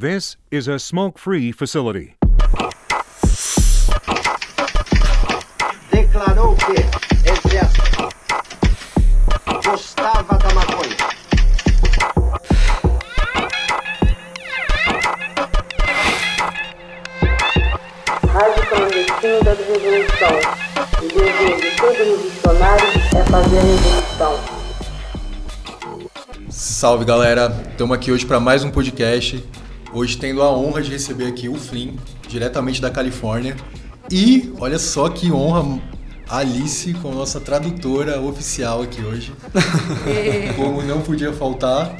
[0.00, 2.14] This is a smoke free facility.
[5.90, 6.78] declarou que,
[7.58, 8.14] aspas,
[9.64, 10.96] gostava da maconha.
[18.28, 20.38] Rádio clandestino da revolução.
[21.02, 22.86] O dever de todo revolucionário
[23.16, 24.38] é fazer a revolução.
[26.48, 29.44] Salve galera, estamos aqui hoje para mais um podcast.
[29.98, 31.96] Hoje tendo a honra de receber aqui o Flynn,
[32.28, 33.56] diretamente da Califórnia.
[34.08, 35.82] E olha só que honra,
[36.28, 39.32] Alice, com a nossa tradutora oficial aqui hoje.
[40.54, 41.98] Como não podia faltar,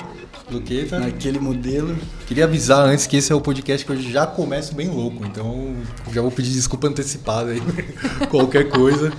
[0.48, 1.00] Luqueta.
[1.00, 1.98] Naquele modelo.
[2.28, 5.74] Queria avisar antes que esse é o podcast que hoje já começo bem louco, então
[6.12, 7.60] já vou pedir desculpa antecipada aí,
[8.30, 9.12] qualquer coisa.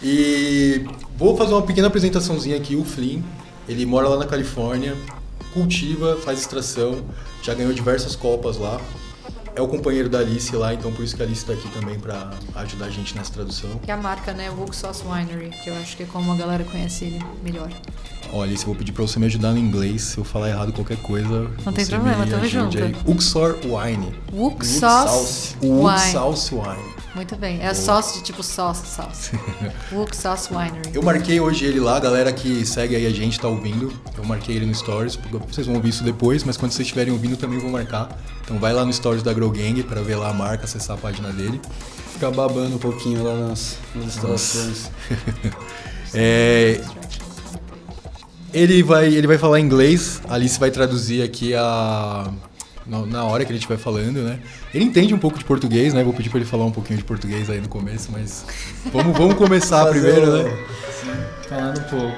[0.00, 0.86] E
[1.18, 3.20] vou fazer uma pequena apresentaçãozinha aqui, o Flynn.
[3.68, 4.96] Ele mora lá na Califórnia,
[5.52, 7.04] cultiva, faz extração,
[7.42, 8.80] já ganhou diversas copas lá.
[9.54, 11.98] É o companheiro da Alice lá, então por isso que a Alice está aqui também
[11.98, 13.78] para ajudar a gente nessa tradução.
[13.80, 14.50] Que é a marca, né?
[14.50, 17.70] Wook Sauce Winery, que eu acho que é como a galera conhece ele melhor.
[18.32, 20.02] Ó, Alice, eu vou pedir para você me ajudar no inglês.
[20.02, 22.78] Se eu falar errado qualquer coisa, Não tem problema, tamo junto.
[22.78, 22.96] aí.
[23.06, 24.14] Uxor Wine.
[24.64, 26.12] Sauce Wook Wine.
[26.12, 26.92] Sauce Wine.
[27.14, 27.60] Muito bem.
[27.60, 29.38] É a sauce de tipo sauce, sauce.
[29.92, 30.94] Wook Sauce Winery.
[30.94, 33.92] Eu marquei hoje ele lá, a galera que segue aí a gente tá ouvindo.
[34.16, 35.18] Eu marquei ele no Stories,
[35.50, 38.18] vocês vão ouvir isso depois, mas quando vocês estiverem ouvindo também vou marcar.
[38.42, 40.98] Então vai lá no Stories da Grow Gang para ver lá a marca, acessar a
[41.00, 41.60] página dele.
[42.14, 44.90] Ficar babando um pouquinho lá nas, nas instalações.
[46.14, 46.78] É,
[48.52, 52.30] ele vai, ele vai falar inglês, a Alice vai traduzir aqui a
[52.86, 54.40] na, hora que ele estiver falando, né?
[54.74, 56.02] Ele entende um pouco de português, né?
[56.02, 58.44] Vou pedir para ele falar um pouquinho de português aí no começo, mas
[58.92, 60.58] vamos, vamos começar primeiro, o- né?
[61.48, 62.16] Falando um pouco.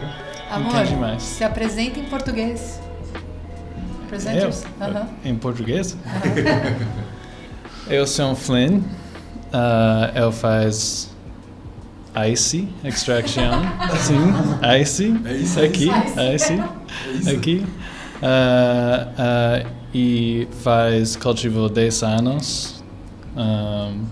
[0.50, 2.80] Amor, se apresenta em português.
[4.06, 4.50] Apresente Eu?
[4.86, 5.08] Aham.
[5.24, 5.96] Em português?
[7.88, 8.80] Eu sou o Flynn.
[9.52, 11.10] ah, eu faz
[12.16, 13.50] Icy Extraction.
[13.98, 14.32] Sim,
[14.80, 15.20] Icy.
[15.24, 15.90] É isso, Aqui,
[16.34, 16.62] Icy.
[17.30, 17.66] Aqui.
[18.22, 22.82] Ah, ah, e faz cultivo 10 anos.
[23.36, 24.04] Um,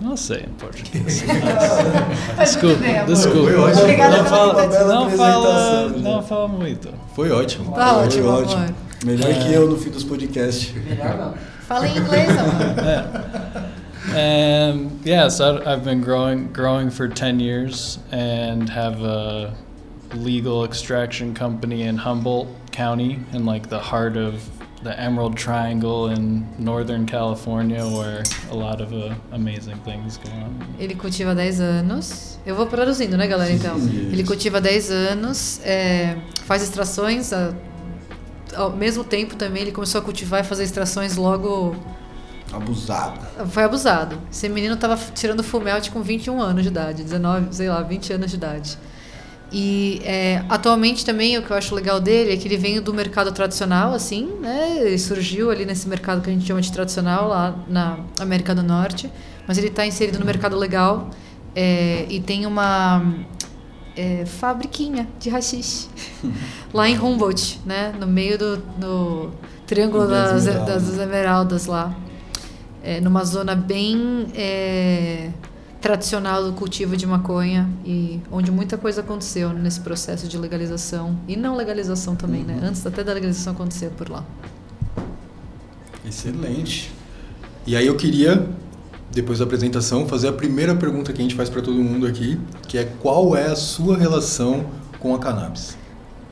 [0.00, 1.24] não sei em português.
[2.38, 3.50] Desculpa, desculpa.
[3.50, 3.82] Foi ótimo.
[3.82, 5.98] Obrigada Não pela fala, não fala, né?
[5.98, 6.88] não fala muito.
[7.14, 7.72] Foi ótimo.
[7.72, 8.74] Tá Foi ótimo, ótimo.
[9.04, 10.72] Melhor que eu no fim dos podcasts.
[11.66, 13.70] Fala em inglês, amor.
[14.08, 19.54] And yes, I, I've been growing growing for 10 years and have a
[20.14, 24.42] legal extraction company in Humboldt County in like the heart of
[24.82, 30.56] the Emerald Triangle in Northern California where a lot of uh, amazing things go on.
[30.78, 32.38] Ele cultiva há 10 anos.
[32.46, 33.52] Eu vou traduzindo, né, galera?
[33.52, 37.32] Então, ele cultiva há 10 anos, é, faz extrações.
[37.32, 37.52] a-
[38.56, 41.76] ao mesmo tempo também ele começou a cultivar e fazer extrações logo.
[42.52, 43.20] Abusado.
[43.48, 44.18] Foi abusado.
[44.30, 48.12] Esse menino tava tirando full melt com 21 anos de idade, 19, sei lá, 20
[48.12, 48.78] anos de idade.
[49.52, 52.94] E é, atualmente também o que eu acho legal dele é que ele vem do
[52.94, 54.78] mercado tradicional, assim, né?
[54.80, 58.62] Ele surgiu ali nesse mercado que a gente chama de tradicional lá na América do
[58.62, 59.10] Norte,
[59.46, 61.10] mas ele está inserido no mercado legal
[61.54, 63.02] é, e tem uma
[63.96, 65.88] é, fabriquinha de rachixe
[66.72, 67.92] lá em Humboldt, né?
[67.98, 69.30] No meio do no
[69.66, 71.92] Triângulo Das das, das Esmeraldas lá.
[72.82, 75.30] É, numa zona bem é,
[75.80, 81.36] tradicional do cultivo de maconha e onde muita coisa aconteceu nesse processo de legalização e
[81.36, 82.60] não legalização também, né?
[82.62, 84.24] Antes até da legalização acontecer por lá.
[86.06, 86.92] Excelente.
[87.66, 88.48] E aí eu queria,
[89.10, 92.40] depois da apresentação, fazer a primeira pergunta que a gente faz para todo mundo aqui,
[92.66, 94.66] que é qual é a sua relação
[94.98, 95.76] com a cannabis?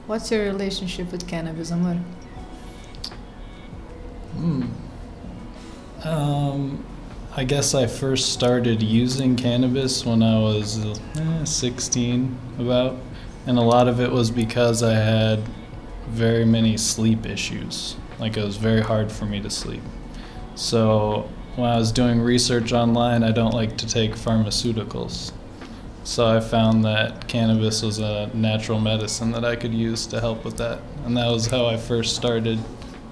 [0.08, 1.96] What's your relationship with cannabis, amor?
[6.08, 6.84] Um,
[7.36, 10.78] I guess I first started using cannabis when I was
[11.18, 12.96] eh, 16, about,
[13.46, 15.40] and a lot of it was because I had
[16.08, 17.94] very many sleep issues.
[18.18, 19.82] Like it was very hard for me to sleep.
[20.54, 25.32] So when I was doing research online, I don't like to take pharmaceuticals.
[26.04, 30.42] So I found that cannabis was a natural medicine that I could use to help
[30.42, 32.58] with that, and that was how I first started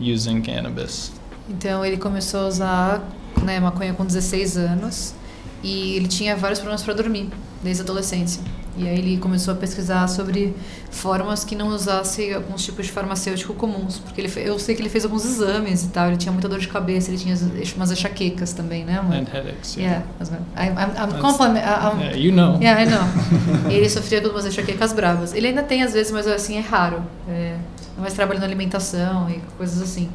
[0.00, 1.10] using cannabis.
[1.48, 3.02] Então ele começou a usar
[3.42, 5.14] né, maconha com 16 anos
[5.62, 7.28] e ele tinha vários problemas para dormir
[7.62, 8.42] desde a adolescência.
[8.78, 10.54] E aí ele começou a pesquisar sobre
[10.90, 14.90] formas que não usasse alguns tipos de farmacêutico comuns, porque ele, eu sei que ele
[14.90, 17.90] fez alguns exames e tal, ele tinha muita dor de cabeça, ele tinha as- umas
[17.90, 19.14] enxaquecas também, né, amor?
[19.14, 19.76] And headaches.
[19.76, 20.02] Yeah.
[20.02, 20.34] Yeah, mas, I'm,
[20.72, 22.60] I'm That's- compliment, I'm- Yeah, you know.
[22.60, 23.06] Yeah, I know.
[23.72, 25.32] ele sofria com umas enxaquecas bravas.
[25.32, 27.02] Ele ainda tem às vezes, mas assim, é raro.
[27.26, 27.56] É,
[27.96, 30.10] é mais trabalho na alimentação e coisas assim.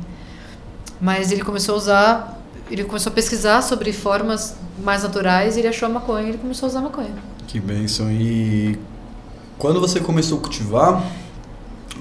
[1.02, 5.68] Mas ele começou a usar, ele começou a pesquisar sobre formas mais naturais e ele
[5.68, 7.14] achou a maconha e ele começou a usar maconha.
[7.48, 8.12] Que bênção.
[8.12, 8.78] E
[9.58, 11.04] quando você começou a cultivar,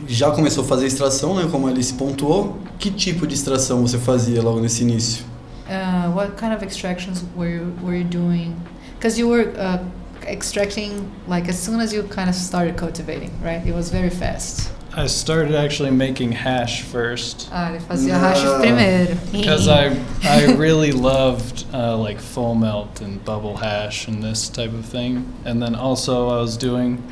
[0.07, 1.49] já começou a fazer extração, né?
[1.51, 2.59] Como a Alice pontuou.
[2.79, 5.25] Que tipo de extração você fazia logo nesse início?
[5.67, 8.55] Uh, what kind of extractions were you, were you doing?
[8.97, 9.79] Because you were uh,
[10.27, 13.65] extracting like as soon as you kind of started cultivating, right?
[13.67, 14.71] It was very fast.
[14.93, 17.49] I started actually making hash first.
[17.53, 19.15] Ah, ele fazia hash primeiro.
[19.31, 24.73] because I I really loved uh, like full melt and bubble hash and this type
[24.73, 27.03] of thing, and then also I was doing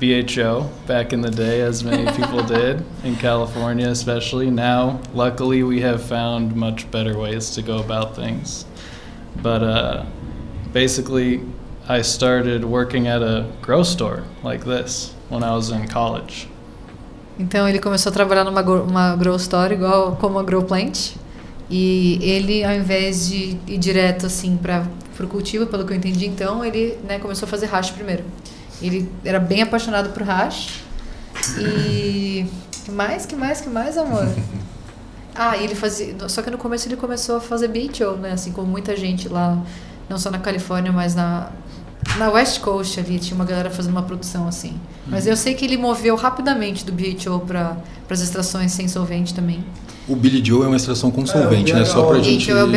[0.00, 4.50] BHO back in the day, as many people did in California, especially.
[4.50, 8.64] Now, luckily, we have found much better ways to go about things,
[9.40, 10.04] but uh,
[10.72, 11.42] basically,
[11.88, 16.48] I started working at a grow store like this when I was in college.
[17.40, 21.12] Então ele começou a trabalhar numa uma grow store igual como a grow plant.
[21.70, 24.84] E ele, ao invés de ir direto assim para
[25.18, 28.24] o cultivo, pelo que eu entendi, então ele né, começou a fazer hash primeiro.
[28.82, 30.82] Ele era bem apaixonado por hash.
[31.58, 32.44] E
[32.84, 34.28] que mais, que mais, que mais, amor?
[35.32, 36.28] Ah, e ele fazia.
[36.28, 38.32] Só que no começo ele começou a fazer BHO, né?
[38.32, 39.62] Assim como muita gente lá,
[40.08, 41.50] não só na Califórnia, mas na,
[42.18, 44.74] na West Coast ali, tinha uma galera fazendo uma produção assim.
[45.06, 47.76] Mas eu sei que ele moveu rapidamente do BHO para
[48.08, 49.64] as extrações sem solvente também.
[50.08, 51.84] O Billy Joe é uma extração com solvente, o né?
[51.84, 52.24] Só pra BHO.
[52.24, 52.46] gente.
[52.52, 52.76] BHO é o BHO,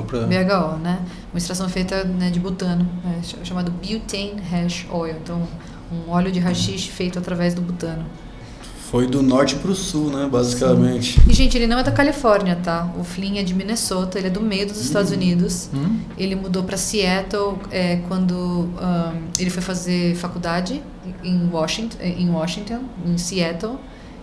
[0.00, 0.18] é, pra...
[0.20, 0.98] BHO, né?
[1.32, 5.14] Uma extração feita né, de butano, né, ch- chamado butane hash oil.
[5.22, 5.46] Então,
[5.92, 8.04] um óleo de hashish feito através do butano.
[8.92, 10.28] Foi do norte pro sul, né?
[10.30, 11.18] Basicamente.
[11.26, 12.92] E, gente, ele não é da Califórnia, tá?
[13.00, 15.70] O Flynn é de Minnesota, ele é do meio dos Estados Unidos.
[15.72, 15.98] Hum?
[16.18, 20.82] Ele mudou para Seattle é, quando ahn, ele foi fazer faculdade
[21.24, 23.78] em Washington, em Washington, em Seattle.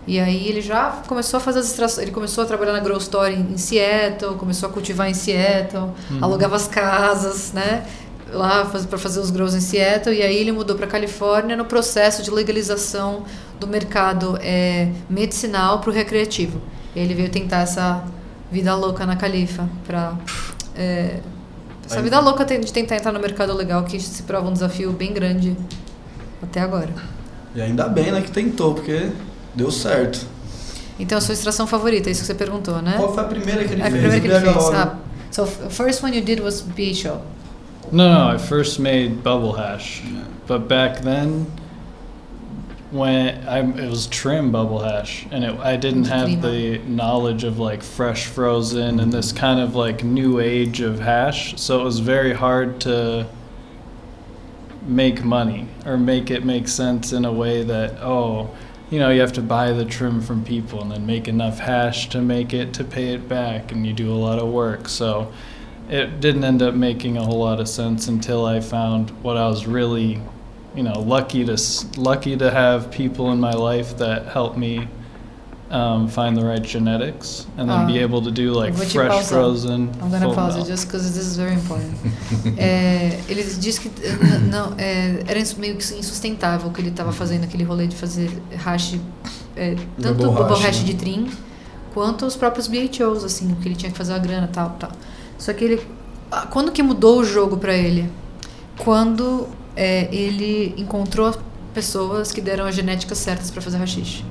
[0.06, 2.04] E aí ele já começou a fazer as extrações.
[2.04, 5.89] Ele começou a trabalhar na Grow Store em, em Seattle, começou a cultivar em Seattle,
[6.21, 7.88] alugava as casas, né?
[8.31, 10.15] Lá para fazer os grows em Seattle.
[10.15, 13.23] E aí ele mudou para Califórnia no processo de legalização
[13.59, 16.61] do mercado é, medicinal para o recreativo.
[16.95, 18.03] Ele veio tentar essa
[18.51, 20.15] vida louca na Califa para
[20.75, 21.19] é,
[21.85, 25.11] essa vida louca de tentar entrar no mercado legal que se prova um desafio bem
[25.11, 25.57] grande
[26.41, 26.93] até agora.
[27.55, 29.09] E ainda bem, né, que tentou, porque
[29.55, 30.25] deu certo.
[30.99, 32.93] Então, a sua extração favorita, é isso que você perguntou, né?
[32.97, 33.97] Qual foi a primeira que ele a fez?
[33.99, 34.69] primeira que ele fez.
[34.69, 34.77] né?
[34.77, 34.97] Ah,
[35.31, 37.21] so, first one you did was BHO.
[37.91, 40.03] No, no, I first made bubble hash,
[40.45, 41.51] but back then,
[42.91, 47.57] when I it was trim bubble hash, and it, I didn't have the knowledge of
[47.59, 51.99] like fresh frozen and this kind of like new age of hash, so it was
[51.99, 53.27] very hard to
[54.83, 58.49] make money or make it make sense in a way that oh
[58.89, 62.09] you know you have to buy the trim from people and then make enough hash
[62.09, 64.87] to make it to pay it back and you do a lot of work.
[64.89, 65.31] So
[65.89, 69.47] it didn't end up making a whole lot of sense until I found what I
[69.47, 70.19] was really,
[70.75, 71.57] you know, lucky to
[71.97, 74.88] lucky to have people in my life that helped me
[75.71, 78.03] um, find the right genetics and then be Ah.
[78.03, 79.27] able to do like Vou fresh pausar.
[79.30, 79.89] frozen.
[80.01, 80.68] I'm gonna pause melt.
[80.68, 81.94] it just because this is very important.
[82.57, 87.12] É, ele disse que eh, não, é, era meio que insustentável o que ele estava
[87.12, 88.95] fazendo, aquele rolê de fazer hash,
[89.56, 90.85] é, tanto o bubble hash, hash né?
[90.85, 91.30] de trim,
[91.94, 94.92] quanto os próprios BHOs, assim, que ele tinha que fazer a grana tal, tal.
[95.39, 95.81] Só que ele,
[96.31, 98.07] ah, quando que mudou o jogo para ele?
[98.77, 101.35] Quando é, ele encontrou
[101.73, 104.23] pessoas que deram as genéticas certas para fazer hashish.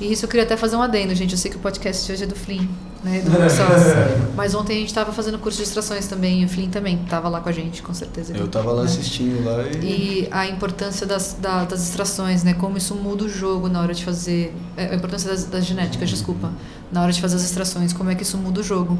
[0.00, 1.32] E isso eu queria até fazer um adendo, gente.
[1.32, 2.66] Eu sei que o podcast hoje é do Flynn,
[3.04, 3.20] né?
[3.20, 4.34] Do sócio.
[4.34, 6.40] Mas ontem a gente estava fazendo curso de extrações também.
[6.40, 8.34] E o Flynn também estava lá com a gente, com certeza.
[8.34, 8.88] Eu tava lá Né?
[8.88, 9.84] assistindo lá e.
[10.24, 12.54] E a importância das, da- das extrações, né?
[12.54, 14.54] Como isso muda o jogo na hora de fazer.
[14.74, 16.50] é, A importância das, das genéticas, desculpa.
[16.90, 18.98] Na hora de fazer as extrações, como é que isso muda o jogo.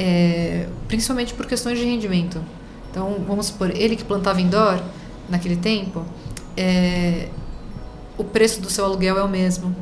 [0.00, 2.40] É, principalmente por questões de rendimento.
[2.90, 4.80] Então, vamos supor, ele que plantava indoor
[5.28, 6.04] naquele tempo,
[6.56, 7.28] é,
[8.16, 9.74] o preço do seu aluguel é o mesmo,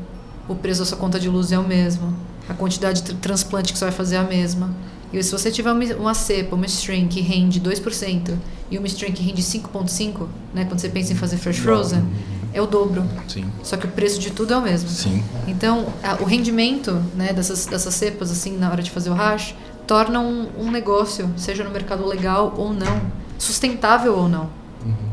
[0.48, 2.16] o preço da sua conta de luz é o mesmo,
[2.48, 4.74] a quantidade de tr- transplante que você vai fazer é a mesma.
[5.12, 8.34] E se você tiver uma, uma cepa, uma string que rende 2%
[8.70, 12.04] e uma string que rende 5,5%, né, quando você pensa em fazer fresh frozen,
[12.52, 13.04] é o dobro.
[13.28, 14.88] Sim, Só que o preço de tudo é o mesmo.
[14.88, 15.22] sim.
[15.46, 19.54] Então, a- o rendimento né, dessas, dessas cepas, assim, na hora de fazer o hash,
[19.86, 23.00] torna um, negócio, seja no mercado legal ou não,
[23.38, 24.50] sustentável ou não.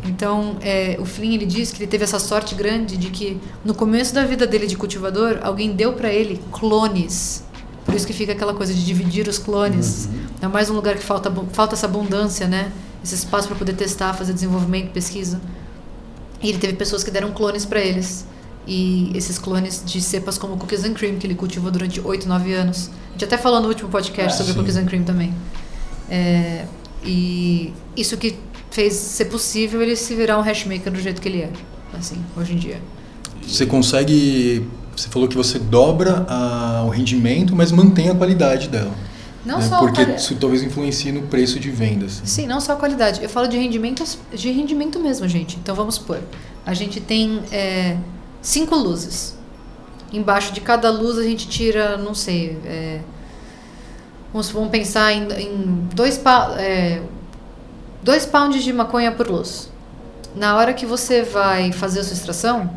[0.06, 3.74] Então, é, o Flynn ele diz que ele teve essa sorte grande de que no
[3.74, 7.44] começo da vida dele de cultivador, alguém deu para ele clones.
[7.86, 10.10] Por isso que fica aquela coisa de dividir os clones.
[10.42, 12.72] É mais um lugar que falta, falta essa abundância, né?
[13.03, 15.42] Esse espaço para poder testar, fazer desenvolvimento, pesquisa.
[16.42, 18.25] E ele teve pessoas que deram clones para eles.
[18.67, 22.53] E esses clones de cepas como Cookies and Cream, que ele cultivou durante 8, 9
[22.53, 22.89] anos.
[23.10, 24.60] A gente até falou no último podcast Ah, sobre sim.
[24.60, 25.34] Cookies and Cream também.
[26.10, 26.65] É,
[27.03, 28.36] e isso que
[28.72, 31.50] fez ser possível ele se virar um hashmaker do jeito que ele é,
[31.98, 32.82] assim, hoje em dia.
[33.46, 34.65] Você consegue.
[34.96, 38.91] Você falou que você dobra a- o rendimento, mas mantém a qualidade dela.
[39.46, 39.67] Não né?
[39.67, 42.22] só a Porque quali- isso talvez influencie no preço de vendas.
[42.24, 43.22] Sim, não só a qualidade.
[43.22, 44.03] Eu falo de rendimento,
[44.34, 45.58] de rendimento mesmo, gente.
[45.62, 46.20] Então vamos supor,
[46.65, 47.98] a gente tem é,
[48.44, 49.36] cinco luzes.
[50.12, 53.00] Embaixo de cada luz a gente tira, não sei, é,
[54.32, 56.22] vamos, vamos pensar em, em dois,
[56.60, 57.02] é,
[58.04, 59.72] dois pounds de maconha por luz.
[60.36, 62.70] Na hora que você vai fazer a sua extração,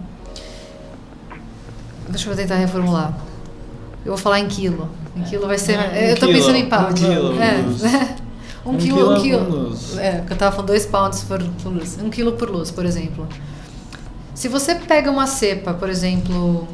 [2.09, 3.15] deixa eu tentar reformular.
[4.03, 4.89] Eu vou falar em quilo.
[5.15, 5.79] Em quilo vai ser.
[5.79, 7.03] Um eu tô quilo, pensando em um pounds.
[7.03, 8.17] quilo, é.
[8.65, 9.51] um, Um quilo, quilo um por quilo.
[9.69, 9.99] luz.
[9.99, 11.99] É, eu tava falando dois pounds por, por luz.
[12.03, 13.27] Um quilo por luz, por exemplo.
[14.37, 16.69] Se você pega uma cepa, por exemplo,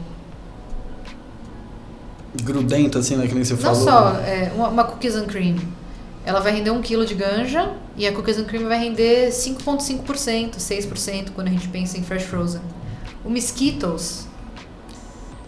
[2.43, 3.27] Grudenta, assim, né?
[3.27, 3.85] Que nem você não falou.
[3.85, 5.57] só é, uma, uma cookies and cream,
[6.25, 10.57] ela vai render um quilo de ganja e a cookies and cream vai render 5,5%,
[10.57, 12.63] 6% quando a gente pensa em fresh frozen.
[13.25, 14.27] O Mosquitos,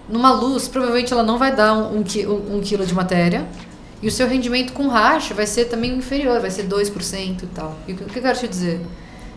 [0.09, 3.47] numa luz, provavelmente ela não vai dar um, um, qui- um- um quilo de matéria.
[4.03, 7.75] E o seu rendimento com hash vai ser também inferior, vai ser 2% e tal.
[7.89, 8.81] E o que eu quero te dizer?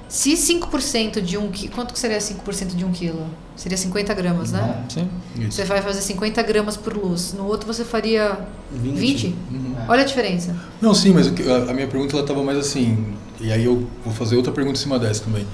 [0.09, 1.73] Se 5% de um quilo.
[1.73, 3.25] Quanto que seria 5% de um quilo?
[3.55, 4.85] Seria 50 gramas, né?
[4.87, 5.09] Sim.
[5.37, 5.51] Isso.
[5.51, 7.33] Você vai fazer 50 gramas por luz.
[7.33, 8.39] No outro você faria
[8.71, 8.95] 20.
[8.95, 9.27] 20?
[9.27, 9.75] Uhum.
[9.87, 10.55] Olha a diferença.
[10.81, 14.13] Não, sim, mas a, a minha pergunta ela estava mais assim, e aí eu vou
[14.13, 15.45] fazer outra pergunta em cima dessa também.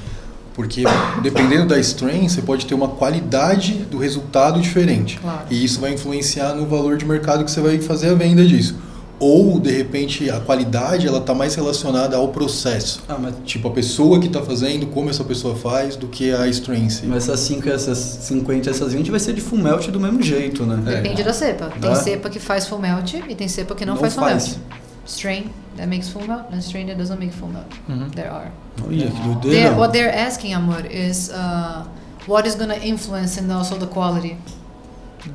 [0.53, 0.83] Porque
[1.21, 5.17] dependendo da strain, você pode ter uma qualidade do resultado diferente.
[5.19, 5.47] Claro.
[5.49, 8.75] E isso vai influenciar no valor de mercado que você vai fazer a venda disso.
[9.19, 13.01] Ou, de repente, a qualidade ela está mais relacionada ao processo.
[13.07, 16.51] Ah, mas, Tipo, a pessoa que está fazendo, como essa pessoa faz, do que a
[16.51, 17.05] si.
[17.05, 20.65] mas essas 5, essas 50, essas 20 vai ser de full melt do mesmo jeito,
[20.65, 20.75] né?
[21.01, 21.69] Depende da cepa.
[21.69, 21.95] Tem Dá?
[21.95, 24.47] cepa que faz full melt e tem cepa que não, Não faz full faz.
[24.47, 24.59] melt.
[25.05, 25.45] Strain
[25.77, 27.65] that makes full melt and strain that doesn't make full melt.
[27.89, 28.09] Mhm.
[28.15, 28.51] There are.
[28.85, 29.75] Olha, que They're- doideira.
[29.77, 31.83] what they're asking, Amor, is uh,
[32.27, 34.35] what is going to influence and also the quality.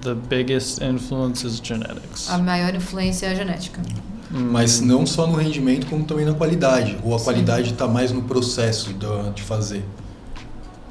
[0.02, 2.28] The biggest influence is genetics.
[2.30, 3.80] A maior influência é a genética.
[4.30, 6.98] Mas não só no rendimento, como também na qualidade.
[7.02, 7.24] Ou a Sim.
[7.24, 8.92] qualidade está mais no processo
[9.34, 9.82] de fazer.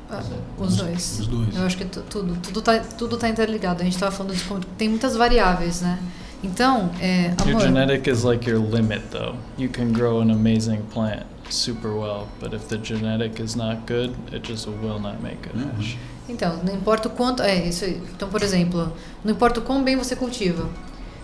[0.09, 0.21] Ah,
[0.57, 1.19] Os dois.
[1.19, 1.55] Os dois.
[1.55, 3.81] Eu acho que tu- tudo, tudo tá, tudo tá interligado.
[3.81, 5.99] A gente tava falando de como tem muitas variáveis, né?
[6.43, 9.35] Então, é, Your amor, genetic is like your limit, though.
[9.57, 14.13] You can grow an amazing plant super well, but if the genetic is not good,
[14.31, 15.71] it just will not make Mhm.
[15.77, 15.97] hash.
[16.29, 17.41] Então, não importa o quanto.
[17.41, 18.01] É, isso aí.
[18.15, 18.91] Então, por exemplo,
[19.23, 20.67] não importa o quão bem você cultiva.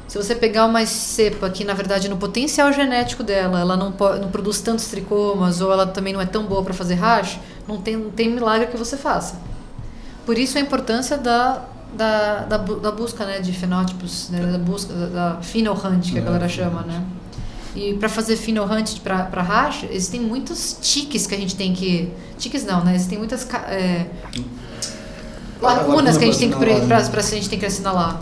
[0.07, 4.29] Se você pegar uma cepa que, na verdade, no potencial genético dela, ela não, não
[4.29, 7.95] produz tantos tricomas, ou ela também não é tão boa para fazer hash, não tem,
[7.95, 9.39] não tem milagre que você faça.
[10.25, 11.63] Por isso a importância da,
[11.95, 16.19] da, da, da busca né, de fenótipos, né, da busca da, da pheno hunt, que
[16.19, 17.03] a galera chama, né?
[17.75, 22.11] E para fazer pheno hunt para hash, existem muitos tiques que a gente tem que...
[22.37, 22.93] Tiques não, né?
[22.93, 23.51] Existem muitas...
[23.67, 24.05] é,
[25.63, 28.21] lacunas que a gente tem que Lacuna pra pra, pra, a gente tem que assinalar,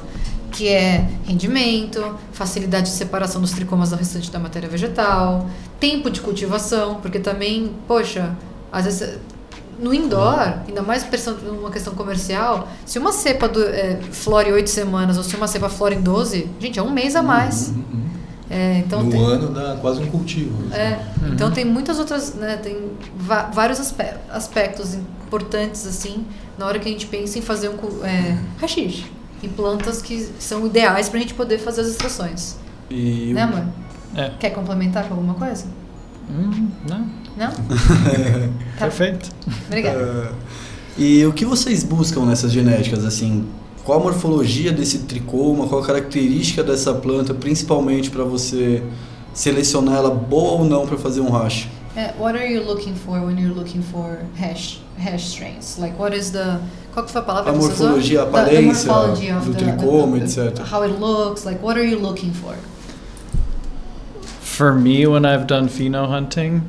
[0.52, 5.48] que é rendimento, facilidade de separação dos tricomas do restante da matéria vegetal,
[5.80, 8.36] tempo de cultivação, porque também, poxa,
[8.72, 9.18] às vezes
[9.80, 14.70] no indoor, ainda mais pensando numa questão comercial, se uma cepa do, é, flore oito
[14.70, 17.70] semanas ou se uma cepa flore em 12, gente, é um mês a mais.
[17.70, 18.02] Uhum.
[18.48, 20.52] É, então no tem- ano dá quase um cultivo.
[20.70, 20.76] assim.
[20.80, 21.00] é,
[21.32, 22.78] então tem muitas outras, né, tem
[23.54, 24.98] vários aspe- aspectos
[25.32, 26.26] importantes assim
[26.58, 29.06] na hora que a gente pensa em fazer um é, hashish
[29.42, 32.58] e plantas que são ideais para a gente poder fazer as extrações,
[32.90, 33.64] E né, amor?
[34.14, 34.30] É.
[34.40, 35.66] Quer complementar com alguma coisa?
[36.30, 37.08] Mm, no.
[37.38, 37.52] Não?
[38.78, 38.86] Tá.
[38.86, 39.30] Perfect.
[39.68, 39.98] Obrigada.
[39.98, 43.48] É, E o que vocês buscam nessas genéticas, assim?
[43.86, 45.66] Qual a morfologia desse tricoma?
[45.68, 48.84] Qual a característica dessa planta, principalmente para você
[49.34, 51.68] selecionar ela boa ou não para fazer um hash?
[51.96, 55.78] É, what are you looking for when you're looking for hash hash strains?
[55.80, 56.60] Like what is the
[56.94, 57.88] qual que foi a palavra A que você usou?
[57.90, 60.66] morfologia, a The- the aparência morphology of do the- tricoma, the- the- etc.
[60.66, 62.56] How it looks, like what are you looking for?
[64.42, 66.62] For me, when I've done pheno hunting,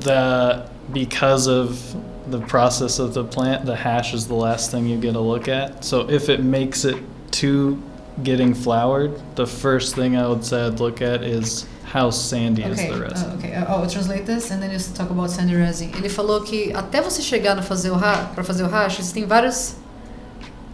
[0.00, 1.96] the because of
[2.30, 5.48] the process of the plant, the hash is the last thing you get a look
[5.48, 5.84] at.
[5.84, 6.96] So if it makes it
[7.32, 7.78] to
[8.22, 12.78] getting flowered, the first thing I would say I'd look at is how sandy is
[12.78, 13.30] Okay, the resin.
[13.30, 13.54] uh, okay.
[13.54, 15.90] Uh, I'll translate this and then you talk about sandy resin.
[15.96, 19.74] Ele falou que até você chegar no fazer o para fazer o hash, existem vários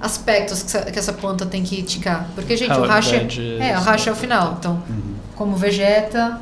[0.01, 2.29] aspectos que essa, que essa planta tem que ticar.
[2.35, 4.57] Porque gente, How o hash é, é, o hash é o final.
[4.59, 4.83] Então,
[5.35, 6.41] como vegeta,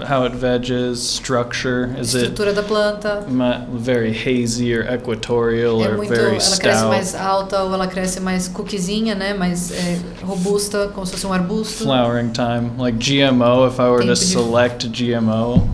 [0.00, 1.90] how it veges, structure.
[2.00, 3.24] Is it Estrutura da planta.
[3.28, 7.22] ma- very hazy or equatorial É or muito, very ela cresce mais stout?
[7.24, 9.34] alta ou ela cresce mais cookiezinha, né?
[9.34, 11.84] Mais é, robusta, como se fosse um arbusto.
[11.84, 13.66] Flowering time, like GMO.
[13.68, 15.68] If I were to Tempo de- select GMO,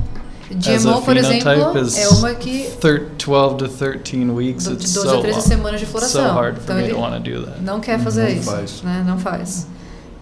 [0.51, 4.65] as a GMO, por exemplo, é uma que thir- 12 to 13 weeks.
[4.65, 5.41] de 12 so a 13 long.
[5.47, 6.35] semanas de so floração.
[6.35, 7.61] hard for Então me ele to want to do that.
[7.63, 8.83] não quer fazer Não isso, faz.
[8.83, 9.05] né?
[9.07, 9.67] Não faz.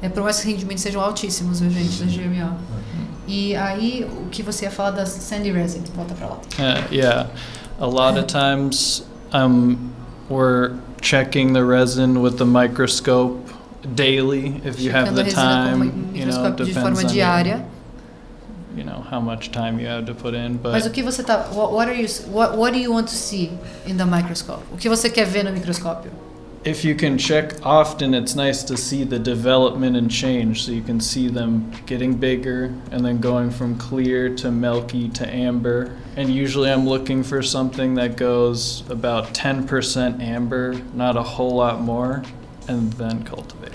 [0.03, 2.57] É por mais que os rendimentos sejam altíssimos, viu, gente, da GMO.
[3.27, 5.83] E aí, o que você ia falar da Sandy Resin?
[5.95, 6.37] Volta pra lá.
[6.37, 7.29] Uh, yeah,
[7.81, 9.91] a lot of times um,
[10.29, 13.51] we're checking the resin with the microscope
[13.95, 16.13] daily if you have the time.
[16.15, 17.65] You know, de forma diária.
[18.77, 21.23] you know how much time you have to put in, Mas o but que você
[21.23, 21.49] tá.
[21.53, 22.07] What, what are you?
[22.31, 23.51] What, what do you want to see
[23.87, 24.63] in the microscope?
[24.73, 26.11] O que você quer ver no microscópio?
[26.67, 30.65] If you can check often, it's nice to see the development and change.
[30.65, 35.33] So you can see them getting bigger and then going from clear to milky to
[35.33, 35.97] amber.
[36.17, 41.83] And usually I'm looking for something that goes about 10% amber, not a whole lot
[41.83, 42.25] more,
[42.67, 43.73] and then cultivate.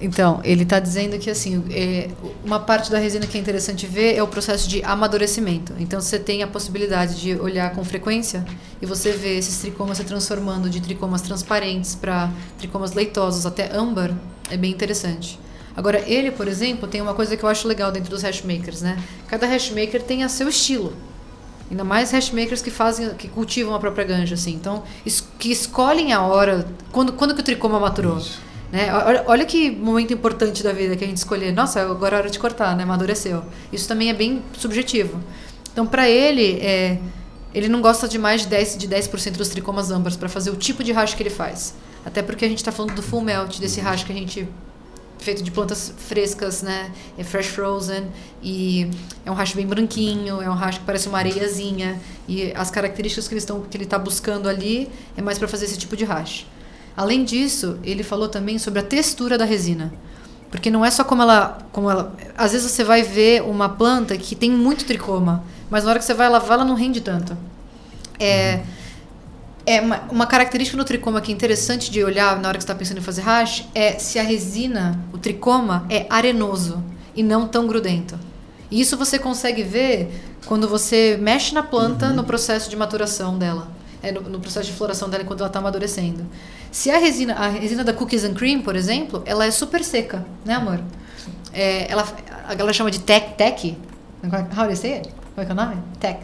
[0.00, 2.08] Então, ele está dizendo que assim, é,
[2.42, 5.74] uma parte da resina que é interessante ver é o processo de amadurecimento.
[5.78, 8.42] Então, você tem a possibilidade de olhar com frequência
[8.80, 14.10] e você vê esses tricomas se transformando de tricomas transparentes para tricomas leitosos até âmbar.
[14.50, 15.38] É bem interessante.
[15.76, 18.98] Agora, ele, por exemplo, tem uma coisa que eu acho legal dentro dos hashmakers, né?
[19.28, 20.94] Cada hashmaker tem a seu estilo.
[21.70, 24.54] Ainda mais hashmakers que fazem, que cultivam a própria ganja, assim.
[24.54, 28.18] Então, es- que escolhem a hora, quando, quando que o tricoma maturou.
[28.72, 28.92] Né?
[28.94, 31.52] Olha, olha que momento importante da vida que a gente escolher.
[31.52, 32.84] Nossa, agora é hora de cortar, né?
[32.84, 33.42] Amadureceu.
[33.72, 35.20] Isso também é bem subjetivo.
[35.72, 36.98] Então, para ele, é,
[37.54, 40.56] ele não gosta de mais de 10%, de 10 dos tricomas âmbares para fazer o
[40.56, 41.74] tipo de hash que ele faz.
[42.04, 44.48] Até porque a gente está falando do full melt, desse hash que a gente
[45.18, 46.90] feito de plantas frescas, né?
[47.18, 48.08] É fresh frozen
[48.42, 48.90] e
[49.24, 53.28] é um hash bem branquinho, é um hash que parece uma areiazinha e as características
[53.28, 53.34] que,
[53.76, 56.46] ele está buscando ali é mais para fazer esse tipo de hash.
[57.00, 59.90] Além disso, ele falou também sobre a textura da resina.
[60.50, 62.14] Porque não é só como ela, como ela.
[62.36, 66.04] Às vezes você vai ver uma planta que tem muito tricoma, mas na hora que
[66.04, 67.34] você vai lavar, ela não rende tanto.
[68.18, 68.60] É,
[69.64, 72.70] é uma, uma característica no tricoma que é interessante de olhar na hora que você
[72.70, 76.84] está pensando em fazer hash é se a resina, o tricoma, é arenoso
[77.16, 78.18] e não tão grudento.
[78.70, 83.79] E isso você consegue ver quando você mexe na planta no processo de maturação dela.
[84.02, 86.24] É no, no processo de floração dela quando ela está amadurecendo.
[86.72, 90.24] Se a resina, a resina da Cookies and Cream, por exemplo, ela é super seca,
[90.44, 90.80] né, amor?
[91.52, 92.04] É, ela,
[92.48, 93.76] a galera chama de tech, tech.
[94.56, 95.08] How do you say it?
[95.34, 95.76] Qual é que é o nome?
[95.98, 96.20] Tech.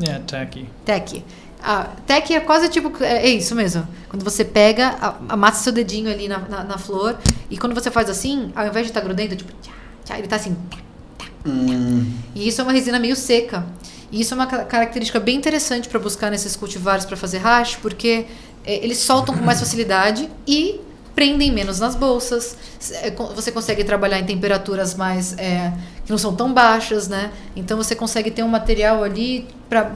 [0.00, 0.68] Yeah, tacky.
[0.84, 1.24] Tech.
[1.62, 2.90] A tech é quase tipo.
[3.04, 3.86] É é isso mesmo.
[4.08, 7.16] Quando você pega, a- amassa seu dedinho ali na, na, na flor,
[7.50, 9.72] e quando você faz assim, ao invés de estar grudento, tipo, tchá,
[10.04, 10.56] tchá, ele tá assim.
[10.70, 10.76] tá,
[11.18, 13.64] tá, Hum, E isso é uma resina meio seca.
[14.12, 17.76] E isso é uma ca- característica bem interessante para buscar nesses cultivares para fazer hash,
[17.76, 18.26] porque
[18.64, 20.80] é, eles soltam com mais facilidade e
[21.14, 22.56] prendem menos nas bolsas.
[22.92, 25.72] É, Você consegue trabalhar em temperaturas mais é,
[26.04, 27.30] que não são tão baixas, né?
[27.56, 29.90] Então você consegue ter um material ali para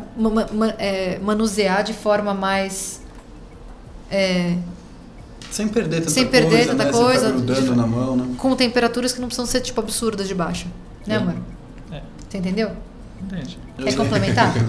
[1.23, 3.01] manusear de forma mais
[4.11, 4.57] é,
[5.51, 6.93] sem perder tanta Sem perder coisa, tanta né?
[6.93, 7.31] coisa.
[7.33, 8.35] Grudando na mão, né?
[8.39, 10.67] com temperaturas que não precisam ser tipo absurdas de baixa,
[11.07, 11.19] né, É.
[11.19, 11.35] amor?
[11.93, 12.03] É.
[12.29, 12.71] Você entendeu?
[13.23, 13.59] Entendi.
[13.79, 14.53] Quer complementar?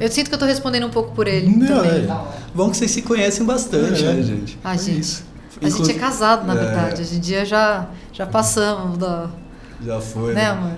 [0.00, 2.04] Eu sinto que eu tô respondendo um pouco por ele Não, também.
[2.04, 2.24] é.
[2.54, 4.12] Bom que vocês se conhecem bastante, É.
[4.14, 4.58] né, gente?
[4.64, 5.00] Ah, É gente.
[5.00, 5.24] isso.
[5.62, 6.56] A gente é casado, na É.
[6.56, 7.02] verdade.
[7.02, 9.28] Hoje em dia já, já passamos da.
[9.84, 10.34] Já foi.
[10.34, 10.72] Né, amor?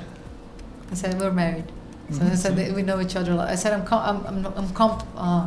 [0.92, 1.64] I said we're married.
[2.10, 3.32] So I said that we know each other.
[3.40, 5.46] I said I'm com- I'm I'm I'm, comp- uh,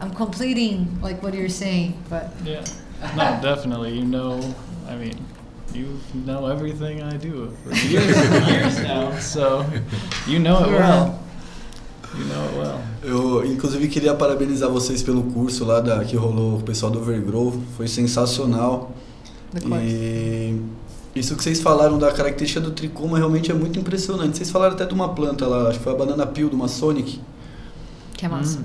[0.00, 2.64] I'm completing like what you're saying, but Yeah.
[3.14, 3.98] No, definitely.
[3.98, 4.40] You know,
[4.88, 5.16] I mean,
[5.74, 9.64] you know everything I do for years and years now, so
[10.26, 11.18] you know it well.
[12.16, 12.80] You know it well.
[13.02, 16.98] Eu, inclusive, queria parabenizar vocês pelo curso lá da, que rolou com o pessoal do
[16.98, 17.52] Overgrow.
[17.76, 18.92] Foi sensacional.
[19.54, 20.58] E
[21.14, 24.36] isso que vocês falaram da característica do tricoma realmente é muito impressionante.
[24.36, 26.68] Vocês falaram até de uma planta lá, acho que foi a banana peel de uma
[26.68, 27.20] Sonic.
[28.16, 28.58] Que é massa.
[28.58, 28.64] Eu,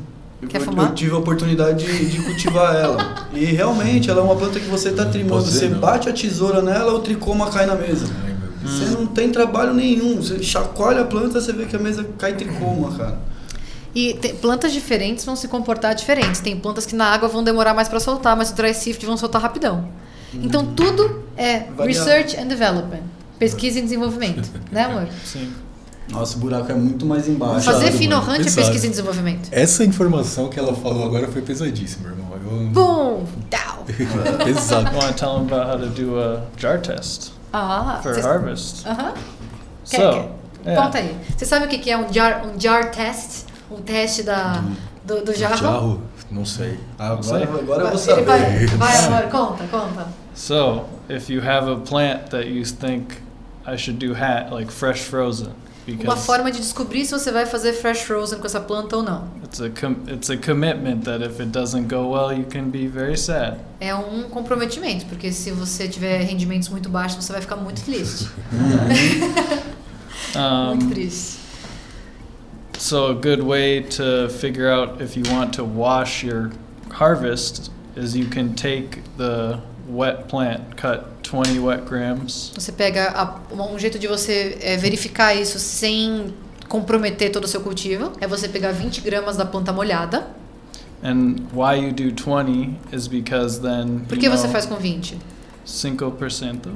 [0.50, 0.94] Quer eu fumar?
[0.94, 3.28] tive a oportunidade de, de cultivar ela.
[3.34, 5.44] E realmente ela é uma planta que você está trimando.
[5.44, 5.80] Você não.
[5.80, 8.08] bate a tesoura nela, o tricoma cai na mesa.
[8.26, 8.36] Ai.
[8.64, 10.18] Você não tem trabalho nenhum.
[10.18, 13.20] Você chacoalha a planta, você vê que a mesa cai tricoma, cara.
[13.94, 16.40] E tem- plantas diferentes vão se comportar diferentes.
[16.42, 19.18] Tem plantas que na água vão demorar mais para soltar, mas o dry sift vão
[19.18, 19.90] soltar rapidão.
[20.34, 21.86] Então tudo é Variável.
[21.86, 23.02] research and development.
[23.38, 25.08] Pesquisa e desenvolvimento, né, amor?
[25.26, 25.52] Sim.
[26.12, 27.66] Nossa, o buraco é muito mais embaixo.
[27.66, 28.86] Fazer Pesado, finorrante é pesquisa Pesado.
[28.86, 29.50] e desenvolvimento.
[29.52, 32.28] Essa informação que ela falou agora foi pesadíssima, irmão.
[32.34, 32.68] Eu...
[32.70, 33.26] Boom!
[33.50, 33.86] Down!
[34.44, 34.96] Pesado.
[34.96, 38.86] Want to tell them about how to do a jar test Ah, for cês- harvest.
[38.88, 39.14] Aham.
[39.84, 40.76] So, Quer-.
[40.76, 41.16] Conta aí.
[41.38, 43.46] Você sabe o que é um jar, um jar test?
[43.72, 44.62] Um teste da,
[45.06, 45.58] do, do jarro?
[45.58, 46.02] Jarro?
[46.30, 46.78] Não sei.
[47.00, 47.44] Agora, sei.
[47.44, 48.26] agora eu vou saber.
[48.26, 50.08] vai, vai amor, conta, conta.
[50.34, 53.16] So, if you have a plant that you think
[53.66, 55.50] I should do hat like fresh frozen,
[56.04, 59.28] Uma forma de descobrir se você vai fazer fresh frozen com essa planta ou não.
[59.44, 62.88] it's a com- it's a commitment that if it doesn't go well, you can be
[62.88, 63.58] very sad.
[63.80, 68.30] É um comprometimento, porque se você tiver rendimentos muito baixos, você vai ficar muito triste.
[70.36, 71.40] Muito triste.
[72.78, 76.52] So a good way to figure out if you want to wash your
[76.90, 83.40] harvest is you can take the wet plant, cut 20 wet grams, Você pega a-
[83.54, 86.34] um jeito de você é, verificar isso sem
[86.68, 90.28] comprometer todo o seu cultivo é você pegar 20 gramas da planta molhada.
[91.04, 94.76] and why you do 20 is because then Por you que você know faz com
[94.76, 95.18] 20?
[95.66, 96.70] 5%.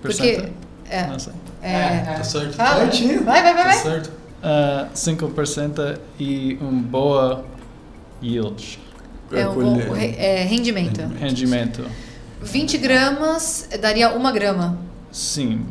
[0.00, 0.48] Porque
[0.88, 1.32] é, Não sei.
[1.62, 2.52] é, Tá certo.
[2.54, 2.80] Fala.
[2.80, 3.24] Certinho.
[3.24, 3.82] vai, vai, vai, Tá vai.
[3.82, 4.12] certo.
[4.42, 7.44] Uh, 5% e um boa
[8.22, 8.78] yield,
[9.32, 11.00] É um bom é, rendimento.
[11.18, 11.84] rendimento.
[12.42, 14.78] 20 gramas daria uma grama.
[15.10, 15.66] Sim.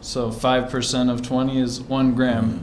[0.00, 2.60] So 5% of 20 is 1 gram.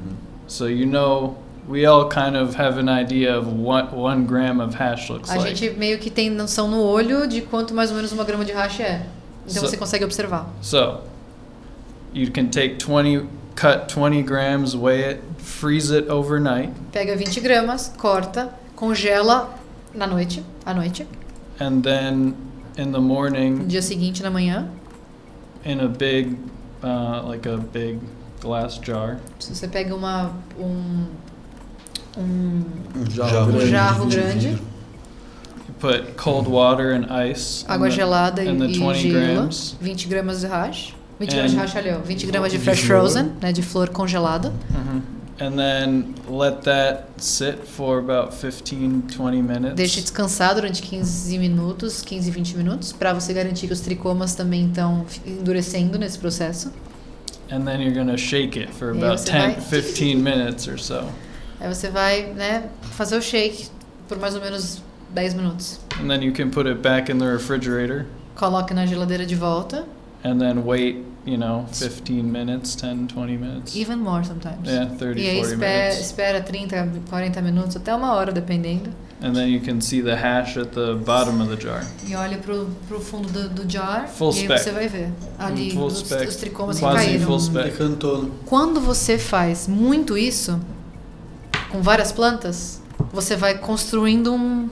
[0.48, 1.36] So you know,
[1.68, 5.36] we all kind of have an idea of what 1 gram of hash looks A
[5.38, 5.56] like.
[5.56, 8.52] gente meio que tem noção no olho de quanto mais ou menos uma grama de
[8.52, 9.06] hash é.
[9.48, 10.48] Então So- você consegue observar.
[10.62, 11.02] So,
[12.14, 17.92] you can take 20, cut 20 grams, weigh it, freeze it overnight, Pega 20 gramas,
[17.98, 19.50] corta, congela
[19.94, 21.06] na noite, à noite.
[21.60, 22.34] and then
[22.78, 24.68] in the No morning, dia seguinte, na manhã,
[25.66, 26.38] in a big,
[26.84, 28.00] uh, like a big
[28.42, 31.06] glass jar, se você pega uma, um,
[32.18, 32.64] um
[32.96, 34.48] Um Jarro um grande, jarro de grande,
[35.68, 37.66] you put cold water and ice.
[37.68, 39.76] água the- gelada e, and the e 20 gelo, grams.
[39.82, 40.94] 20 gramas de hash.
[41.20, 44.52] 20 gramas de hash, olha, 20 gramas de fresh frozen, né, de flor congelada.
[44.70, 45.02] Mhm.
[45.40, 49.76] And then let that sit for about 15, 20 minutes.
[49.76, 54.68] Deixe descansar durante 15 minutos, 15, 20 minutos, para você garantir que os tricomas também
[54.68, 56.72] estão endurecendo nesse processo.
[57.52, 61.04] And then you're to shake it for about você 10, vai- 15 minutes or so.
[61.60, 63.68] Aí você vai, né, fazer o shake
[64.08, 64.82] por mais ou menos
[65.14, 65.80] 10 minutos.
[66.02, 68.06] And then you can put it back in the refrigerator.
[68.36, 69.86] Coloque na geladeira de volta.
[70.26, 73.76] And then wait, you know, 15 minutes, 10, 20 minutes.
[73.76, 74.68] Even more sometimes.
[74.68, 76.06] Yeah, 30, e aí 40 espera, minutes.
[76.06, 78.90] espera 30, 40 minutos, até uma hora, dependendo.
[79.22, 81.86] And then you can see the hash at the bottom of the jar.
[82.06, 85.10] E olha pro, pro fundo do, do jar Full e aí você vai ver
[85.40, 86.28] ali Full os, spec.
[86.28, 87.26] os tricomas que Quase caíram.
[87.26, 87.72] full spec.
[87.72, 88.30] Decantou.
[88.46, 90.60] Quando você faz muito isso,
[91.72, 92.82] com várias plantas,
[93.14, 94.70] você vai construindo um,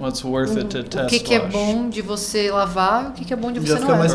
[0.00, 3.12] What's worth it to um- o test que, que é bom de você lavar, o
[3.12, 4.08] que, que é bom de você não é.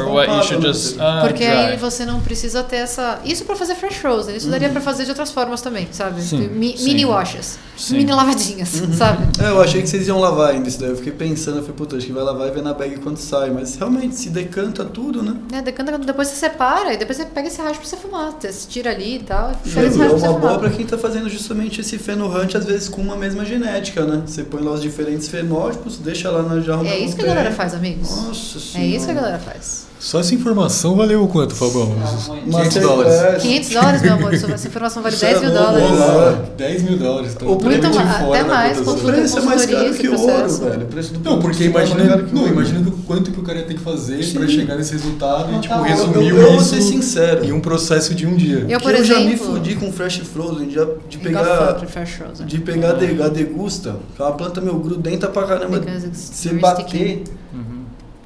[0.44, 1.04] Just né?
[1.04, 1.78] uh, Porque aí dry.
[1.78, 3.20] você não precisa ter essa.
[3.24, 4.36] Isso pra fazer fresh frozen.
[4.36, 6.22] Isso daria pra fazer de outras formas também, sabe?
[6.22, 6.86] Sim, Mi- sim.
[6.86, 7.60] Mini washes.
[7.78, 7.98] Sim.
[7.98, 9.28] Mini lavadinhas, sabe?
[9.40, 10.90] É, eu achei que vocês iam lavar ainda isso daí.
[10.90, 13.18] Eu fiquei pensando, eu falei, puta, acho que vai lavar e ver na bag quando
[13.18, 13.52] sai.
[13.52, 15.36] Mas realmente, se decanta tudo, né?
[15.52, 18.32] Né, decanta, depois você separa e depois você pega esse raspo pra você fumar.
[18.40, 19.52] Você tira ali e tal.
[19.64, 20.60] E esse é raspo pra uma você boa fumar.
[20.60, 24.24] pra quem tá fazendo justamente esse fenohunt, às vezes com uma mesma genética, né?
[24.26, 25.28] Você põe lá os diferentes
[25.72, 28.10] fenótipos, deixa lá na jarra É isso que a galera faz, amigos.
[28.10, 28.96] Nossa É senhora.
[28.96, 29.87] isso que a galera faz.
[30.00, 31.92] Só essa informação valeu o quanto, Fabão?
[31.92, 33.14] Uns Mas 500 é- dólares.
[33.14, 34.34] é, 500 dólares, meu amor.
[34.34, 35.90] Isso- Essa informação vale Isso 10 é mil dólares.
[35.90, 36.46] né?
[36.56, 37.34] 10 mil dólares.
[37.36, 38.88] Então, O Muito mais, fora até mais.
[38.88, 40.62] O preço é mais caro que o processo.
[40.64, 40.84] ouro, velho.
[40.84, 42.54] O preço do Não, porque é mais imagina, o não, ouro.
[42.54, 45.74] imagina do quanto que o cara tem que fazer pra chegar nesse resultado e tipo,
[45.74, 47.44] Eu- resumiu eu, eu vou isso ser sincero.
[47.44, 48.66] em um processo de um dia.
[48.70, 49.48] Eu, Que por eu já me exemplo.
[49.56, 52.46] fudi com fresh frozen, já, de eu pegar, de fresh frozen.
[52.46, 56.60] de pegar a de- a degusta, que é uma planta meu grudenta pra caramba, very
[56.60, 57.24] bater.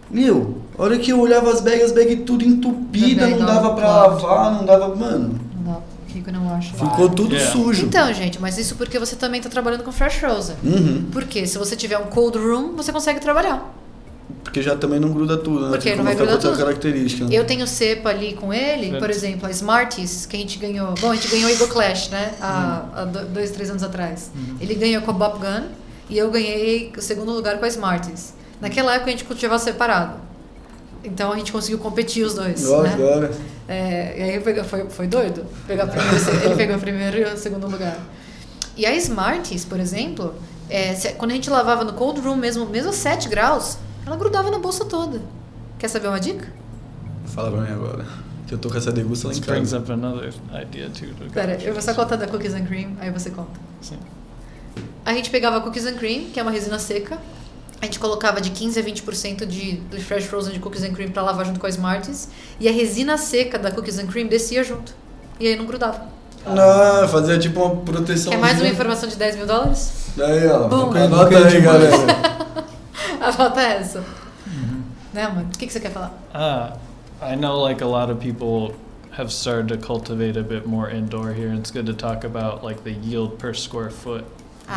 [0.10, 3.74] Meu, a hora que eu olhava as bags, as bags tudo entupida, bag não dava
[3.76, 4.24] clogged.
[4.24, 5.74] lavar, não dava, mano, Não
[6.24, 6.74] dá, não acho.
[6.74, 7.52] ficou tudo Yeah.
[7.52, 7.86] sujo.
[7.86, 10.56] Então, gente, mas isso porque você também tá trabalhando com fresh frozen.
[10.64, 11.06] Uhum.
[11.12, 13.74] Porque se você tiver um cold room, você consegue trabalhar.
[14.44, 15.70] Porque já também não gruda tudo, né?
[15.70, 16.66] Porque Tem não vai grudar com outra tudo.
[16.66, 17.26] característica.
[17.26, 17.30] né?
[17.36, 20.94] Eu tenho cepa ali com ele, por exemplo, a Smarties, que a gente ganhou.
[21.00, 22.34] Bom, a gente ganhou o Eagle Clash, né?
[22.42, 24.32] Há, há do- dois, três anos atrás.
[24.60, 25.66] Ele ganhou com a Bop Gun
[26.10, 28.34] e eu ganhei o segundo lugar com a Smarties.
[28.60, 30.14] Naquela época a gente cultivava separado.
[31.04, 32.68] Então a gente conseguiu competir os dois.
[32.70, 32.94] Ó, né?
[32.94, 33.32] agora.
[33.68, 35.46] É, e aí eu peguei- foi, foi doido.
[35.68, 37.98] Pegar primeiro, ele pegou o primeiro e o segundo lugar.
[38.78, 40.34] E a Smarties, por exemplo,
[40.70, 44.16] é, se- quando a gente lavava no cold room mesmo, mesmo a 7 graus, ela
[44.16, 45.20] grudava na bolsa toda.
[45.80, 46.48] Quer saber uma dica?
[47.26, 48.06] Fala pra mim agora.
[48.48, 49.80] Que eu tô com essa degusta lá em This brings casa.
[49.84, 51.08] up another idea too.
[51.16, 53.60] to go Pera, eu vou só contar da Cookies and Cream, aí você conta.
[53.82, 53.98] Sim.
[55.06, 57.18] A gente pegava Cookies and Cream, que é uma resina seca.
[57.82, 61.10] A gente colocava de 15 a 20% de, de fresh frozen de Cookies and Cream
[61.10, 62.30] pra lavar junto com a Smarties.
[62.60, 64.94] E a resina seca da Cookies and Cream descia junto.
[65.40, 66.06] E aí não grudava.
[66.46, 68.32] Não, fazia tipo uma proteção.
[68.32, 70.12] Quer mais uma informação de 10 mil dólares?
[70.20, 70.68] Aí, ó.
[70.68, 70.94] Bom.
[70.96, 71.96] Anota aí, galera.
[73.20, 74.00] A falta é essa.
[74.00, 74.82] Uhum.
[75.12, 75.50] Né, mano?
[75.54, 76.14] O que, que você quer falar?
[76.36, 76.78] Uh,
[77.24, 78.76] I know like a lot of people
[79.18, 82.64] have started to cultivate a bit more indoor here, and it's good to talk about
[82.64, 84.24] like the yield per square foot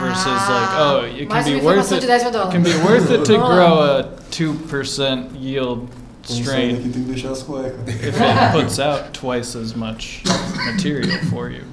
[0.01, 2.01] versus like Ah, oh it can be worth it.
[2.01, 5.89] de 10 mil It can be worth it to grow a two percent yield
[6.23, 6.77] strain
[7.87, 10.23] if it puts out twice as much
[10.73, 11.65] material for you.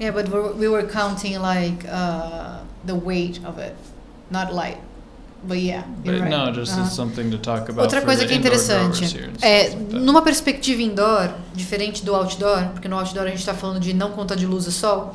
[0.00, 3.74] Yeah, but we're, we were counting like uh, the weight of it,
[4.30, 4.78] not light.
[5.46, 6.30] But yeah, But right.
[6.30, 6.82] no, just Uh-huh.
[6.82, 7.84] as something to talk about.
[7.86, 12.04] Outra for coisa que é interessante, here and é, stuff like numa perspectiva indoor, diferente
[12.04, 14.72] do outdoor, porque no outdoor a gente está falando de não conta de luz e
[14.72, 15.14] sol,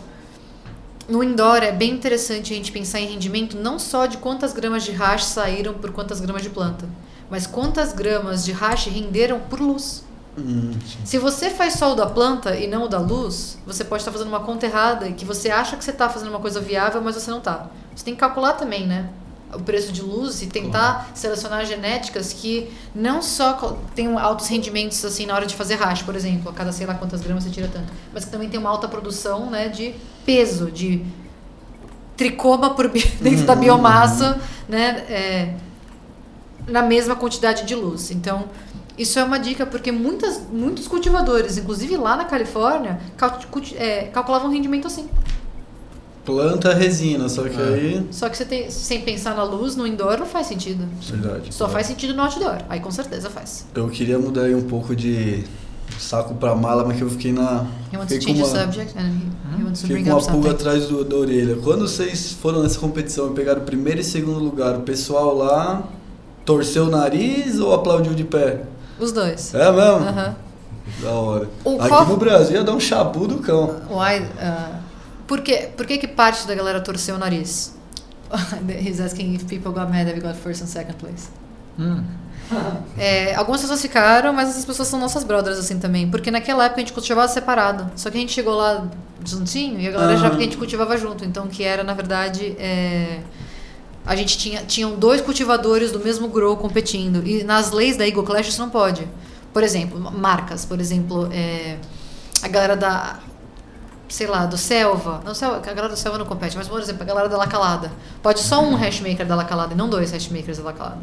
[1.08, 4.84] no indoor é bem interessante a gente pensar em rendimento não só de quantas gramas
[4.84, 6.88] de hash saíram por quantas gramas de planta,
[7.30, 10.04] mas quantas gramas de hash renderam por luz.
[10.38, 10.72] Hum,
[11.04, 14.12] Se você faz só o da planta e não o da luz, você pode estar
[14.12, 17.02] fazendo uma conta errada e que você acha que você está fazendo uma coisa viável,
[17.02, 17.68] mas você não está.
[17.96, 19.10] Você tem que calcular também, né?
[19.56, 25.26] O preço de luz e tentar selecionar genéticas que não só tenham altos rendimentos assim
[25.26, 27.68] na hora de fazer hash, por exemplo, a cada sei lá quantas gramas você tira
[27.72, 29.94] tanto, mas que também tem uma alta produção, né, de
[30.26, 31.06] peso, de
[32.16, 32.88] tricoma por
[33.22, 35.54] dentro da biomassa, né, é,
[36.68, 38.12] na mesma quantidade de luz.
[38.12, 38.46] Então,
[38.98, 43.40] isso é uma dica porque muitas, muitos cultivadores, inclusive lá na Califórnia, cal-
[43.76, 45.10] é, calculavam rendimento assim.
[46.26, 47.64] Planta resina, só que É.
[47.66, 48.08] aí.
[48.12, 50.86] Só que você tem, sem pensar na luz, no indoor, não faz sentido.
[51.02, 51.54] Verdade.
[51.54, 52.60] Só faz sentido no outdoor.
[52.70, 53.66] Aí com certeza faz.
[53.76, 55.44] Eu queria mudar aí um pouco de
[56.00, 57.66] saco pra mala, mas que eu fiquei na.
[57.92, 59.10] To Fiquei change com the subject and
[59.74, 61.58] to com uma up pulga atrás do- da orelha.
[61.62, 65.84] Quando vocês foram nessa competição e pegaram o primeiro e segundo lugar, o pessoal lá
[66.46, 68.62] torceu o nariz ou aplaudiu de pé?
[69.00, 69.54] Os dois.
[69.54, 70.08] É mesmo?
[70.08, 70.36] Aham.
[71.02, 71.50] Da hora.
[71.66, 73.76] O Aqui qual- no Brasil ia dar um chabu do cão.
[73.90, 74.83] Why, uh,
[75.28, 77.76] por, que, por que que parte da galera torceu o nariz?
[78.68, 81.30] He's asking if people got mad that we got first and second place.
[82.98, 86.10] É, algumas pessoas ficaram, mas essas pessoas são nossas brothers assim também.
[86.10, 87.92] Porque naquela época a gente cultivava separado.
[87.96, 88.88] Só que a gente chegou lá
[89.26, 90.36] juntinho e a galera já Aham.
[90.36, 91.26] que a gente cultivava junto.
[91.26, 93.22] Então que era, na verdade, é,
[94.06, 97.26] a gente tinha tinham dois cultivadores do mesmo grow competindo.
[97.26, 99.08] E nas leis da Eagle Clash isso não pode.
[99.52, 100.66] Por exemplo, marcas.
[100.66, 101.78] Por exemplo, é,
[102.42, 103.20] a galera da
[104.14, 105.22] sei lá, do Selva.
[105.26, 107.48] Não, Selva, a galera do Selva não compete, mas por exemplo, a galera da La
[107.48, 107.92] Calada.
[108.22, 111.02] Pode só um hashmaker da La Calada e não dois hashmakers da La Calada.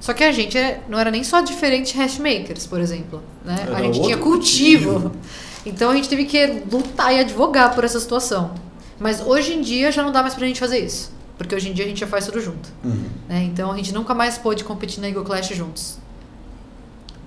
[0.00, 3.22] Só que a gente é- não era nem só diferentes hashmakers, por exemplo.
[3.44, 3.56] Né?
[3.66, 4.92] Era A gente tinha cultivo.
[5.00, 5.12] cultivo.
[5.66, 8.50] Então a gente teve que lutar e advogar por essa situação.
[8.98, 11.10] Mas hoje em dia já não dá mais pra gente fazer isso.
[11.38, 12.68] Porque hoje em dia a gente já faz tudo junto.
[12.84, 13.04] Uhum.
[13.28, 13.44] né?
[13.44, 15.96] Então a gente nunca mais pôde competir na Eagle Clash juntos.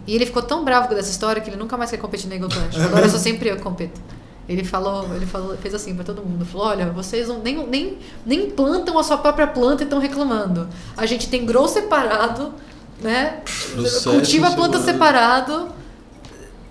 [0.05, 2.35] E ele ficou tão bravo com essa história que ele nunca mais quer competir na
[2.35, 2.79] Eagle Clash.
[2.85, 3.99] Agora só sempre eu que compito.
[4.47, 7.97] Ele falou, ele falou, fez assim pra todo mundo, falou: "Olha, vocês não, nem, nem,
[8.25, 10.69] nem plantam a sua própria planta e estão reclamando.
[10.95, 12.53] A gente tem grow separado,
[13.01, 13.41] né?
[13.73, 15.67] Processo Cultiva a planta separado.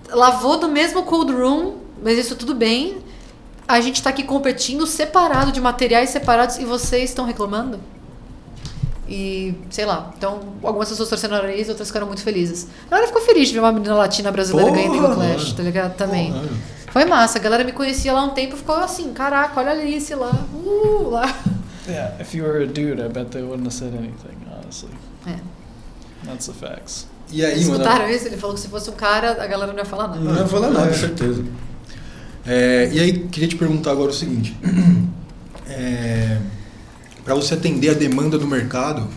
[0.09, 2.97] lavou do mesmo cold room, mas isso tudo bem.
[3.67, 7.79] A gente tá aqui competindo separado de materiais separados e vocês estão reclamando?"
[9.07, 12.67] E, sei lá, então algumas pessoas torcendo o nariz, outras ficaram muito felizes.
[12.87, 15.95] A galera ficou feliz de ver uma menina latina brasileira Porra, ganhando Clash, tá ligado?
[15.95, 16.33] Também.
[16.33, 16.76] Porra.
[16.97, 19.73] Foi massa, a galera me conhecia lá um tempo e ficou assim, caraca, olha a
[19.73, 21.31] Alice lá, uh, lá.
[21.87, 24.89] Yeah, if you were a dude, I bet they wouldn't have said anything, honestly.
[25.27, 25.35] É.
[26.25, 27.05] That's the facts.
[27.31, 27.73] E aí, mano?
[27.73, 28.25] Escutaram isso?
[28.25, 30.19] Ele falou que se fosse um cara, a galera não ia falar nada.
[30.19, 31.45] Não ia falar nada, certeza.
[32.47, 34.57] É, e aí, queria te perguntar agora o seguinte:
[35.69, 36.39] é,
[37.23, 39.07] para você atender a demanda do mercado,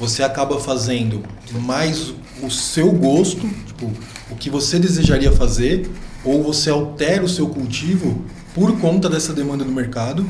[0.00, 1.22] você acaba fazendo
[1.60, 3.92] mais o seu gosto, tipo,
[4.30, 5.90] o que você desejaria fazer,
[6.24, 10.28] ou você altera o seu cultivo por conta dessa demanda do mercado?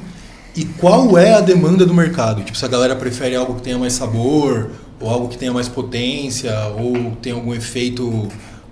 [0.55, 2.42] E qual é a demanda do mercado?
[2.42, 5.68] Tipo, se a galera prefere algo que tenha mais sabor, ou algo que tenha mais
[5.68, 8.28] potência, ou tem algum efeito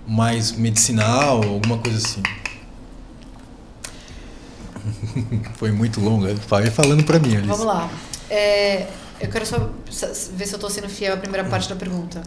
[0.07, 2.23] mais medicinal, alguma coisa assim.
[5.55, 7.47] Foi muito longo, vai falando pra mim, Alice.
[7.47, 7.89] Vamos lá.
[8.29, 8.87] É,
[9.19, 9.69] eu quero só
[10.33, 12.21] ver se eu tô sendo fiel à primeira parte da pergunta.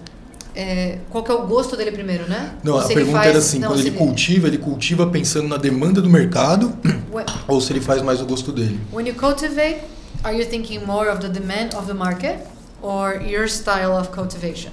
[0.57, 2.55] É, qual que é o gosto dele primeiro, né?
[2.63, 5.07] Não, Ou a ele pergunta faz- era assim, não, quando se ele cultiva, ele cultiva
[5.09, 6.73] pensando na demanda do mercado
[7.13, 8.79] When- ou se ele faz mais o gosto dele?
[8.93, 9.81] When you cultivate,
[10.23, 12.39] are you thinking more of the demand of the market
[12.81, 14.71] or your style of cultivation?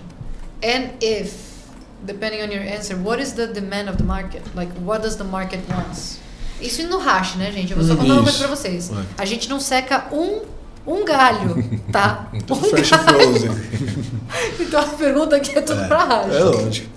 [0.64, 1.34] And if,
[2.06, 4.44] depending on your answer, what is the demand of the market?
[4.56, 5.98] Like, what does the market want?
[6.62, 7.72] Isso no hash, né, gente?
[7.72, 8.92] Eu vou só contar uma coisa pra vocês.
[9.18, 10.42] A gente não seca um,
[10.86, 12.28] um galho, tá?
[12.48, 13.06] Tudo um fresh galho.
[13.06, 13.52] frozen.
[14.60, 16.34] Então a pergunta aqui é tudo pra hash.
[16.34, 16.90] É lógico.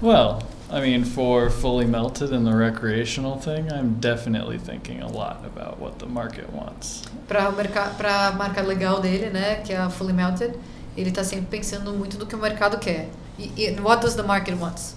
[0.00, 0.38] Well,
[0.70, 5.80] I mean, for fully melted and the recreational thing, I'm definitely thinking a lot about
[5.80, 7.02] what the market wants.
[7.26, 10.54] Pra, merca- pra marca legal dele, né, que é a Fully Melted,
[10.96, 13.08] ele tá sempre pensando muito do que o mercado quer.
[13.38, 14.94] E, e what does the market wants?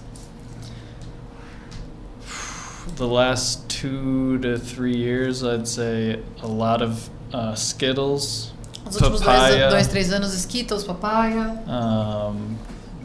[2.96, 8.52] The last two to three years, I'd say a lot of uh, Skittles,
[8.86, 9.70] Os últimos dois, papaya.
[9.70, 12.56] dois, três anos, Skittles, papaya, Um,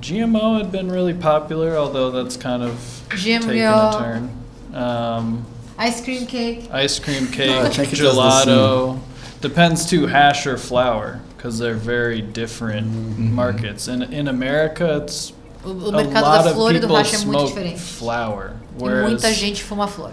[0.01, 2.73] GMO had been really popular, although that's kind of
[3.09, 4.29] taken a GMO, turn.
[4.73, 5.45] Um,
[5.77, 6.69] ice cream cake.
[6.71, 8.99] ice cream cake, trazer gelato.
[9.41, 13.31] Depends too, hash or flour, because they're very different Mhm.
[13.31, 13.87] markets.
[13.87, 15.33] In in America, it's
[15.63, 17.47] O, o a mercado lot da of flor e do people hash é muito smoke
[17.53, 17.79] diferente.
[17.79, 20.11] flour, E muita whereas gente fuma flor.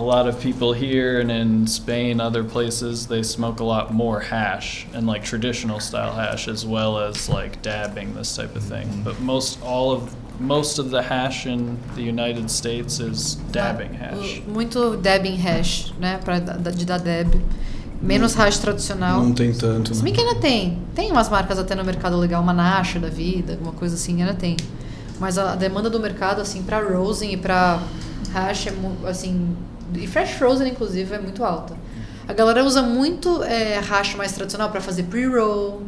[0.00, 4.18] A lot of people here and in Spain, other places, they smoke a lot more
[4.20, 8.86] hash and like traditional style hash as well as like dabbing this type of thing.
[8.88, 9.02] Mm-hmm.
[9.04, 10.02] But most all of
[10.40, 14.40] most of the hash in the United States is dabbing Ah, hash.
[14.48, 17.38] Muito dabbing hash, né, pra, da- de dar dab.
[18.00, 19.20] Menos hash tradicional.
[19.22, 20.04] Não tem tanto, Se né?
[20.04, 20.78] bem que ainda tem.
[20.94, 24.32] Tem umas marcas até no mercado legal, uma Nacha da vida, alguma coisa assim, ainda
[24.32, 24.56] tem.
[25.18, 27.78] Mas a demanda do mercado, assim, pra Rosen e pra
[28.32, 28.72] Hash, é,
[29.06, 29.54] assim,
[29.96, 31.74] e Fresh Frozen, inclusive, é muito alta.
[32.28, 35.82] A galera usa muito é, hash mais tradicional pra fazer pre-roll,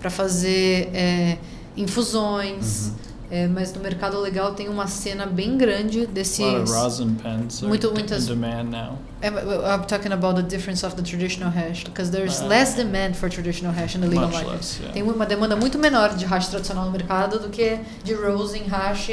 [0.00, 1.38] pra fazer é,
[1.76, 2.92] infusões.
[3.32, 8.24] É, mas no mercado legal tem uma cena bem grande of rosin pens Muito- muitas-
[8.24, 8.98] in demand now.
[9.22, 12.46] I'm, I'm talking about the difference of the traditional hash, because there's Ah.
[12.48, 14.50] less demand for traditional hash in the legal market.
[14.50, 14.92] less, yeah.
[14.92, 19.10] Tem uma demanda muito menor de hash tradicional no mercado do que de rosin, hash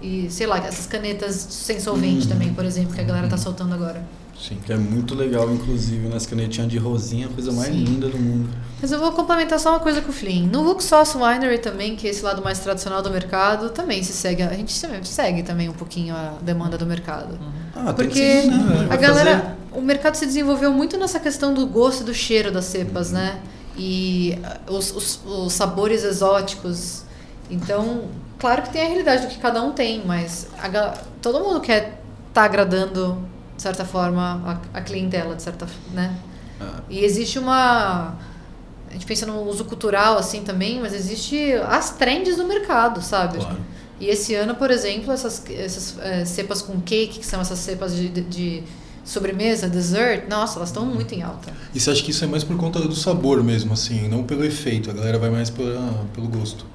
[0.00, 2.28] e, sei lá, essas canetas sem solvente Uhum.
[2.32, 4.02] também, por exemplo, que a galera tá soltando agora.
[4.38, 7.84] Sim, que é muito legal, inclusive, nas canetinhas de rosinha, a coisa mais Sim.
[7.84, 8.50] linda do mundo.
[8.82, 10.46] Mas eu vou complementar só uma coisa com o Flynn.
[10.48, 14.42] No Sauce Winery também, que é esse lado mais tradicional do mercado, também se segue,
[14.42, 17.38] a gente também segue também um pouquinho a demanda do mercado.
[17.74, 18.88] Ah, tem que Porque seguir, né?
[18.90, 22.66] a galera, o mercado se desenvolveu muito nessa questão do gosto e do cheiro das
[22.66, 23.40] cepas, né?
[23.78, 27.04] E ah, os, os, os sabores exóticos.
[27.50, 28.02] Então,
[28.38, 30.68] claro que tem a realidade do que cada um tem, mas a
[31.22, 33.18] todo mundo quer estar agradando,
[33.56, 36.14] de certa forma, a, a clientela, de certa, né?
[36.60, 36.80] Ah.
[36.88, 38.14] E existe uma
[38.88, 43.38] a gente pensa no uso cultural assim também, mas existe as trends do mercado, sabe?
[43.38, 43.56] Claro.
[43.98, 47.94] E esse ano, por exemplo, essas, essas eh, cepas com cake, que são essas cepas
[47.96, 48.62] de, de- de
[49.04, 51.52] sobremesa, dessert, nossa, elas estão muito em alta.
[51.74, 54.44] E você acha que isso é mais por conta do sabor mesmo, assim, não pelo
[54.44, 54.90] efeito?
[54.90, 56.66] A galera vai mais pela, pelo gosto.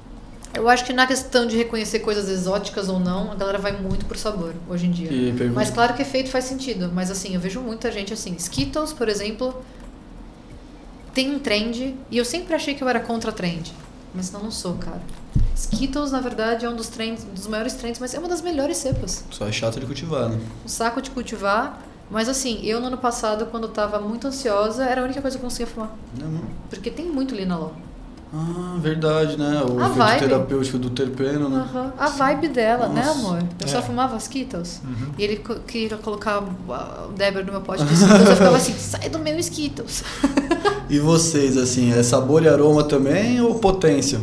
[0.54, 4.04] Eu acho que na questão de reconhecer coisas exóticas ou não, a galera vai muito
[4.04, 5.10] por sabor hoje em dia.
[5.10, 6.90] E Mas claro que efeito faz sentido.
[6.92, 8.34] Mas assim, eu vejo muita gente assim.
[8.34, 9.62] Skittles, por exemplo,
[11.14, 11.96] tem um trend.
[12.10, 13.72] E eu sempre achei que eu era contra trend.
[14.14, 15.00] Mas não, não sou, cara.
[15.56, 18.76] Skittles, na verdade, é um dos trends, dos maiores trends, mas é uma das melhores
[18.76, 19.24] cepas.
[19.30, 20.38] Só é chato de cultivar, né?
[20.64, 21.80] Um saco de cultivar.
[22.10, 25.38] Mas assim, eu no ano passado, quando eu tava muito ansiosa, era a única coisa
[25.38, 25.96] que eu conseguia fumar.
[26.18, 26.42] Não, não.
[26.68, 27.74] Porque tem muito linalol.
[28.34, 29.62] Ah, verdade, né?
[29.62, 30.18] O A efeito vibe.
[30.20, 31.58] terapêutico do terpeno, né?
[31.58, 31.92] Aham.
[31.98, 33.18] A vibe dela, né, Nossa.
[33.18, 33.42] amor?
[33.60, 33.82] Eu só É.
[33.82, 34.80] fumava Skittles.
[34.82, 35.12] Uhum.
[35.18, 38.28] E ele queria colocar uh, o Deber no meu pote de Skittles.
[38.30, 40.02] eu ficava assim, sai do meu Skittles.
[40.90, 44.18] E vocês, assim, é sabor e aroma também ou potência?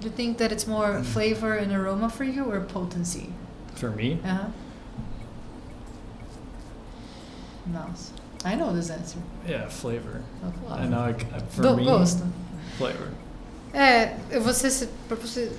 [0.00, 3.28] Do you think that it's more flavor and aroma for you or potency?
[3.76, 4.46] For me, Uh-huh.
[7.72, 8.12] Nossa.
[8.44, 9.18] I know this answer.
[9.46, 10.20] yeah, flavor.
[10.44, 11.00] Oh, I know.
[11.04, 11.14] I,
[11.50, 12.24] for Do, me, gosto.
[12.88, 13.08] Flavor.
[13.74, 14.88] É, eu vou ser,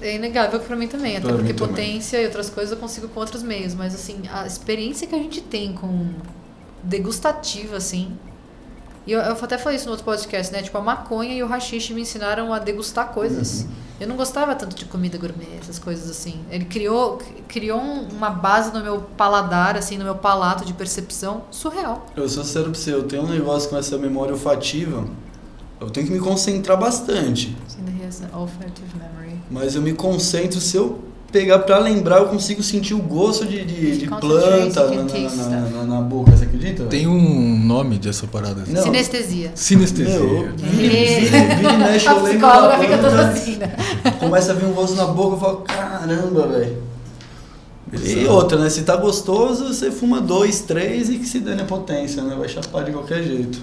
[0.02, 1.76] é inegável que pra mim também, até Pra porque mim também.
[1.76, 5.18] potência e outras coisas eu consigo com outros meios, mas assim, a experiência que a
[5.18, 6.10] gente tem com
[6.84, 8.12] degustativa, assim.
[9.06, 10.62] E eu, eu até falei isso no outro podcast, né?
[10.62, 13.66] Tipo, a maconha e o rachixe me ensinaram a degustar coisas.
[14.00, 16.40] Eu não gostava tanto de comida gourmet, essas coisas assim.
[16.50, 21.44] Ele criou, criou um- uma base no meu paladar, assim, no meu palato de percepção
[21.52, 22.06] surreal.
[22.16, 25.06] Eu sou sincero pra você, eu tenho um negócio com essa memória olfativa.
[25.84, 27.56] Eu tenho que me concentrar bastante.
[29.52, 31.00] Mas eu me concentro, se eu
[31.32, 35.84] pegar pra lembrar, eu consigo sentir o gosto de, de, de planta na, na, na,
[35.84, 36.86] na boca, você acredita?
[36.86, 38.64] Tem um nome dessa parada?
[38.68, 38.84] Não.
[38.84, 39.52] Sinestesia.
[39.56, 40.20] Sinestesia.
[40.20, 41.20] Meu, vira, É.
[41.20, 43.76] vira, vira e mexe, eu lembro da fica toda assim, né?
[44.20, 46.84] Começa a vir um gosto na boca, eu falo, caramba, velho.
[48.04, 48.70] E outra, né?
[48.70, 52.36] Se tá gostoso, você fuma dois, três e que se dane a potência, né?
[52.38, 53.60] Vai chapar de qualquer jeito.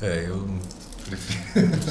[0.00, 0.44] É, eu.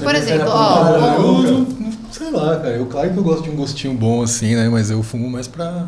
[0.03, 1.67] Por exemplo, Cara, ó, eu, ó, eu-
[2.11, 2.75] sei lá, cara.
[2.75, 4.67] Eu, claro que eu gosto de um gostinho bom assim, né?
[4.69, 5.87] Mas eu fumo mais pra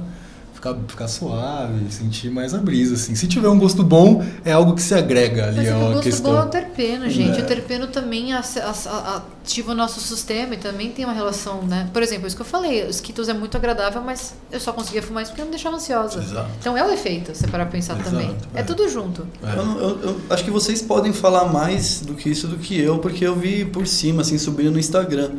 [0.58, 3.16] ficar, ficar suave, sentir mais a brisa, assim.
[3.16, 5.78] Se tiver um gosto bom, é algo que se agrega ali Mas é que a
[5.78, 6.32] o uma gosto questão.
[6.34, 7.40] bom é o terpeno, gente.
[7.40, 7.44] É.
[7.44, 11.90] O terpeno também ativa o nosso sistema e também tem uma relação, né?
[11.94, 15.02] Por exemplo, isso que eu falei, os Skittles é muito agradável, mas eu só conseguia
[15.04, 16.20] fumar isso porque não me deixava ansiosa.
[16.20, 16.50] Exato.
[16.60, 18.36] Então é o efeito, se parar pra pensar Exato, também.
[18.56, 18.60] É.
[18.60, 18.64] é.
[18.64, 19.26] tudo junto.
[19.44, 19.52] É.
[19.60, 22.80] Eu, não- eu- eu acho que vocês podem falar mais do que isso do que
[22.80, 25.32] eu, porque eu vi por cima, assim, subindo no Instagram.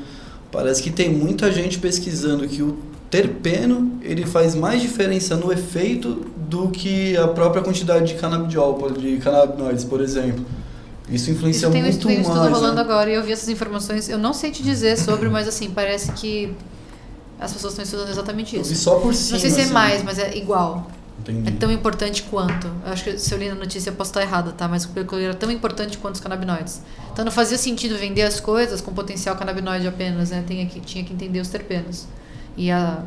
[0.50, 2.78] Parece que tem muita gente pesquisando que o
[3.10, 9.16] terpeno ele faz mais diferença no efeito do que a própria quantidade de canabidiol, de
[9.18, 10.44] canabinoides, por exemplo.
[11.10, 12.52] Isso influencia Isso tem um muito tem um estudo mais.
[12.52, 12.80] rolando né?
[12.82, 14.08] agora e eu vi essas informações.
[14.08, 16.54] Eu não sei te dizer sobre, mas assim, parece que
[17.40, 18.74] as pessoas estão estudando exatamente isso.
[18.74, 19.32] só por cima.
[19.32, 19.72] Não sei se é assim.
[19.72, 20.90] mais, mas é igual.
[21.20, 21.48] Entendi.
[21.48, 22.66] É tão importante quanto.
[22.84, 24.68] Eu acho que se eu li na notícia eu posso estar errada, tá?
[24.68, 26.82] Mas eu li, era tão importante quanto os canabinoides.
[27.12, 30.44] Então não fazia sentido vender as coisas com potencial canabinoide apenas, né?
[30.46, 32.06] Tem que, tinha que entender os terpenos.
[32.58, 33.04] E, a,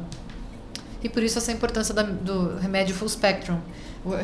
[1.04, 3.60] e por isso essa importância da, do remédio full spectrum.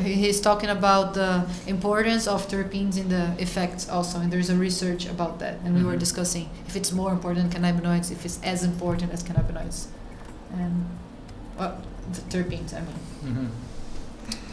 [0.03, 5.05] He's talking about the importance of terpenes in the effects also, and there's a research
[5.05, 5.59] about that.
[5.63, 5.99] And we were mm-hmm.
[5.99, 9.87] discussing if it's more important than cannabinoids, if it's as important as cannabinoids.
[10.53, 10.85] And,
[11.59, 11.79] well,
[12.11, 12.95] the terpenes, I mean.
[13.23, 13.47] Mm-hmm.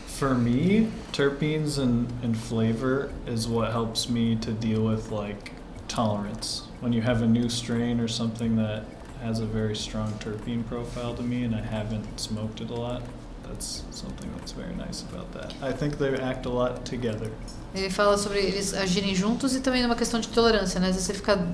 [0.09, 5.53] For me, terpenes and, and flavor is what helps me to deal with like
[5.89, 6.69] tolerance.
[6.81, 8.85] When you have a new strain or something that
[9.25, 13.03] has a very strong terpene profile to me and I haven't smoked it a lot,
[13.49, 15.55] that's something that's very nice about that.
[15.63, 17.31] I think they act a lot together.
[17.75, 20.89] Ele fala sobre eles agirem juntos e também numa questão de tolerância, né?
[20.89, 21.47] Às vezes você fica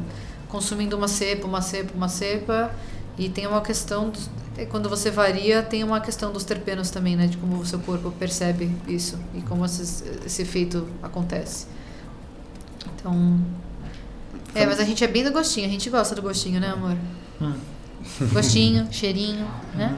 [0.48, 2.72] consumindo uma cepa, uma cepa, uma cepa,
[3.16, 4.12] e tem uma questão.
[4.56, 7.26] é, quando você varia, tem uma questão dos terpenos também, né?
[7.26, 11.66] De como o seu corpo percebe isso e como esse efeito acontece.
[12.94, 13.40] Então.
[14.54, 16.96] É, mas a gente é bem do gostinho, a gente gosta do gostinho, né, amor?
[18.32, 19.96] Gostinho, cheirinho, né?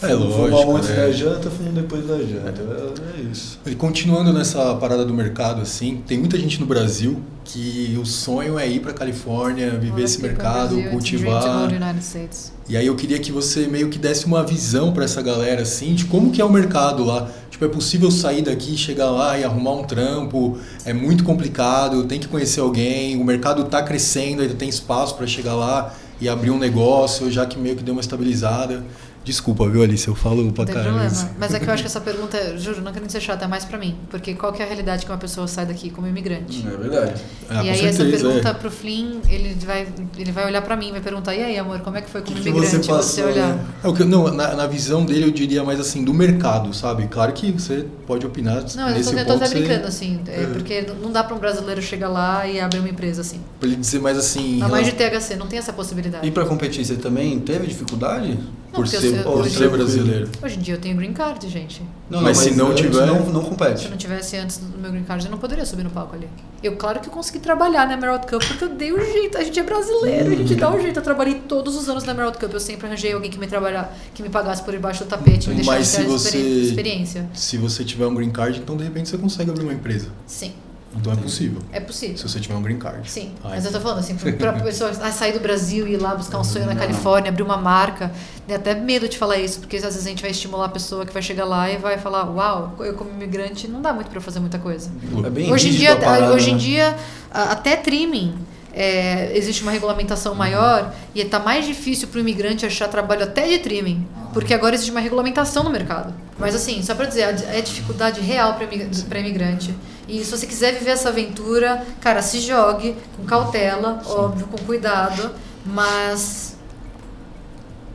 [0.00, 0.96] É lógico, Fumar um antes né?
[0.96, 2.62] da janta, fumar depois da janta.
[2.62, 3.58] É, é isso.
[3.66, 8.58] E continuando nessa parada do mercado, assim, tem muita gente no Brasil que o sonho
[8.58, 11.64] é ir pra Califórnia, viver esse mercado, cultivar.
[11.64, 12.52] United States.
[12.68, 15.94] E aí eu queria que você meio que desse uma visão pra essa galera, assim,
[15.94, 17.28] de como que é o mercado lá.
[17.58, 20.56] Tipo, é possível sair daqui, chegar lá e arrumar um trampo?
[20.84, 25.26] É muito complicado, tem que conhecer alguém, o mercado tá crescendo, ainda tem espaço pra
[25.26, 28.84] chegar lá e abrir um negócio, já que meio que deu uma estabilizada.
[29.28, 30.08] Desculpa, viu, Alice?
[30.08, 31.34] Eu falo pra Não tem problema.
[31.38, 33.62] Mas é que eu acho que essa pergunta, juro, não querendo ser chata, é mais
[33.62, 33.94] pra mim.
[34.08, 36.66] Porque qual que é a realidade que uma pessoa sai daqui como imigrante?
[36.66, 37.20] É verdade.
[37.50, 38.54] Ah, e aí essa certeza, pergunta é.
[38.54, 41.98] pro Flynn, ele vai, ele vai olhar pra mim, vai perguntar, e aí, amor, como
[41.98, 42.86] é que foi como Que que imigrante?
[42.86, 43.48] você passou, olhar.
[43.54, 43.64] né?
[43.84, 47.06] É, o que, não, na, na visão dele eu diria mais assim, do mercado, sabe?
[47.08, 49.44] Claro que você pode opinar Não, eu nesse tô, eu tô ponto.
[49.44, 50.46] até você- brincando, assim, é, É.
[50.46, 53.40] porque não dá pra um brasileiro chegar lá e abrir uma empresa assim.
[53.60, 54.56] Pra ele dizer mais assim...
[54.58, 56.26] Na mais de THC, não tem essa possibilidade.
[56.26, 58.38] E pra competir, você também teve dificuldade?
[58.70, 60.28] Não, por porque eu ser, sei- por hoje- ser brasileiro.
[60.42, 61.82] Hoje em dia eu tenho green card, gente.
[62.10, 63.84] Mas se não tiver- Não, não Se compete.
[63.86, 66.28] eu não tivesse antes do meu green card, eu não poderia subir no palco ali.
[66.62, 69.38] Eu, claro que eu consegui trabalhar na Emerald Cup, porque eu dei um jeito.
[69.38, 70.98] A gente é brasileiro, a gente dá um jeito.
[70.98, 72.52] Eu trabalhei todos os anos na Emerald Cup.
[72.52, 75.56] Eu sempre arranjei alguém que me trabalhar, que me pagasse por debaixo do tapete, me
[75.56, 77.28] Mas deixasse se ter você- experi- experiência.
[77.34, 80.08] Se você tiver um green card, então de repente você consegue abrir uma empresa.
[80.26, 80.52] Sim,
[81.00, 81.60] Então é possível.
[81.72, 82.16] é possível.
[82.16, 83.10] Se você tiver um green card.
[83.10, 85.96] Sim, Ah, mas eu tô falando assim, pra pessoa ah, sair do Brasil e ir
[85.96, 88.10] lá buscar um sonho na Califórnia, abrir uma marca,
[88.46, 91.06] dá até medo de falar isso, porque às vezes a gente vai estimular a pessoa
[91.06, 94.18] que vai chegar lá e vai falar, uau, eu como imigrante não dá muito pra
[94.18, 94.90] eu fazer muita coisa.
[95.24, 96.58] É bem Hoje em dia, parada, hoje em né?
[96.58, 96.96] dia
[97.32, 98.34] até trimming
[98.72, 103.46] é, existe uma regulamentação maior e está mais difícil para o imigrante achar trabalho até
[103.48, 106.14] de trimming, porque agora existe uma regulamentação no mercado.
[106.38, 109.74] Mas assim, só para dizer, é dificuldade real para imigrante.
[110.06, 115.32] E se você quiser viver essa aventura, cara, se jogue com cautela, óbvio, com cuidado,
[115.66, 116.56] mas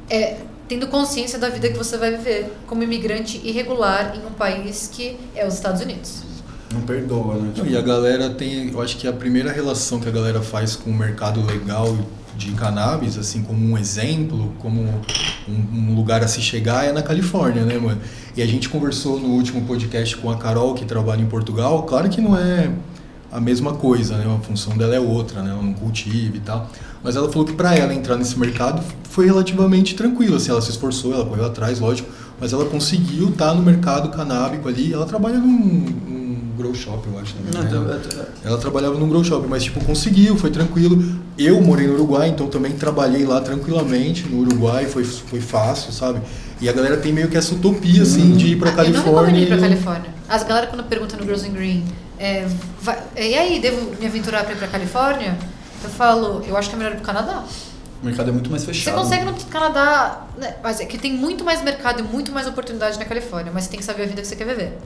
[0.09, 4.89] é, tendo consciência da vida que você vai viver como imigrante irregular em um país
[4.91, 6.32] que é os Estados Unidos.
[6.73, 7.53] Não perdoa, né?
[7.55, 10.75] Não, E a galera tem, eu acho que a primeira relação que a galera faz
[10.75, 11.95] com o mercado legal
[12.35, 17.01] de cannabis, assim, como um exemplo, como um, um lugar a se chegar, é na
[17.01, 18.01] Califórnia, né, mano?
[18.35, 21.83] E a gente conversou no último podcast com a Carol, que trabalha em Portugal.
[21.83, 22.71] Claro que não é
[23.31, 24.25] a mesma coisa, né?
[24.25, 25.51] A função dela é outra, né?
[25.51, 26.69] Ela não cultiva e tal.
[27.03, 30.71] Mas ela falou que para ela entrar nesse mercado foi relativamente tranquilo, assim, ela se
[30.71, 32.09] esforçou, ela correu atrás, lógico,
[32.39, 34.93] mas ela conseguiu estar no mercado canábico ali.
[34.93, 36.22] Ela trabalha num, num
[36.57, 37.35] grow shop, eu acho.
[37.53, 37.99] Não, Né?
[38.09, 41.01] tá- Ela trabalhava num grow shop, mas tipo, conseguiu, foi tranquilo.
[41.37, 46.21] Eu morei no Uruguai, então também trabalhei lá tranquilamente no Uruguai, foi, foi fácil, sabe?
[46.61, 48.83] E a galera tem meio que essa utopia, assim, de ir pra Ah, Eu não
[49.03, 49.41] Califórnia.
[49.41, 50.13] ir pra Califórnia.
[50.29, 51.83] As galera quando perguntam no Girls in Green,
[52.19, 52.47] é,
[52.81, 55.37] vai- e aí, devo me aventurar pra ir pra Califórnia?
[55.83, 57.43] Eu falo, eu acho que é melhor ir pro Canadá.
[58.01, 58.95] O mercado é muito mais Você fechado.
[58.95, 62.99] consegue no Canadá, né, mas é que tem muito mais mercado e muito mais oportunidade
[62.99, 64.77] na Califórnia, mas você tem que saber a vida que você quer viver.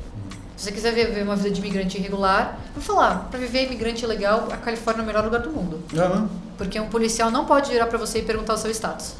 [0.58, 4.48] Se você quiser viver uma vida de imigrante irregular, vou falar, pra viver imigrante ilegal,
[4.52, 5.84] a Califórnia é o melhor lugar do mundo.
[5.94, 6.28] Né?
[6.58, 9.14] Porque um policial não pode virar pra você e perguntar o seu status.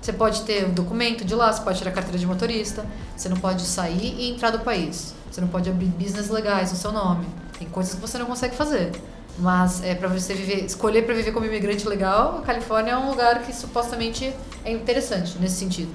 [0.00, 2.86] Você pode ter um documento de lá, você pode tirar carteira de motorista,
[3.16, 5.12] você não pode sair e entrar do país.
[5.28, 7.26] Você não pode abrir business legais no seu nome.
[7.58, 8.92] Tem coisas que você não consegue fazer.
[9.36, 13.10] Mas é para você viver, escolher para viver como imigrante legal, a Califórnia é um
[13.10, 14.32] lugar que supostamente
[14.64, 15.92] é interessante nesse sentido.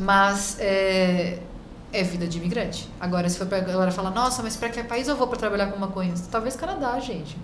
[0.00, 1.38] Mas é,
[1.92, 2.88] é vida de imigrante.
[3.00, 5.66] Agora, se for pra galera falar, nossa, mas para que país eu vou para trabalhar
[5.66, 6.12] com maconha?
[6.30, 7.36] Talvez Canadá, gente.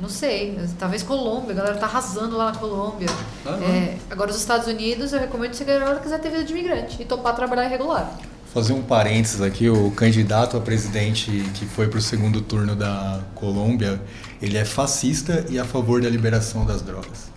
[0.00, 0.58] Não sei.
[0.78, 3.08] Talvez Colômbia, a galera tá arrasando lá na Colômbia.
[3.44, 3.58] Ah.
[3.62, 6.96] É, agora, os Estados Unidos, eu recomendo se a galera quiser ter vida de imigrante
[7.00, 8.18] e topar trabalhar irregular.
[8.52, 14.00] Fazer um parênteses aqui, o candidato a presidente que foi pro segundo turno da Colômbia,
[14.42, 17.30] ele é fascista e a favor da liberação das drogas.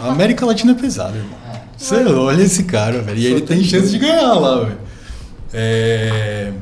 [0.00, 1.38] A América Latina é pesada, irmão.
[1.76, 4.78] Você olha esse cara, velho, e ele tem chance de ganhar lá, velho.
[5.52, 6.52] É,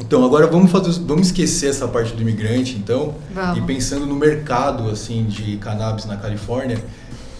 [0.00, 3.58] Então, agora vamos, fazer, vamos esquecer essa parte do imigrante, então, Vamos.
[3.58, 6.78] e pensando no mercado, assim, de cannabis na Califórnia,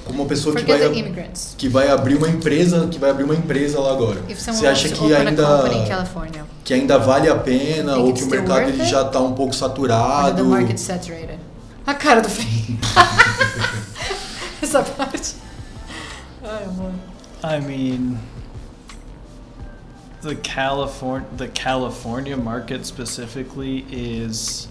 [0.04, 1.54] como uma pessoa que vai, immigrants.
[1.56, 4.20] que vai abrir uma empresa, que vai abrir uma empresa lá agora.
[4.28, 5.64] Você acha que ainda
[6.64, 10.42] que ainda vale a pena ou que o mercado ele já está um pouco saturado?
[11.86, 12.78] A cara do Frei.
[14.60, 15.36] Essa parte.
[16.42, 16.92] Ai, amor.
[17.44, 18.18] I mean,
[20.20, 24.68] the California the California market specifically is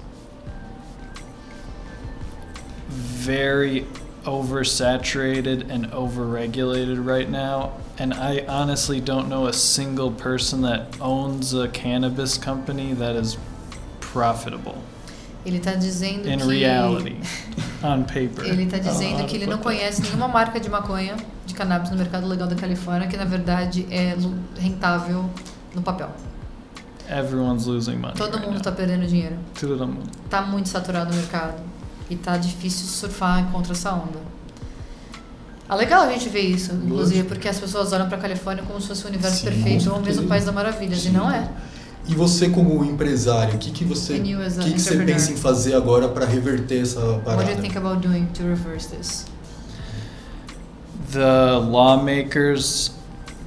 [2.89, 3.85] very
[4.23, 7.73] oversaturated and overregulated right now.
[7.97, 13.37] And I honestly don't know a single person that owns a cannabis company that is
[14.01, 14.83] profitable
[15.47, 17.15] Ele tá dizendo in que reality
[17.81, 18.45] on paper.
[18.45, 19.63] Ele tá dizendo que ele não that.
[19.63, 23.87] conhece nenhuma marca de maconha, de cannabis no mercado legal da Califórnia, que na verdade
[23.89, 24.13] é
[24.59, 25.29] rentável
[25.73, 26.11] no papel.
[27.09, 28.15] Everyone's losing money.
[28.17, 28.61] Todo right mundo now.
[28.61, 29.37] tá perdendo dinheiro.
[29.57, 30.09] Todo mundo.
[30.29, 31.61] Tá muito saturado o mercado.
[32.09, 34.19] E tá difícil surfar contra essa onda.
[35.69, 38.87] Ah, legal a gente ver isso, inclusive, porque as pessoas olham pra Califórnia como se
[38.87, 40.27] fosse o universo Sim, perfeito ou mesmo o.
[40.27, 41.49] País das Maravilhas, e não é.
[42.07, 45.35] E você como empresário, o que que você, as o que, que você pensa em
[45.35, 47.43] fazer agora para reverter essa parada?
[47.43, 49.25] What do you think about doing to reverse this?
[51.11, 52.91] the lawmakers,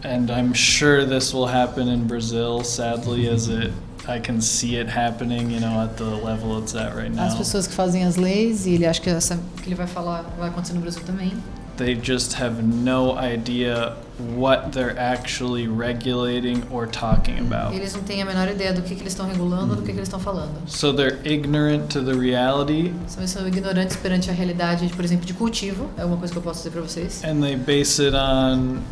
[0.02, 3.72] and I'm sure this will happen in Brazil, sadly, as it
[4.08, 7.36] I can see it happening, you know, at the level it's at right As now.
[7.36, 10.48] pessoas que fazem as leis, e ele acha que essa que ele vai falar vai
[10.48, 11.32] acontecer no Brasil também.
[11.80, 13.96] They just have no idea
[14.36, 17.72] what they're actually regulating or talking about.
[17.72, 19.98] Eles não têm a menor ideia do que, que eles estão regulando, do que, que
[19.98, 20.52] eles estão falando.
[20.66, 25.32] So they're ignorant to the reality São, são ignorantes perante a realidade, por exemplo, de
[25.32, 25.88] cultivo.
[25.96, 27.24] É uma coisa que eu posso dizer pra vocês.
[27.24, 28.82] and they base it on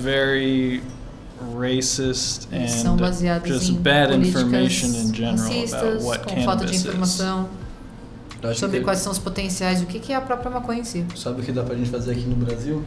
[0.00, 0.82] very
[1.52, 2.68] racist and
[3.44, 7.20] just bad information in general about what cannabis is.
[8.50, 10.84] Acho sobre que- quais são os potenciais, o que, que é a própria maconha em
[10.84, 11.04] si.
[11.16, 12.82] Sabe o que dá pra gente fazer aqui no Brasil?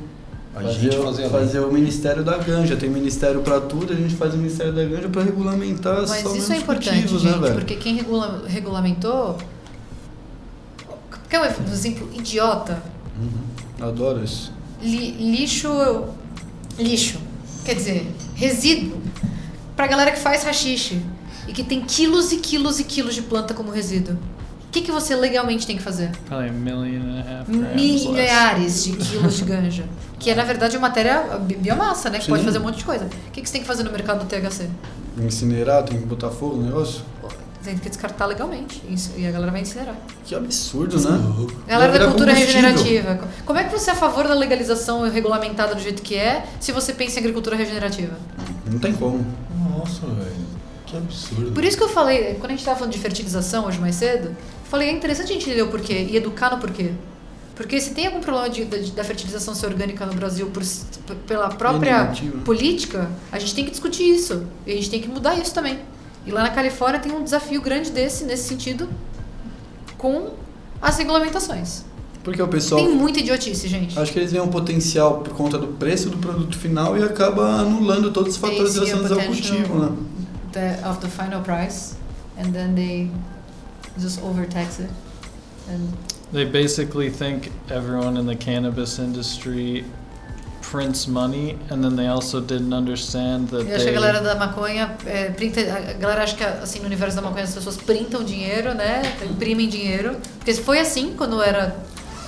[0.55, 1.29] A gente fazer a lei.
[1.29, 2.75] fazer o Ministério da Ganja.
[2.75, 6.39] Tem ministério pra tudo, a gente faz o Ministério da Ganja pra regulamentar Mas somente
[6.39, 7.53] isso é os importante, cultivos, gente, né, velho?
[7.55, 9.37] porque quem regula- regulamentou.
[11.29, 12.81] Quer um exemplo idiota?
[13.19, 13.85] Uhum.
[13.87, 14.51] Adoro isso.
[14.81, 15.69] Li- lixo.
[16.79, 17.19] Lixo.
[17.65, 18.97] Quer dizer, resíduo.
[19.75, 21.01] Pra galera que faz rachixe
[21.47, 24.17] e que tem quilos e quilos e quilos de planta como resíduo.
[24.67, 26.11] O que, que você legalmente tem que fazer?
[26.27, 28.07] Probably a million and a half grams less.
[28.07, 29.83] Milhares de quilos de ganja.
[30.19, 32.17] Que é, na verdade, matéria bi- biomassa, né?
[32.17, 32.31] Que Sim.
[32.31, 33.05] pode fazer um monte de coisa.
[33.05, 34.67] O que, que você tem que fazer no mercado do THC?
[35.21, 37.01] Incinerar, tem que botar fogo no negócio?
[37.63, 38.81] Tem que descartar legalmente.
[38.89, 39.95] Isso- E a galera vai incinerar.
[40.25, 41.19] Que absurdo, né?
[41.67, 43.19] Galera Vai da cultura regenerativa.
[43.45, 46.71] Como é que você é a favor da legalização regulamentada do jeito que é, se
[46.71, 48.15] você pensa em agricultura regenerativa?
[48.65, 49.23] Não tem como.
[49.69, 50.47] Nossa, velho.
[50.87, 51.51] Que absurdo.
[51.51, 54.35] Por isso que eu falei, quando a gente estava falando de fertilização hoje mais cedo,
[54.69, 56.91] falei, é interessante a gente entender o porquê e educar no porquê.
[57.55, 60.63] Porque se tem algum problema de, da, da fertilização ser orgânica no Brasil por,
[61.25, 62.39] pela própria negativo.
[62.41, 64.45] política, a gente tem que discutir isso.
[64.65, 65.79] E a gente tem que mudar isso também.
[66.25, 68.87] E lá na Califórnia tem um desafio grande desse, nesse sentido,
[69.97, 70.33] com
[70.79, 71.83] as regulamentações.
[72.23, 72.83] Porque o pessoal.
[72.83, 73.97] Tem muita idiotice, gente.
[73.97, 77.61] Acho que eles veem um potencial por conta do preço do produto final e acaba
[77.61, 79.95] anulando todos os fatores relacionados ao cultivo, né?
[80.57, 81.95] the, of the final price,
[82.37, 83.09] and then they
[83.99, 84.89] just overtax it.
[85.69, 85.93] And
[86.31, 89.85] They basically think everyone in the cannabis industry
[90.61, 94.19] prints money, and then they also didn't understand that eu acho que a they galera
[94.21, 97.77] da maconha é, printa, a galera acha que assim no universo da maconha as pessoas
[97.77, 99.01] printam dinheiro, né?
[99.29, 101.73] Imprimem dinheiro, porque foi assim quando era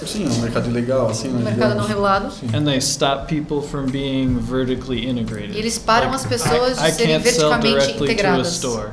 [0.06, 1.52] Sim, é um mercado ilegal, assim, um né?
[1.52, 2.32] mercado não regulado.
[2.54, 5.54] And they stop people from being vertically integrated.
[5.58, 8.14] E eles param as pessoas de I, I serem can't sell verticamente directly to a
[8.14, 8.48] integradas.
[8.54, 8.90] store.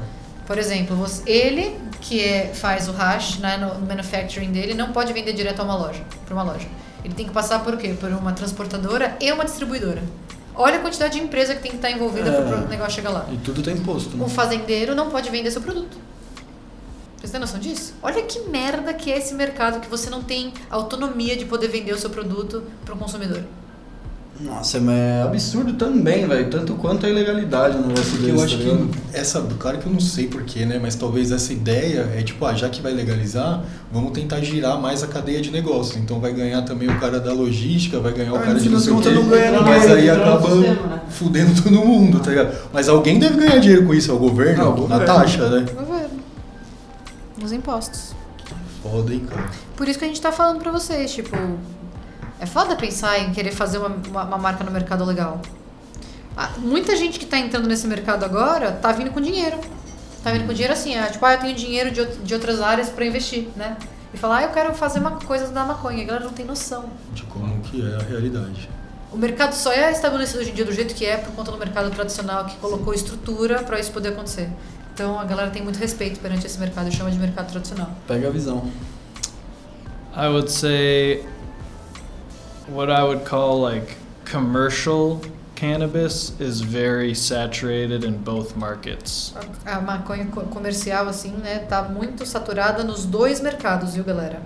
[0.48, 1.76] Por exemplo, você- ele
[2.06, 5.64] que é- faz o hash né, no no manufacturing dele não pode vender direto a
[5.64, 6.66] uma loja, para uma loja.
[7.04, 7.94] Ele tem que passar por quê?
[7.98, 10.02] Por uma transportadora e uma distribuidora.
[10.54, 12.42] Olha a quantidade de empresa que tem que estar envolvida É.
[12.42, 13.26] para o negócio chegar lá.
[13.30, 14.24] E tudo tem imposto, né?
[14.24, 15.96] Um fazendeiro não pode vender seu produto.
[17.18, 17.94] Vocês têm noção disso?
[18.02, 21.92] Olha que merda que é esse mercado que você não tem autonomia de poder vender
[21.92, 23.42] o seu produto para o consumidor.
[24.38, 26.50] Nossa, mas é absurdo também, velho.
[26.50, 29.92] Tanto quanto a ilegalidade no negócio deles, eu acho tá que essa, claro que eu
[29.92, 30.78] não sei porquê, né?
[30.80, 35.02] Mas talvez essa ideia é tipo, ah, já que vai legalizar, vamos tentar girar mais
[35.02, 35.96] a cadeia de negócios.
[35.96, 38.68] Então vai ganhar também o cara da logística, vai ganhar o Ah, cara no de
[38.68, 41.00] não sei o quê, não ganha mas aí entra no acaba sistema, né?
[41.08, 42.56] fudendo todo mundo, tá ligado?
[42.72, 45.06] Mas alguém deve ganhar dinheiro com isso, é o governo, Ah, o na governo.
[45.06, 45.66] taxa, né?
[45.74, 46.10] Governo.
[47.40, 48.14] Nos impostos.
[48.82, 49.46] Foda, hein, cara.
[49.76, 51.34] Por isso que a gente tá falando pra vocês, tipo,
[52.38, 55.40] é foda pensar em querer fazer uma, uma, uma marca no mercado legal.
[56.36, 59.58] Ah, muita gente que tá entrando nesse mercado agora tá vindo com dinheiro.
[60.22, 62.90] Tá vindo com dinheiro assim, ah, tipo, ah, eu tenho dinheiro de, de outras áreas
[62.90, 63.76] pra investir, né?
[64.12, 66.02] E falar, ah, eu quero fazer uma coisa da maconha.
[66.02, 66.90] A galera não tem noção.
[67.14, 68.68] De como que é a realidade.
[69.12, 71.58] O mercado só é estabelecido hoje em dia do jeito que é por conta do
[71.58, 74.50] mercado tradicional que colocou estrutura pra isso poder acontecer.
[74.92, 77.90] Então a galera tem muito respeito perante esse mercado e chama de mercado tradicional.
[78.06, 78.70] Pega a visão.
[80.14, 81.24] I would say
[82.68, 85.20] what I would call like commercial
[85.54, 89.32] cannabis is very saturated in both markets.
[89.64, 94.40] A maconha co- comercial, assim, né, tá muito saturada nos dois mercados, viu, galera?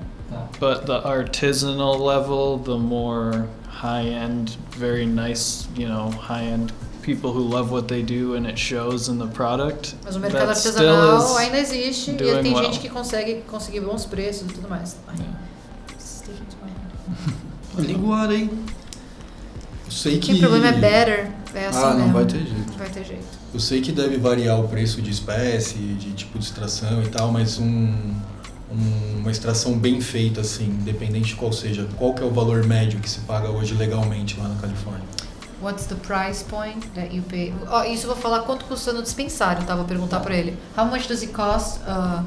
[0.60, 7.32] But the artisanal level, the more high end, very nice, you know, high end people
[7.32, 9.94] who love what they do and it shows in the product.
[10.04, 12.62] Mas o mercado artesanal ainda existe e tem well.
[12.64, 14.96] gente que consegue conseguir bons preços e tudo mais.
[15.08, 15.39] Ai, Yeah.
[18.12, 18.50] Ar aí.
[19.86, 20.32] Eu sei que.
[20.34, 22.12] O problema é better, é assim ah, não mesmo.
[22.12, 22.72] vai ter jeito.
[22.78, 23.40] Vai ter jeito.
[23.52, 27.32] Eu sei que deve variar o preço de espécie, de tipo de extração e tal,
[27.32, 27.64] mas um,
[28.72, 32.64] um- uma extração bem feita, assim, independente de qual seja, qual que é o valor
[32.64, 35.02] médio que se paga hoje legalmente lá na Califórnia?
[35.60, 37.52] What's the price point that you pay?
[37.68, 39.74] Ó, isso eu vou falar quanto custa no dispensário, tá?
[39.74, 40.56] Vou perguntar pra ele.
[40.78, 42.24] How much does it cost uh,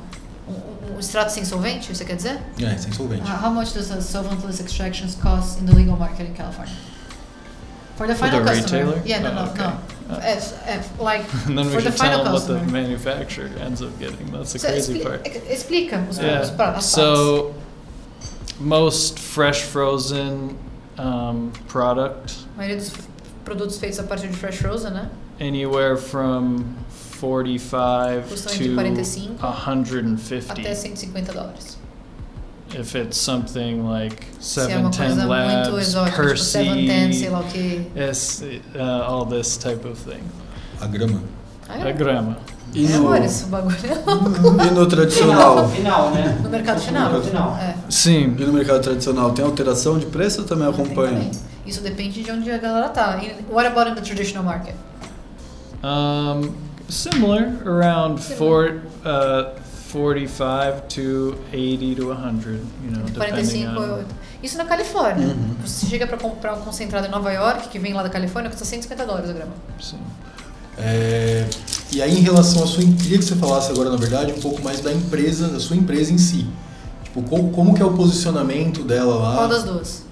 [0.48, 2.40] um, um extrato sem solvente, você quer dizer?
[2.62, 3.24] É, sem solvente.
[3.24, 6.74] Uh, how much does a solventless extractions cost in the legal market in California?
[7.98, 8.86] For the For final the customer.
[8.86, 9.02] retailer?
[9.06, 9.62] Yeah, no, Oh, no, okay.
[9.64, 10.16] no.
[10.16, 12.72] Uh, As, as, like and then for we the should final tell them what the
[12.72, 14.32] manufacturer ends up getting.
[14.32, 15.22] That's the So, crazy expli- part.
[15.28, 16.50] ex- Explica os, os, Yeah.
[16.58, 16.86] pra- as.
[16.86, 17.54] So
[18.60, 20.58] most fresh frozen
[20.98, 23.04] um, product A maioria dos f-
[23.46, 25.10] produtos feitos a partir de fresh frozen, né?
[25.40, 26.66] anywhere from
[27.20, 31.78] 45 Custam entre to 45 150 Até 150 dólares.
[32.76, 37.16] if it's something like Se é uma 710 coisa muito labs, exótica, tipo Percy, 710,
[37.18, 37.88] sei lá o que.
[37.96, 40.22] S, uh, all this type of thing.
[40.82, 41.22] A grama.
[41.70, 42.38] Ah, A grama.
[42.74, 44.64] E é, no, Boris, o bagulho é louco.
[44.68, 45.70] e no tradicional?
[45.70, 46.40] Final, né?
[46.42, 47.14] No mercado final.
[47.14, 47.56] No final.
[47.58, 47.76] É.
[47.88, 48.36] Sim.
[48.40, 51.14] E no mercado tradicional tem alteração de preço ou também Tem acompanha?
[51.14, 51.32] também.
[51.68, 53.22] Isso depende de onde a galera tá.
[53.24, 54.74] E what about in the traditional market?
[55.84, 56.52] Um,
[56.90, 58.38] similar, around Similar.
[58.38, 59.60] four, uh,
[59.92, 63.78] 45 to 80 to 100, you know, depending 45.
[63.78, 64.06] on.
[64.42, 65.28] Isso na Califórnia.
[65.28, 65.56] Uhum.
[65.66, 68.66] Você chega pra comprar um concentrado em Nova York, que vem lá da Califórnia, custa
[68.66, 69.54] 150 dólares a grama.
[69.80, 69.98] Sim.
[70.78, 71.48] É,
[71.92, 72.84] e aí, em relação à sua.
[72.84, 76.12] Queria que você falasse agora, na verdade, um pouco mais da empresa, da sua empresa
[76.12, 76.48] em si.
[77.04, 79.36] Tipo, como, como que é o posicionamento dela lá?
[79.36, 80.04] Qual das duas?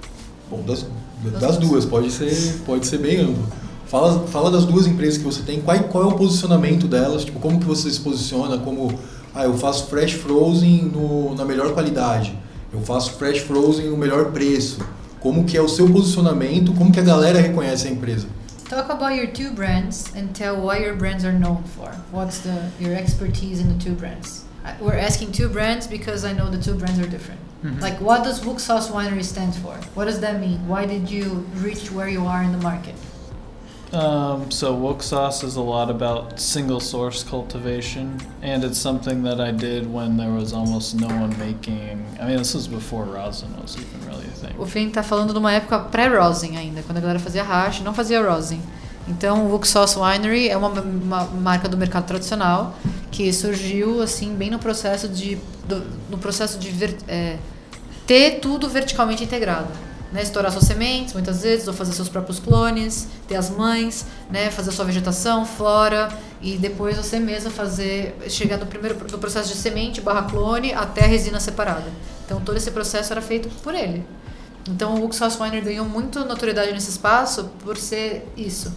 [0.49, 0.85] Bom, das,
[1.23, 1.57] Das das duas.
[1.57, 3.43] duas, pode ser, pode ser bem amplo.
[3.91, 7.41] Fala, fala das duas empresas que você tem, qual, qual é o posicionamento delas, tipo,
[7.41, 8.97] como que você se posiciona, como,
[9.35, 12.33] ah, eu faço fresh frozen no, na melhor qualidade,
[12.71, 14.79] eu faço fresh frozen no melhor preço,
[15.19, 18.27] como que é o seu posicionamento, como que a galera reconhece a empresa.
[18.69, 21.91] Talk about your two brands and tell what your brands are known for.
[22.13, 24.45] What's the your expertise in the two brands?
[24.63, 27.41] I- We're asking two brands because I know the two brands are different.
[27.81, 29.75] Like, what does Sauce Winery stand for?
[29.93, 30.59] What does that mean?
[30.67, 32.95] Why did you reach where you are in the market?
[33.93, 39.51] Um, so sauce is a lot about single source cultivation, and it's something that I
[39.51, 42.01] did when there was almost no one making.
[42.21, 44.55] I mean, this was before rosin was even really a thing.
[44.57, 47.93] O Finn tá falando de uma época pré-rosin ainda, quando a galera fazia hash, não
[47.93, 48.61] fazia rosin.
[49.09, 52.73] Então, o Sauce Winery é uma, uma marca do mercado tradicional
[53.11, 55.37] que surgiu assim bem no processo de
[55.67, 57.37] do- no processo de ver- é,
[58.07, 59.67] ter tudo verticalmente integrado.
[60.11, 64.51] Né, estourar suas sementes, muitas vezes, ou fazer seus próprios clones, ter as mães, né,
[64.51, 66.09] fazer sua vegetação, flora,
[66.41, 71.01] e depois você mesma fazer, chegar no primeiro do processo de semente barra clone até
[71.01, 71.89] resina separada.
[72.25, 74.05] Então todo esse processo era feito por ele.
[74.67, 78.73] Então o Ux House Winery ganhou muito notoriedade nesse espaço por ser isso,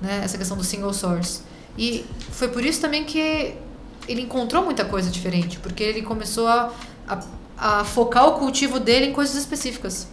[0.00, 1.42] né, essa questão do single source.
[1.76, 3.54] E foi por isso também que
[4.08, 6.72] ele encontrou muita coisa diferente, porque ele começou a,
[7.06, 7.20] a,
[7.56, 10.08] a focar o cultivo dele em coisas específicas.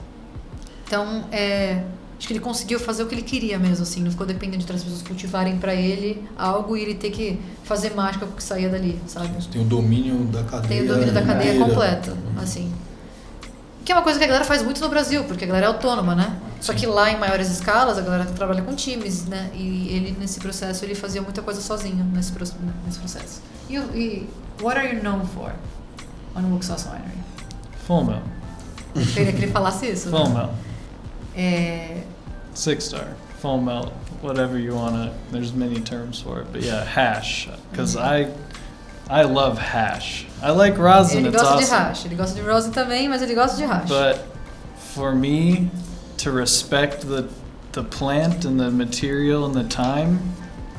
[0.88, 1.84] Então, é,
[2.18, 4.64] acho que ele conseguiu fazer o que ele queria mesmo, assim, não ficou dependendo de
[4.64, 8.44] outras pessoas cultivarem para ele algo e ele ter que fazer mágica com o que
[8.44, 9.30] saía dali, sabe?
[9.52, 10.68] Tem o domínio da cadeia.
[10.68, 11.66] Tem o domínio da cadeia inteira.
[11.66, 12.72] completa, assim.
[13.84, 15.70] Que é uma coisa que a galera faz muito no Brasil, porque a galera é
[15.70, 16.38] autônoma, né?
[16.60, 19.50] Só que lá em maiores escalas a galera trabalha com times, né?
[19.54, 22.34] E ele nesse processo ele fazia muita coisa sozinho nesse,
[22.86, 23.42] nesse processo.
[23.70, 24.30] E, e
[24.62, 25.52] what are you known for
[26.36, 27.18] on Sauce Winery?
[27.86, 28.24] Full melt.
[28.96, 30.10] Eu queria que ele falasse isso.
[30.10, 30.50] né?
[31.38, 32.02] É,
[32.54, 33.16] Six star.
[33.40, 33.92] Full melt.
[34.22, 35.12] Whatever you wanna.
[35.32, 37.48] There's many terms for it, but yeah, hash.
[37.72, 38.30] Because I,
[39.10, 40.26] I love hash.
[40.42, 41.20] I like rosin.
[41.20, 41.78] ele It's gosta de awesome.
[41.90, 43.88] hash, ele gosta de rosin também, mas ele gosta de hash.
[43.88, 44.26] But
[44.96, 45.70] for me
[46.18, 47.26] to respect the
[47.74, 50.18] the plant and the material and the time,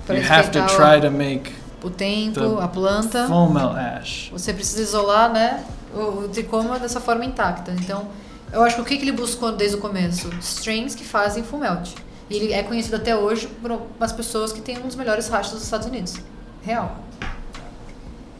[0.04, 1.52] Pra you have to try to make
[1.84, 3.28] o tempo, the a planta.
[3.28, 4.30] full melt ash.
[4.32, 5.62] Você precisa isolar, né,
[5.94, 7.70] o, o tricoma dessa forma intacta.
[7.70, 8.08] Então,
[8.52, 10.30] eu acho que o que, que ele buscou desde o começo?
[10.40, 11.90] Strains que fazem full melt.
[12.30, 15.52] E ele é conhecido até hoje por umas pessoas que têm um dos melhores rachas
[15.52, 16.14] dos Estados Unidos.
[16.62, 16.98] Real.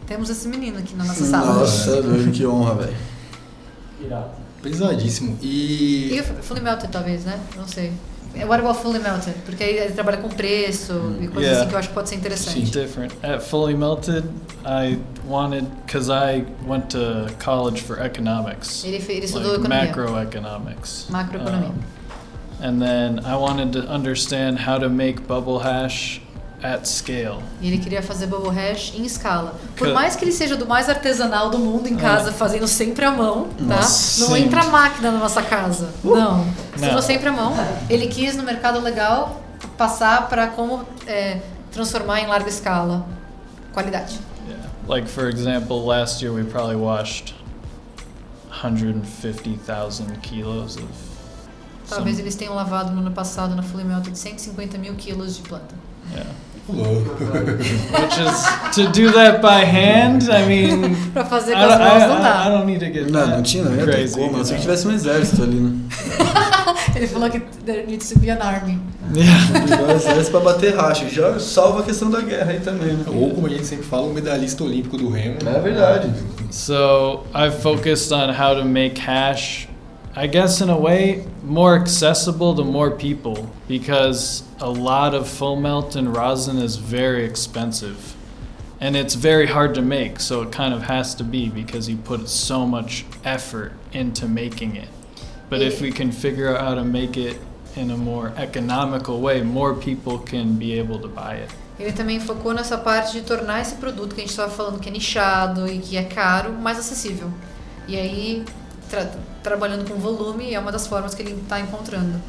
[0.06, 1.54] Temos esse menino aqui na nossa sala.
[1.54, 2.02] Nossa,
[2.32, 2.96] que honra, velho.
[4.62, 5.38] Pesadíssimo.
[5.40, 6.14] E.
[6.14, 7.38] E o Fully Melted, talvez, né?
[7.56, 7.92] Não sei.
[8.38, 9.34] É, What about Fully Melted?
[9.44, 11.60] Porque aí ele trabalha com preço e coisas Yeah.
[11.60, 12.70] assim que eu acho que pode ser interessante.
[12.70, 13.12] different.
[13.22, 14.24] At Fully Melted,
[14.64, 19.86] I wanted because I went to college for economics, Ele, ele estudou like economia.
[19.88, 21.06] macroeconomics.
[21.10, 21.68] Macroeconomia.
[21.70, 21.74] Um,
[22.60, 26.20] and then I wanted to understand how to make bubble hash
[26.62, 27.38] at scale.
[27.60, 29.54] E ele queria fazer bubble hash em escala.
[29.76, 33.10] Por mais que ele seja do mais artesanal do mundo em casa, fazendo sempre à
[33.12, 33.62] mão, tá?
[33.64, 35.90] Nossa, Não entra máquina na nossa casa.
[36.02, 36.44] Não.
[36.74, 37.02] Estudou Não.
[37.02, 37.54] sempre à mão.
[37.88, 39.40] Ele quis no mercado legal
[39.76, 41.40] passar para como é,
[41.70, 43.06] transformar em larga escala.
[43.72, 44.18] Qualidade.
[44.48, 44.68] Yeah.
[44.88, 47.34] Like for example, last year we probably washed
[48.50, 50.84] 150,000 kilos of.
[51.88, 55.42] Talvez some- eles tenham lavado no ano passado na Fully Melted 150 mil quilos de
[55.42, 55.74] planta.
[56.12, 56.30] Yeah.
[56.72, 57.16] Louco.
[57.24, 60.24] Which is to do that by hand.
[60.30, 62.48] I mean, Pra fazer I, com as mãos I- não I- I dá.
[62.50, 64.34] don't need to get Não, não tinha, não ia ter como.
[64.34, 65.72] A não ser que tivesse um exército ali, né?
[66.94, 68.78] Ele falou que there needs to be an army.
[69.14, 69.94] Yeah.
[69.94, 71.08] Exército pra bater racha.
[71.08, 73.04] Já salva a questão da guerra aí também, né?
[73.06, 75.36] Ou, como a gente sempre fala, o medalhista olímpico do remo.
[75.46, 76.10] É verdade.
[76.50, 79.67] So I've focused on how to make hash,
[80.18, 85.54] I guess in a way, more accessible to more people because a lot of full
[85.54, 88.16] melt and rosin is very expensive.
[88.80, 91.96] And it's very hard to make, so it kind of has to be because you
[91.98, 94.88] put so much effort into making it.
[95.48, 97.38] But if we can figure out how to make it
[97.76, 101.50] in a more economical way, more people can be able to buy it.
[101.78, 104.88] Ele também focou nessa parte de tornar esse produto que a gente estava falando que
[104.88, 107.30] é nichado e que é caro mais acessível.
[107.86, 108.44] E aí,
[109.42, 112.20] trabalhando com volume é uma das formas que ele está encontrando.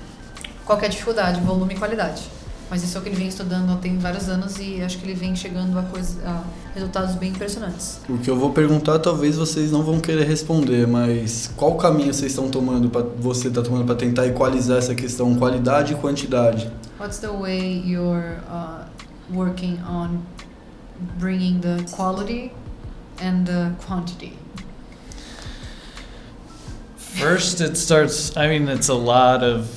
[0.66, 1.42] Qual é a dificuldade?
[1.42, 2.24] Volume e qualidade.
[2.70, 5.16] Mas isso é o que ele vem estudando tem vários anos e acho que ele
[5.16, 6.44] vem chegando a, coisa, a
[6.76, 8.00] resultados bem impressionantes.
[8.08, 12.32] O que eu vou perguntar, talvez vocês não vão querer responder, mas qual caminho vocês
[12.32, 16.72] estão tomando para você está tomando para tentar equalizar essa questão qualidade e quantidade?
[17.00, 18.86] What's the way you're uh,
[19.34, 20.20] working on
[21.18, 22.52] bringing the quality
[23.20, 24.34] and the quantity?
[27.20, 29.68] First, it starts, I mean, it's a lot of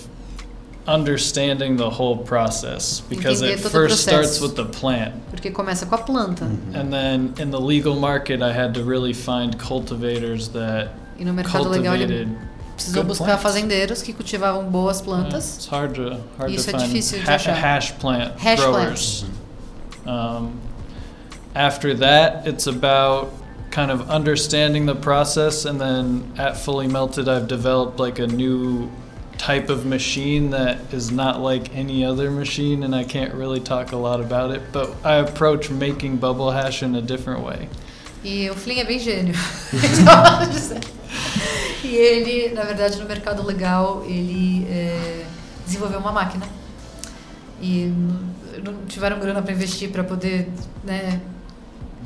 [0.87, 5.15] understanding the whole process because it Entender todo o first starts with the plant.
[5.31, 6.45] Porque começa com a planta.
[6.75, 10.89] And then in the legal market, I had to really find cultivators that
[11.19, 12.39] E no mercado legal ele cultivated.
[12.77, 13.43] precisou good buscar plants.
[13.43, 17.25] fazendeiros que cultivavam boas Yeah, it's hard to hard Isso to é find difícil de
[17.27, 17.55] ha- achar.
[17.55, 19.25] hash plant Hash growers.
[20.05, 20.59] Um,
[21.55, 23.31] after that, it's about
[23.73, 28.91] kind of understanding the process, and then at Fully Melted, I've developed like a new
[29.39, 33.91] type of machine that is not like any other machine, and I can't really talk
[33.93, 34.63] a lot about it.
[34.73, 37.69] But I approach making bubble hash in a different way.
[38.23, 39.35] E o Flynn é bem gênio.
[41.85, 45.25] E ele, na verdade, no mercado legal, ele é,
[45.67, 46.47] desenvolveu uma máquina.
[47.61, 47.93] E
[48.65, 50.49] não tiveram grana para investir para poder
[50.85, 51.21] né,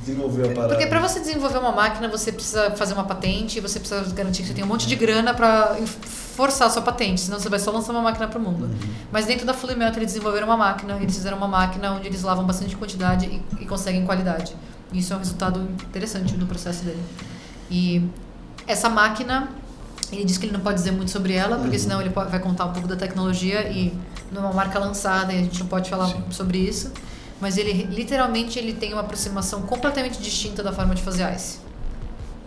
[0.06, 0.74] desenvolveu a parada?
[0.74, 4.48] Porque para você desenvolver uma máquina, você precisa fazer uma patente, você precisa garantir que
[4.48, 7.70] você tem um monte de grana para forçar a sua patente, senão você vai só
[7.70, 8.70] lançar uma máquina para o mundo.
[9.10, 12.22] Mas dentro da Fully Melt eles desenvolveram uma máquina, eles fizeram uma máquina onde eles
[12.22, 14.54] lavam bastante quantidade e, e conseguem qualidade.
[14.92, 17.02] E isso é um resultado interessante do processo dele.
[17.70, 18.08] E
[18.66, 19.48] essa máquina,
[20.12, 22.66] ele diz que ele não pode dizer muito sobre ela, porque senão ele vai contar
[22.66, 23.92] um pouco da tecnologia e
[24.30, 26.92] não é marca lançada e a gente não pode falar sobre isso.
[27.40, 31.58] Mas ele literalmente ele tem uma aproximação completamente distinta da forma de fazer ice.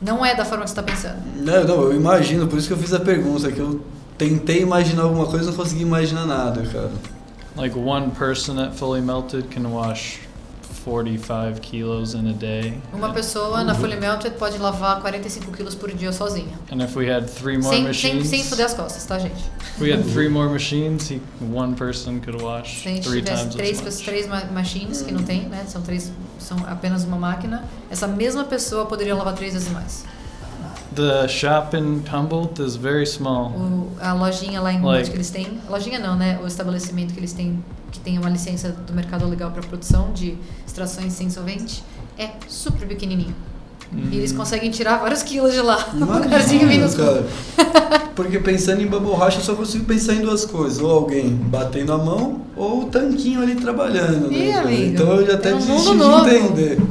[0.01, 1.21] Não é da forma que você está pensando.
[1.35, 3.81] Não, não, eu imagino, por isso que eu fiz a pergunta, que eu
[4.17, 6.91] tentei imaginar alguma coisa e não consegui imaginar nada, cara.
[7.55, 10.28] Like one person at Fully Melted can wash
[10.83, 12.77] 45 kilos in a day.
[12.93, 16.57] Uma pessoa na Fully Melted pode lavar 45 quilos por dia sozinha.
[16.71, 19.35] And if we had three more Sem, sem, machines, sem fuder as costas, tá, gente?
[19.75, 21.21] if we had three more machines, he,
[21.53, 24.05] one person could wash Se three times três, as much.
[24.05, 25.63] três ma- machines, que não tem, né?
[25.67, 27.63] São, três, são apenas uma máquina.
[27.89, 30.05] Essa mesma pessoa poderia lavar três vezes mais.
[30.95, 33.51] The shop in Humboldt is very small.
[33.51, 36.39] O, a lojinha lá em Like- Humboldt que eles têm, lojinha não, né?
[36.43, 40.37] O estabelecimento que eles têm, que tem uma licença do mercado legal para produção de
[40.65, 41.83] extrações sem solvente,
[42.17, 43.35] é super pequenininho.
[43.91, 45.89] E eles conseguem tirar vários quilos de lá.
[45.95, 47.25] Um Imagina, cara.
[48.15, 50.79] Porque pensando em bubble hash, eu só consigo pensar em duas coisas.
[50.79, 54.51] Ou alguém batendo a mão, ou o tanquinho ali trabalhando, né?
[54.51, 54.67] Cara?
[54.67, 56.29] amigo, Então eu já até tem um desisti mundo de novo.
[56.29, 56.81] entender.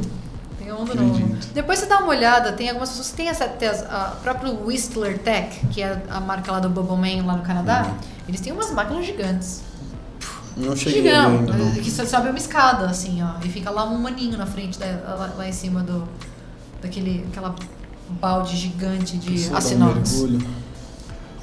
[0.57, 1.37] Tem um mundo novo.
[1.53, 3.45] Depois você dá uma olhada, tem algumas pessoas que têm essa.
[3.47, 7.37] Tem as- a próprio Whistler Tech, que é a marca lá do Bubble Man lá
[7.37, 7.95] no Canadá, Uhum.
[8.27, 9.61] eles têm umas máquinas gigantes.
[10.57, 11.71] Não cheguei Gigão, ainda, não.
[11.71, 15.33] que sobe uma escada, assim, ó, e fica lá um maninho na frente, da, lá,
[15.37, 16.03] lá em cima do.
[16.81, 17.25] daquele.
[17.31, 17.55] aquela
[18.19, 20.39] balde gigante de dar um mergulho.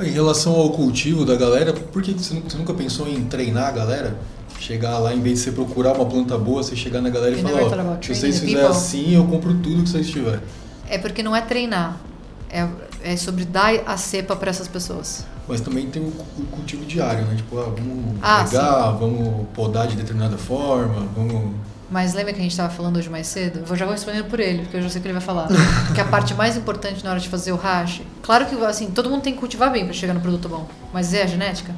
[0.01, 3.69] Em relação ao cultivo da galera, por que você nu- você nunca pensou em treinar
[3.69, 4.19] a galera?
[4.59, 7.43] Chegar lá, em vez de você procurar uma planta boa, você chegar na galera e
[7.43, 10.41] falar, ó, se vocês fizerem people?" assim, eu compro tudo que vocês tiverem.
[10.89, 11.99] É porque não é treinar.
[12.51, 12.67] É,
[13.07, 15.25] é sobre dar a cepa para essas pessoas.
[15.49, 17.37] Mas também tem o, cu- o cultivo diário, né?
[17.37, 21.55] Tipo, ah, vamos Ah, regar, vamos podar de determinada forma, vamos...
[21.89, 23.61] Mas lembra que a gente estava falando hoje mais cedo?
[23.69, 25.47] Eu já vou respondendo por ele, porque eu já sei o que ele vai falar.
[25.95, 29.09] que a parte mais importante na hora de fazer o hash, claro que assim, todo
[29.09, 31.73] mundo tem que cultivar bem para chegar no produto bom, mas é a genética.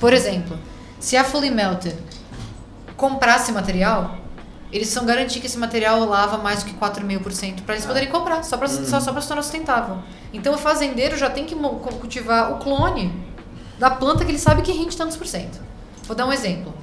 [0.00, 0.58] Por exemplo,
[0.98, 1.94] se a Fully Melted
[2.96, 4.18] comprasse material,
[4.76, 8.42] eles são garantir que esse material lava mais do que 4,5% para eles poderem comprar,
[8.44, 9.98] só para só, só pra se tornar sustentável.
[10.32, 13.12] Então o fazendeiro já tem que cultivar o clone
[13.78, 15.58] da planta que ele sabe que rende tantos por cento.
[16.04, 16.74] Vou dar um exemplo.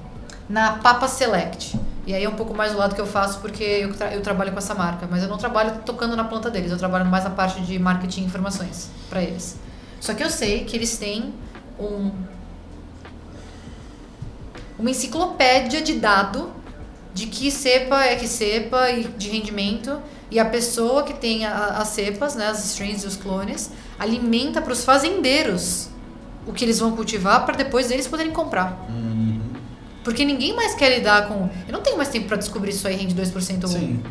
[0.49, 1.79] Na Papa Select.
[2.05, 4.21] E aí é um pouco mais do lado que eu faço porque eu, tra- eu
[4.21, 5.07] trabalho com essa marca.
[5.09, 6.69] Mas eu não trabalho tocando na planta deles.
[6.71, 9.57] Eu trabalho mais na parte de marketing e informações para eles.
[10.01, 11.33] Só que eu sei que eles têm
[11.79, 12.11] um,
[14.77, 16.51] uma enciclopédia de dado
[17.13, 19.99] de que cepa é que cepa e de rendimento.
[20.31, 24.61] E a pessoa que tem a- as cepas, né, as strains e os clones, alimenta
[24.61, 25.89] para os fazendeiros
[26.47, 28.87] o que eles vão cultivar para depois eles poderem comprar.
[30.03, 31.49] Porque ninguém mais quer lidar com.
[31.67, 33.79] Eu não tenho mais tempo para descobrir se isso aí rende 2% ou 1%.
[33.79, 34.03] Sim.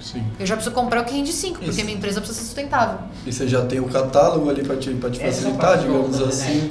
[0.00, 0.24] Sim.
[0.38, 1.84] Eu já preciso comprar o que rende 5%, porque Isso.
[1.84, 2.98] minha empresa precisa ser sustentável.
[3.26, 6.28] E você já tem o catálogo ali pra te, pra te Essa facilitar, digamos toda,
[6.30, 6.60] assim.
[6.60, 6.70] né?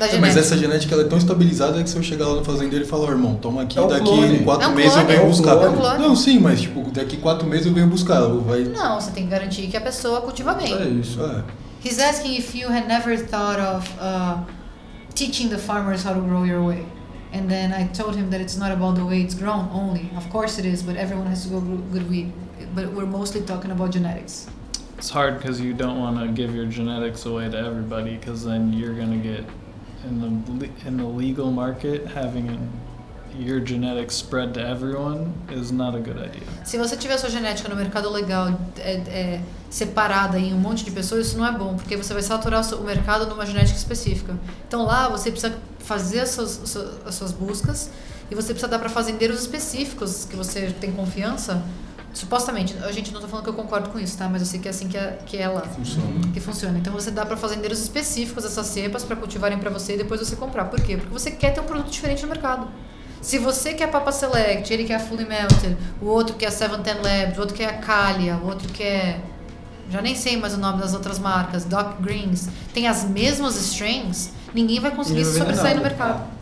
[0.00, 2.84] É, mas essa genética ela é tão estabilizada que se eu chegar lá no fazendeiro
[2.84, 4.38] e falar, ó, irmão, toma aqui, É um daqui clone.
[4.40, 5.02] quatro É um meses clone.
[5.04, 5.50] eu venho É buscar.
[5.62, 5.98] É um clone.
[6.02, 8.20] Não, sim, mas tipo, daqui quatro meses eu venho buscar.
[8.22, 8.64] Vai...
[8.64, 10.72] Não, você tem que garantir que a pessoa cultiva bem.
[10.74, 11.20] É isso.
[11.22, 11.42] É.
[11.86, 14.38] He's asking if you had never thought of uh,
[15.14, 16.84] teaching the farmers how to grow your way.
[17.32, 20.08] And then I told him that it's not about the way it's grown only.
[20.16, 21.60] Of course it is, but everyone has to grow
[21.92, 22.28] good wheat.
[22.74, 24.46] But we're mostly talking about genetics.
[24.98, 28.72] It's hard because you don't want to give your genetics away to everybody because then
[28.72, 29.44] you're gonna get
[30.08, 30.20] in
[30.58, 32.58] the in the legal market having
[33.38, 36.42] your genetics spread to everyone is not a good idea.
[36.64, 38.48] Se você tiver sua genética no mercado legal
[38.78, 42.22] é, é, separada em um monte de pessoas, isso não é bom, porque você vai
[42.22, 44.36] saturar o mercado numa genética específica.
[44.68, 47.90] Então lá você precisa fazer as suas- as suas buscas
[48.30, 51.60] e você precisa dar para fazendeiros específicos que você tem confiança.
[52.14, 54.28] Supostamente, a gente não está falando que eu concordo com isso, tá?
[54.28, 55.62] Mas eu sei que é assim que é, que é lá.
[55.62, 56.08] Funciona.
[56.32, 56.78] Que funciona.
[56.78, 60.36] Então você dá para fazendeiros específicos essas cepas para cultivarem para você e depois você
[60.36, 60.66] comprar.
[60.66, 60.96] Por quê?
[60.96, 62.68] Porque você quer ter um produto diferente no mercado.
[63.20, 66.50] Se você quer a Papa Select, ele quer a Fully Melted, o outro quer a
[66.52, 69.20] 710 Labs, o outro quer a Calia, o outro quer.
[69.90, 74.30] Já nem sei mais o nome das outras marcas, Doc Greens, tem as mesmas strains,
[74.54, 76.33] ninguém vai conseguir se sobressair no mercado.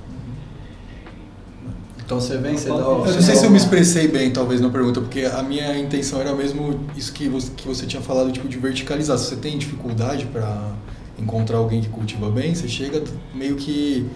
[2.12, 3.06] Então você vem, você dá o.
[3.06, 6.20] Eu não sei se eu me expressei bem, talvez, na pergunta, porque a minha intenção
[6.20, 9.16] era mesmo isso que você, que você tinha falado, tipo, de verticalizar.
[9.18, 10.72] Se você tem dificuldade para
[11.18, 13.02] encontrar alguém que cultiva bem, você chega
[13.34, 14.06] meio que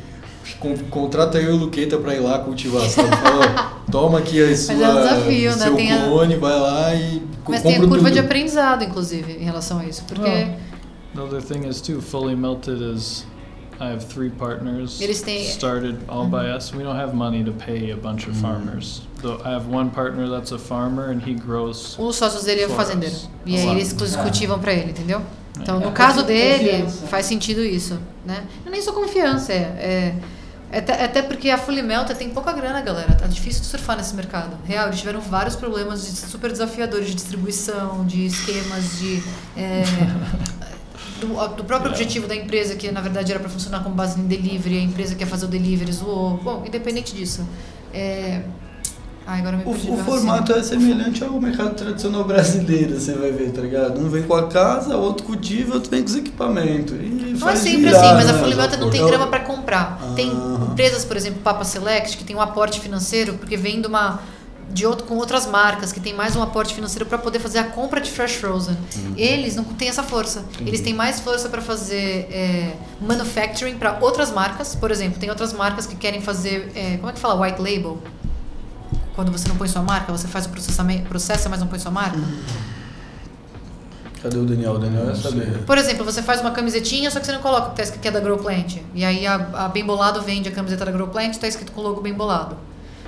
[0.61, 3.09] con- contrata eu e o Luqueta pra ir lá cultivar, sabe?
[3.16, 5.57] Fala, ó, Toma aqui a sua, é um desafio, né?
[5.59, 8.11] seu a- clone, vai lá e Mas tem a curva tudo.
[8.11, 10.03] de aprendizado, inclusive, em relação a isso.
[10.07, 10.49] Porque
[11.14, 13.24] The other thing is too, fully melted is
[13.81, 16.72] I have three partners Eles têm- started all by us.
[16.72, 18.31] We don't have money to pay a bunch Mm.
[18.31, 19.03] of farmers.
[19.20, 22.62] Though I have one partner that's a farmer and he grows um dos sócios dele
[22.62, 23.14] é o For fazendeiro.
[23.45, 25.20] E aí eles cultivam pra ele, entendeu?
[25.61, 27.07] Então, no É, caso confi- dele, confiança.
[27.07, 28.45] faz sentido isso, né?
[28.66, 29.57] É nem só confiança, é...
[29.57, 30.14] é
[30.72, 33.14] é até, até porque a Fully Melted tem pouca grana, galera.
[33.14, 34.59] Tá difícil de surfar nesse mercado.
[34.64, 39.22] Real, eles tiveram vários problemas de super desafiadores de distribuição, de esquemas, de.
[39.57, 39.85] é,
[41.21, 44.27] do, do próprio objetivo da empresa, que na verdade era para funcionar com base em
[44.27, 46.39] delivery, a empresa quer fazer o delivery, zoou.
[46.43, 47.47] Bom, independente disso.
[47.93, 48.43] É...
[49.29, 53.33] Ai, agora me O, perdi o formato é semelhante ao mercado tradicional brasileiro, você vai
[53.33, 54.01] ver, tá ligado?
[54.01, 56.93] Um vem com a casa, outro cultiva, outro vem com os equipamentos.
[56.93, 58.39] E Não é sempre girar, assim, mas a né?
[58.39, 59.99] Fully Melted não tem grama para comprar.
[60.14, 60.69] Tem Aham.
[60.71, 64.21] empresas, por exemplo, Papa Select, que tem um aporte financeiro, porque vem de uma
[64.71, 67.64] de outro, com outras marcas que tem mais um aporte financeiro para poder fazer a
[67.64, 68.77] compra de fresh frozen.
[69.17, 70.45] Eles não têm essa força.
[70.61, 74.75] Eles têm mais força para fazer é, manufacturing para outras marcas.
[74.75, 78.03] Por exemplo, tem outras marcas que querem fazer, é, como é que fala, white label?
[79.14, 81.91] Quando você não põe sua marca, você faz o processamento, processa, mas não põe sua
[81.91, 82.19] marca.
[84.23, 84.73] Cadê o Daniel?
[84.73, 85.64] O Daniel ia saber.
[85.64, 88.03] Por exemplo, você faz uma camisetinha, só que você não coloca o que tá escrito
[88.03, 88.79] que é da Grow Plant.
[88.95, 91.81] E aí a, a Bem Bolado vende a camiseta da Grow Plant, está escrito com
[91.81, 92.57] o logo Bem Bolado.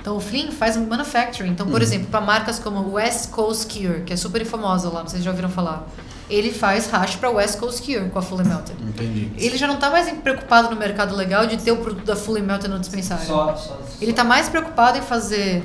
[0.01, 1.49] Então o Flynn faz um manufacturing.
[1.49, 5.21] Então, por exemplo, para marcas como West Coast Cure, que é super famosa lá, se
[5.21, 5.87] já ouviram falar.
[6.29, 8.77] Ele faz hash para West Coast Cure com a Fully Melted.
[8.81, 9.31] Entendi.
[9.35, 12.41] Ele já não está mais preocupado no mercado legal de ter o produto da Fully
[12.41, 13.25] Melted no dispensário.
[13.25, 15.63] Só, só, Ele está mais preocupado em fazer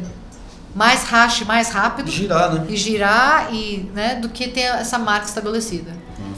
[0.75, 2.67] mais hash mais rápido Girar, né?
[2.69, 5.93] e girar e, né, do que ter essa marca estabelecida.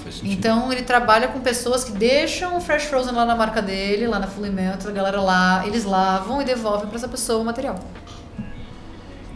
[0.06, 0.32] Faz sentido.
[0.32, 4.18] Então ele trabalha com pessoas que deixam o Fresh Frozen lá na marca dele, lá
[4.20, 7.76] na Fully Melted, a galera lá, eles lavam e devolvem para essa pessoa o material.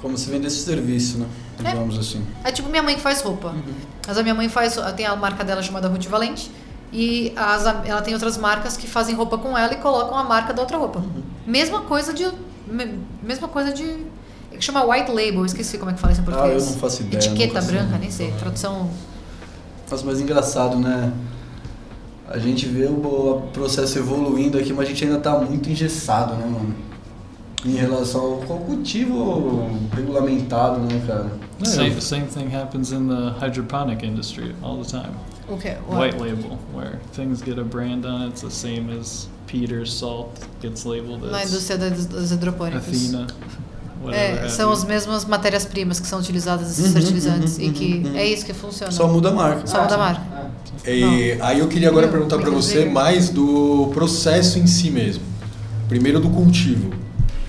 [0.01, 1.27] Como se vendesse serviço, né?
[1.59, 1.62] É.
[1.71, 2.25] Digamos assim.
[2.45, 3.55] É tipo minha mãe que faz roupa.
[4.07, 6.51] Mas a minha mãe faz, tem a marca dela chamada Ruth Valente
[6.93, 10.55] e as, ela tem outras marcas que fazem roupa com ela e colocam a marca
[10.55, 11.03] da outra roupa.
[11.47, 12.27] Mesma coisa de
[12.66, 14.07] me- mesma coisa de
[14.53, 16.64] é que chama white label, esqueci como é que fala isso em Ah, português.
[16.64, 18.89] eu não faço ideia, Etiqueta branca, nem sei, tradução
[19.91, 21.12] Nossa, mas engraçado, né?
[22.28, 26.47] A gente vê o processo evoluindo aqui, mas a gente ainda tá muito engessado, né,
[26.47, 26.74] mano?
[27.64, 31.30] Em relação ao cultivo regulamentado, né, cara?
[31.64, 35.12] Same, same thing happens in the hydroponic industry all the time.
[35.49, 35.70] o que?
[35.88, 40.28] White label, where things get a brand on it, it's the same as Peter's salt
[40.62, 42.86] gets labeled Na as indústria das, dos hidropônicos.
[42.86, 43.26] Athena.
[44.09, 48.03] É, have são as mesmas matérias-primas que são utilizadas esses Uhum, fertilizantes uhum, e que
[48.07, 48.90] uhum, é isso que funciona.
[48.90, 49.66] Só muda a marca.
[49.66, 50.22] Só muda a Ah, marca.
[50.32, 50.51] ah.
[50.90, 55.22] E aí eu queria agora Eu, perguntar para você mais do processo em si mesmo.
[55.88, 56.94] Primeiro do cultivo.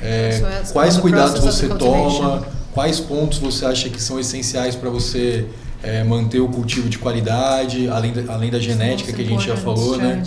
[0.02, 2.46] É, é quais the cuidados você toma?
[2.74, 5.46] Quais pontos você acha que são essenciais para você
[5.84, 9.56] é, manter o cultivo de qualidade, além da, além da genética que a gente já
[9.56, 10.22] falou, né?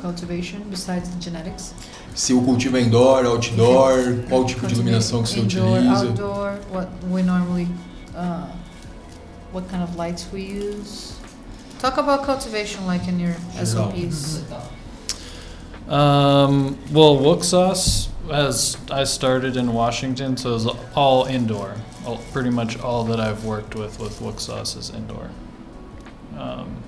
[0.00, 1.74] Cultivation besides the genetics.
[2.14, 6.06] Se o cultivo é indoor, outdoor, qual tipo de iluminação que você Indoor, utiliza?
[6.08, 7.68] Outdoor, what we normally,
[8.14, 8.46] uh,
[9.52, 11.14] what kind of lights we use.
[11.80, 13.90] Talk about cultivation like in your Geral.
[13.90, 14.42] SOPs.
[14.42, 14.62] Legal.
[15.88, 21.74] Um, well, Wuxos, as I started in Washington, so it's all indoor.
[22.06, 25.30] All, pretty much all that I've worked with with Wuxos is indoor.
[26.38, 26.82] Um,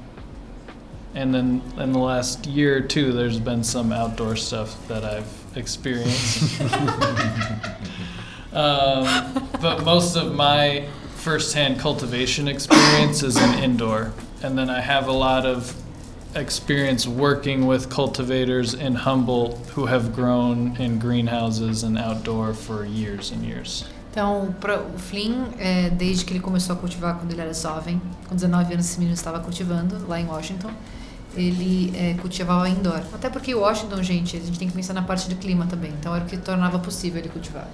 [1.15, 5.29] and then in the last year or two, there's been some outdoor stuff that I've
[5.57, 6.61] experienced.
[8.53, 14.13] um, but most of my firsthand cultivation experience is in indoor.
[14.43, 15.75] And then I have a lot of
[16.35, 23.31] experience working with cultivators in Humboldt who have grown in greenhouses and outdoor for years
[23.31, 23.85] and years.
[24.11, 28.01] Então, pra, o Flynn, é, desde que ele começou a cultivar quando ele era jovem,
[28.29, 30.71] com 19 anos esse menino estava cultivando lá em Washington,
[31.37, 33.01] ele é, cultivava indoor.
[33.13, 35.93] Até porque Washington, gente, a gente tem que pensar na parte do clima também.
[35.99, 37.69] Então era o que tornava possível ele cultivar.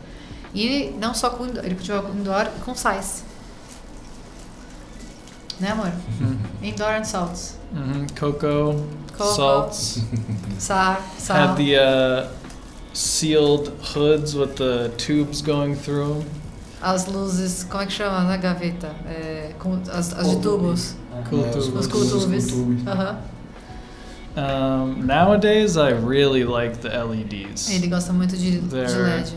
[0.54, 3.24] E não só com indoor, ele cultivava com indoor e com sais.
[5.60, 5.92] Né, amor?
[6.62, 7.58] Indoor and salts.
[7.72, 8.74] hmm Cocoa,
[9.16, 9.34] Cocoa.
[9.34, 9.98] salts.
[10.58, 11.36] Sal, sal.
[11.36, 12.28] Had the uh,
[12.94, 16.24] sealed hoods with the tubes going through.
[16.80, 18.88] As luzes, como é que chama na gaveta?
[19.06, 20.94] É, com, as, as de tubos.
[21.28, 21.66] Cool É, os tubes.
[21.66, 22.46] Os Luzes com cultubes.
[24.36, 27.68] Um, nowadays, I really like the LEDs.
[27.70, 29.32] Ele gosta muito de, de They're- LED.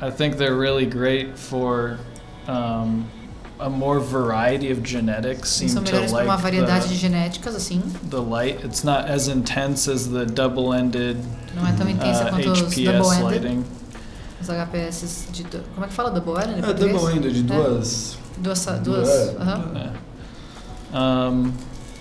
[0.00, 1.98] I think they're really great for
[2.48, 3.04] um,
[3.58, 5.60] a more variety of genetics.
[5.60, 7.82] Eles Seem são melhores para uma like variedade de the, genéticas, assim.
[8.08, 8.64] the light.
[8.64, 11.18] It's not as intense as the double-ended
[11.54, 13.24] Não é tão intensa uh, quanto os HPS double-ended.
[13.44, 13.64] lighting.
[14.40, 15.42] Os HPS de.
[15.74, 16.10] Como é que fala?
[16.12, 16.60] Double Island?
[16.60, 16.92] em É português?
[16.92, 17.42] double ainda, de É.
[17.42, 18.18] duas.
[18.38, 18.66] Duas.
[18.84, 19.36] duas É.
[19.40, 19.72] aham.
[19.74, 19.92] Yeah.
[20.94, 21.52] Um,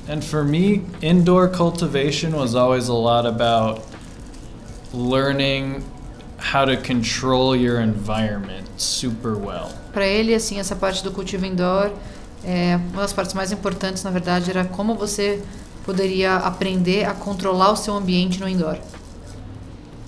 [0.08, 3.86] and for me, indoor cultivation was always a lot about
[4.94, 5.84] learning
[6.38, 9.72] how to control your environment super well.
[9.92, 11.92] Para ele, assim, essa parte do cultivo indoor,
[12.44, 15.44] é, uma das partes mais importantes, na verdade, era como você
[15.84, 18.78] poderia aprender a controlar o seu ambiente no indoor.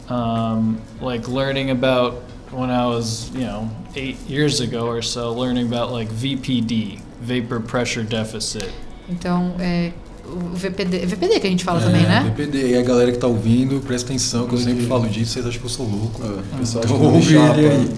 [0.09, 2.21] Um, like learning about
[2.51, 7.59] when I was, you know, eight years ago or so, learning about like VPD, vapor
[7.59, 8.71] pressure deficit.
[9.09, 9.91] Então, é,
[10.25, 12.23] o VPD, VPD que a gente fala também, né?
[12.25, 12.71] VPD.
[12.71, 15.59] E a galera que tá ouvindo, presta atenção, que eu sempre falo disso, vocês acham
[15.59, 16.21] que eu sou louco.
[16.23, 17.89] É, o pessoal Então acha que eu ouve ele aí.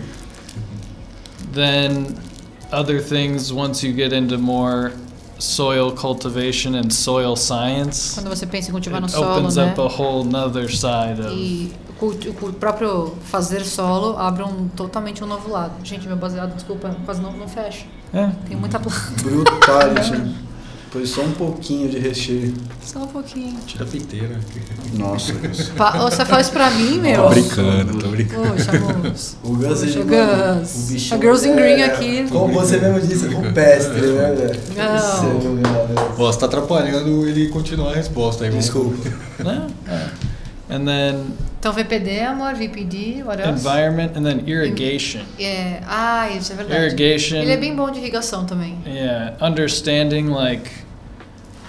[1.54, 2.16] Then
[2.72, 4.94] other things once you get into more
[5.38, 9.72] soil cultivation and soil science, Quando você pensa em cultivar no it solo, opens né?
[9.72, 15.28] up a whole nother side of E o próprio fazer solo abre um totalmente um
[15.28, 15.74] novo lado.
[15.84, 17.86] Gente, meu baseado, desculpa, quase não, não fecha.
[18.14, 18.34] yeah.
[18.48, 19.00] Tem muita planta.
[19.22, 20.36] Brutality.
[20.92, 22.54] Pois só um pouquinho de recheio.
[22.84, 23.58] Só um pouquinho.
[23.66, 24.38] Tira a peiteira.
[24.94, 25.32] Nossa,
[26.04, 27.24] Ô, Você faz isso pra mim, meu?
[27.24, 28.48] Tô brincando, tô brincando.
[28.50, 28.72] Poxa,
[29.10, 29.38] moço.
[29.44, 30.76] O Gus, ele- Gus.
[30.76, 32.26] o bichão A Girls in Green é, aqui.
[32.30, 34.60] Como você mesmo disse, o pestre, né, velho?
[34.76, 35.00] Não.
[35.22, 36.14] Seu jogador.
[36.20, 39.10] Ó, você tá atrapalhando ele continuar a resposta aí, Desculpa.
[39.40, 40.12] Yeah, yeah.
[40.70, 41.26] And then
[41.60, 43.52] Então, VPD, amor, VPD, what else?
[43.66, 45.22] environment and then irrigation.
[45.40, 46.86] É, ah, isso é verdade.
[46.86, 47.38] Irrigation.
[47.38, 48.78] Ele é bem bom de irrigação também.
[48.86, 50.70] Yeah, understanding like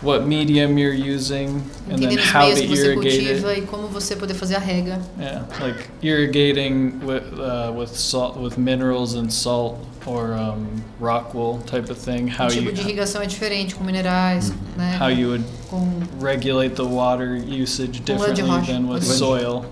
[0.03, 3.63] what medium you're using and then how to irrigate cultiva it.
[3.63, 5.01] e como você poder fazer a rega.
[5.19, 11.59] Yeah, like irrigating with uh, with salt with minerals and salt or um, rock wool
[11.67, 12.27] type of thing.
[12.29, 14.99] How o tipo you de irrigação é diferente, com minerais, né?
[15.01, 15.89] how you would Com
[16.21, 19.65] regulate the water usage differently than with de- soil.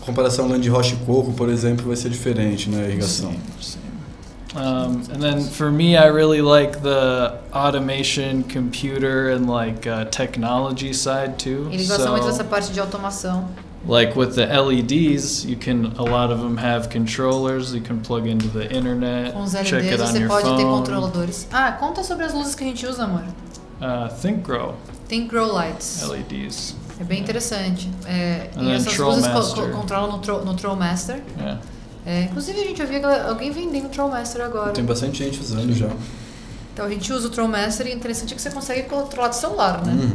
[0.00, 3.30] Comparação lã de rocha e coco, por exemplo, vai ser diferente, né, a irrigação.
[3.30, 3.87] Same, same.
[4.56, 10.92] Um, and then for me, I really like the automation, computer, and like uh, technology
[10.94, 11.68] side too.
[11.70, 13.46] Ele gosta muito So, dessa parte de automação.
[13.86, 17.74] like with the LEDs, you can a lot of them have controllers.
[17.74, 20.44] You can plug into the internet, Com os check it LEDs on você your pode
[20.44, 20.64] ter phone.
[20.78, 21.46] controladores.
[21.52, 23.24] Ah, conta sobre as luzes que a gente usa, amor.
[23.80, 24.74] Uh, ThinkGrow
[25.08, 26.02] Tem grow lights.
[26.02, 26.74] LEDs.
[27.00, 27.88] É bem interessante.
[28.06, 31.22] É, e essas luzes co controlam no, tro no Trollmaster.
[31.38, 31.60] Yeah.
[32.08, 34.72] É, inclusive, a gente ouviu alguém vendendo Trollmaster agora.
[34.72, 35.90] Tem bastante gente usando já.
[36.72, 39.84] Então, a gente usa o Trollmaster e é interessante que você consegue controlar do celular,
[39.84, 39.92] né?
[39.92, 40.10] Uhum.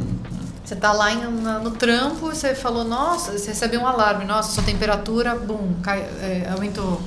[0.65, 4.51] Você tá lá em- na- no trampo, você falou, nossa, você recebeu um alarme, nossa,
[4.53, 6.99] sua temperatura, bum, cai, é, aumentou.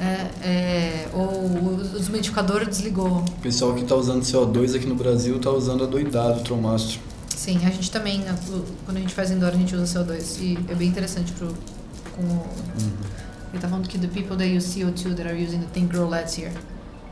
[0.00, 3.18] É, é, ou o desmedificador desligou.
[3.18, 6.98] O pessoal que tá usando CO2 aqui no Brasil tá usando a doidado o Trollmaster.
[7.36, 10.38] Sim, a gente também, o- quando a gente faz indoor, a gente usa CO2.
[10.40, 11.48] E é bem interessante pro.
[12.16, 12.46] Com o,
[13.54, 16.08] Ele tá falando que the people that use CO2 that are using the Think Grow
[16.08, 16.50] LEDs here.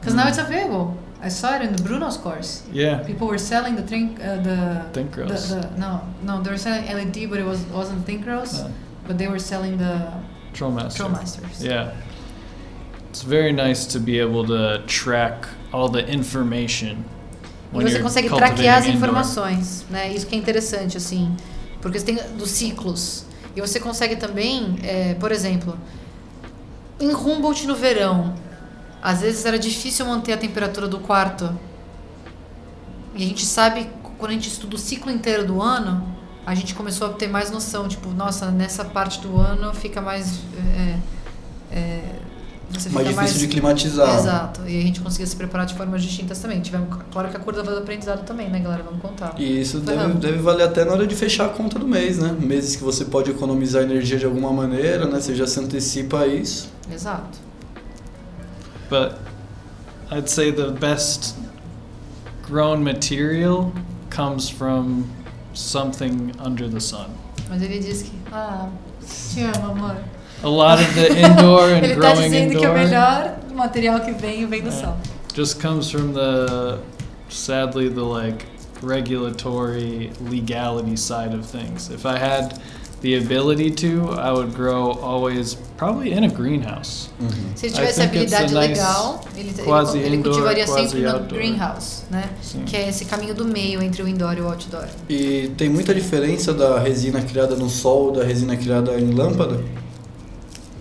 [0.01, 0.97] Because now it's available.
[1.23, 2.65] I saw it in the Bruno's course.
[2.73, 3.05] Yeah.
[3.07, 5.51] People were selling the Think, uh, the, Think the, Grows.
[5.51, 8.61] the, no, no, they were selling LED, but it was, wasn't Think Grows.
[8.61, 8.71] Uh,
[9.07, 10.13] But they were selling the
[10.53, 10.97] Trollmaster.
[10.97, 11.61] Trollmasters.
[11.63, 11.93] Yeah.
[13.11, 17.05] It's very nice to be able to track all the information
[17.75, 19.09] E você consegue traquear as cultivating indoor.
[19.09, 20.13] informações, né?
[20.13, 21.35] Isso que é interessante, assim.
[21.81, 23.25] Porque você tem dos ciclos.
[23.57, 25.77] E você consegue também, é, por exemplo,
[27.03, 28.35] em Humboldt no verão,
[29.03, 31.53] às vezes era difícil manter a temperatura do quarto.
[33.15, 36.07] E a gente sabe, quando a gente estuda o ciclo inteiro do ano,
[36.47, 40.39] a gente começou a ter mais noção, tipo, nossa, nessa parte do ano fica mais.
[40.57, 40.99] é,
[41.73, 42.12] é,
[42.81, 44.19] você Mais fica difícil de climatizar.
[44.19, 44.63] Exato.
[44.67, 46.61] E a gente conseguia se preparar de formas distintas também.
[46.61, 48.83] Tivemos, claro que a curva do aprendizado também, né, galera?
[48.83, 49.35] Vamos contar.
[49.39, 52.35] E isso deve, deve valer até na hora de fechar a conta do mês, né?
[52.39, 55.21] Meses que você pode economizar energia de alguma maneira, né?
[55.21, 56.71] Você já se antecipa a isso.
[56.93, 57.39] Exato.
[58.89, 59.15] But
[60.11, 61.35] I'd say the best
[62.47, 63.73] grown material
[64.15, 65.05] comes from
[65.55, 67.07] something under the sun.
[67.49, 68.13] Mas ele disse que.
[68.31, 68.69] Ah,
[69.33, 69.97] te amo, amor.
[70.43, 74.01] A lot of the indoor and ele tá growing dizendo que o indoor melhor material
[74.01, 74.73] que vem vem do É.
[74.73, 74.97] sol.
[75.35, 76.79] just comes from the
[77.29, 78.45] sadly the like
[78.83, 81.91] regulatory legality side of things.
[81.91, 82.61] If I had
[83.01, 87.09] the ability to, I would grow always probably in a greenhouse.
[87.57, 90.17] Se ele I tivesse a think it's a habilidade nice legal, ele, ele, quasi ele
[90.17, 91.39] indoor, cultivaria quasi sempre no outdoor.
[91.39, 92.25] greenhouse, né?
[92.43, 92.63] Sim.
[92.65, 94.87] Que é esse caminho do meio entre o indoor e o outdoor.
[95.09, 99.61] E tem muita diferença da resina criada no sol da resina criada em lâmpada?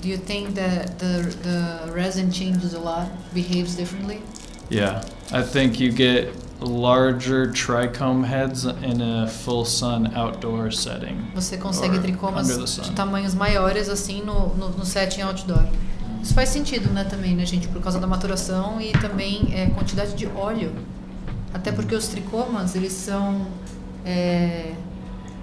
[0.01, 4.21] Do you think that the, the resin changes a lot, behaves differently?
[4.69, 11.17] Yeah, I think you get larger trichome heads in a full sun outdoor setting.
[11.35, 15.65] Você consegue tricomas de tamanhos maiores assim no, no, no setting outdoor.
[16.21, 17.67] Isso faz sentido, né, também, né, gente?
[17.67, 20.71] Por causa da maturação e também é, quantidade de óleo.
[21.53, 23.47] Até porque os tricomas, eles são
[24.05, 24.73] é,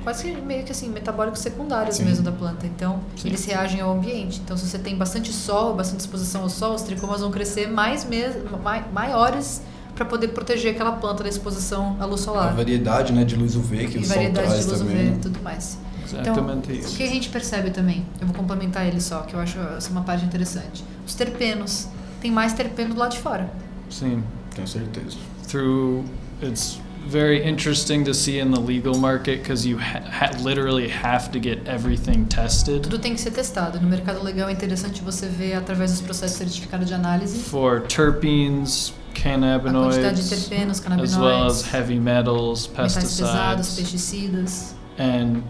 [0.08, 2.04] quase que meio que assim, metabólicos secundários Sim.
[2.06, 2.66] mesmo da planta.
[2.66, 3.28] Então, Sim.
[3.28, 4.40] eles reagem ao ambiente.
[4.42, 8.06] Então, se você tem bastante sol, bastante exposição ao sol, os tricomas vão crescer mais
[8.06, 9.60] mesmo, mai, maiores
[9.94, 12.54] para poder proteger aquela planta da exposição à luz A solar.
[12.54, 14.96] variedade né, de luz UV que e o sol variedade traz de luz também.
[14.96, 15.16] UV né?
[15.16, 15.78] e tudo mais.
[16.06, 16.94] Exatamente Então, isso.
[16.94, 19.90] o que a gente percebe também, eu vou complementar ele só, que eu acho essa
[19.90, 20.82] uma parte interessante.
[21.06, 21.86] Os terpenos.
[22.20, 23.48] Tem mais terpeno do lado de fora.
[23.90, 24.24] Sim.
[24.54, 25.16] Tenho certeza.
[25.46, 26.04] through
[26.42, 31.30] it's very interesting to see in the legal market because you ha- ha- literally have
[31.32, 33.80] to get everything tested Tudo tem que ser testado.
[33.80, 38.92] No mercado legal é interessante você ver através dos processos certificados de análise for terpenes,
[39.10, 44.74] a quantidade de cannabinoids, terpenos, as well as heavy metals, pesados, pesticides, pesticidas.
[44.98, 45.42] and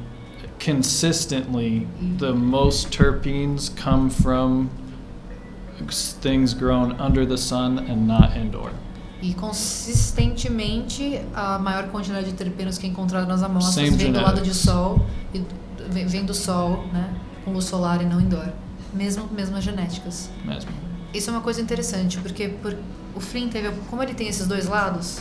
[0.61, 1.87] consistently
[2.19, 4.71] the most terpenes come from
[6.21, 8.71] things grown under the sun and not indoor.
[9.21, 14.21] E consistentemente a maior quantidade de terpenos que é encontrada nas amostras Same vem do
[14.21, 15.05] lado de sol
[15.35, 15.43] e
[16.07, 17.11] vem, do sol, né,
[17.45, 18.49] com luz solar e não indoor.
[18.93, 20.31] Mesmo mesmas genéticas.
[20.45, 20.71] Mesmo.
[21.13, 22.77] Isso é uma coisa interessante, porque por,
[23.15, 25.19] o Flynn teve, como ele tem esses dois lados,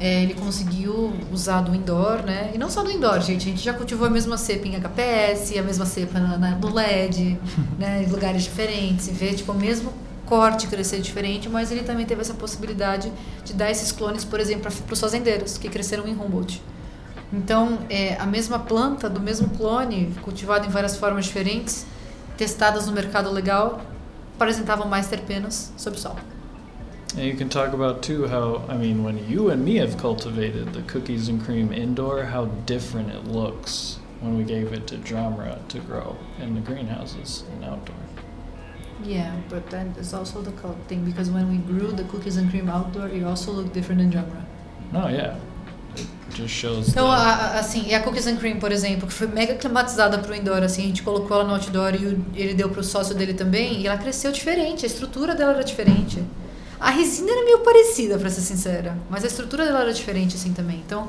[0.00, 2.50] é, ele conseguiu usar do indoor, né?
[2.54, 3.48] E não só do indoor, gente.
[3.48, 6.72] A gente já cultivou a mesma cepa em HPS, a mesma cepa na, na- no
[6.72, 7.38] LED,
[7.78, 8.04] né?
[8.04, 9.08] Em lugares diferentes.
[9.08, 9.92] E ver, tipo, o mesmo
[10.28, 13.10] corte crescer diferente, mas ele também teve essa possibilidade
[13.44, 16.62] de dar esses clones, por exemplo, para os fazendeiros que cresceram em Humboldt.
[17.32, 21.86] Então, é, a mesma planta, do mesmo clone, cultivado em várias formas diferentes,
[22.36, 23.80] testadas no mercado legal,
[24.34, 26.16] apresentavam mais terpenos sob o sol.
[27.16, 30.72] And you can talk about too how I mean when you and me have cultivated
[30.74, 35.56] the cookies and cream indoor, how different it looks when we gave it to Jamra
[35.68, 38.07] to grow in the greenhouses and outdoor.
[39.04, 42.50] Yeah, but then there's also the color thing because when we grew the cookies and
[42.50, 44.44] cream outdoor, it also looked different in Jamra.
[44.92, 45.36] Oh yeah,
[45.96, 46.88] it just shows.
[46.88, 50.18] Então, a, a- assim, e a cookies and cream, por exemplo, que foi mega climatizada
[50.18, 53.14] pro indoor, assim, a gente colocou ela no outdoor e o- ele deu pro sócio
[53.14, 56.22] dele também, e ela cresceu diferente, a estrutura dela era diferente.
[56.80, 60.52] A resina era meio parecida, pra ser sincera, mas a estrutura dela era diferente, assim,
[60.52, 60.82] também.
[60.84, 61.08] Então,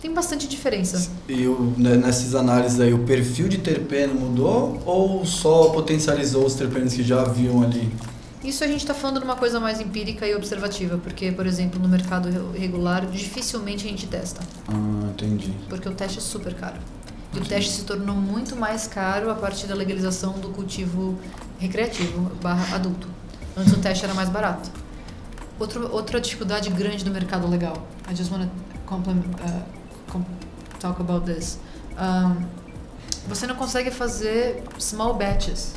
[0.00, 1.10] tem bastante diferença.
[1.28, 6.54] E o, né, nessas análises aí, o perfil de terpeno mudou ou só potencializou os
[6.54, 7.92] terpenos que já haviam ali?
[8.42, 11.78] Isso a gente está falando de uma coisa mais empírica e observativa, porque, por exemplo,
[11.78, 15.52] no mercado re- regular, dificilmente a gente testa, Ah, entendi.
[15.68, 16.76] porque o teste é super caro.
[17.34, 21.18] E o teste se tornou muito mais caro a partir da legalização do cultivo
[21.58, 23.06] recreativo barra adulto.
[23.56, 24.70] Antes o teste era mais barato.
[25.58, 27.86] Outro, outra dificuldade grande do mercado legal.
[28.10, 29.02] I just want to uh, com-
[30.80, 31.58] talk about this.
[31.98, 32.44] Um,
[33.28, 35.74] você não consegue fazer small batches,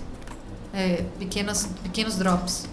[0.74, 2.66] é, pequenas, pequenos drops.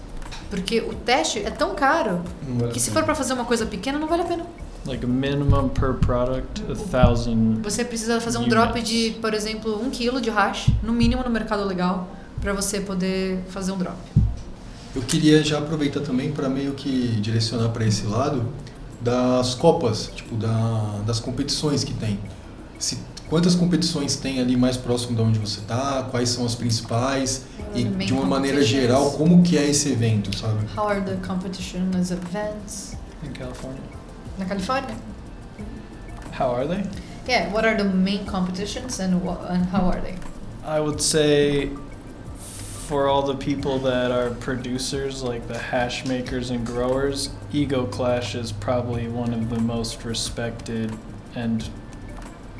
[0.49, 2.21] Porque o teste é tão caro
[2.59, 4.45] vale que se for para fazer uma coisa pequena, não vale a pena.
[4.85, 7.61] like a minimum per product, a thousand.
[7.61, 8.53] Você precisa fazer um Units.
[8.55, 12.09] drop de, por exemplo, um quilo de hash, no mínimo no mercado legal,
[12.41, 13.97] para você poder fazer um drop.
[14.95, 18.45] Eu queria já aproveitar também para meio que direcionar para esse lado
[19.01, 22.19] das copas, tipo da, das competições que tem.
[22.77, 22.97] Se,
[23.29, 26.03] quantas competições tem ali mais próximo de onde você está?
[26.11, 27.43] Quais são as principais?
[27.73, 30.59] E de uma maneira geral, como que é esse evento, sabe?
[30.77, 33.81] How are the competitions events in California.
[34.37, 34.95] na Califórnia?
[36.39, 36.83] How are they?
[37.27, 40.15] Yeah, what are the main competitions and, wha- and how are they?
[40.65, 41.71] I would say
[42.91, 48.35] for all the people that are producers, like the hash makers and growers, Ego Clash
[48.35, 50.91] is probably one of the most respected
[51.33, 51.69] and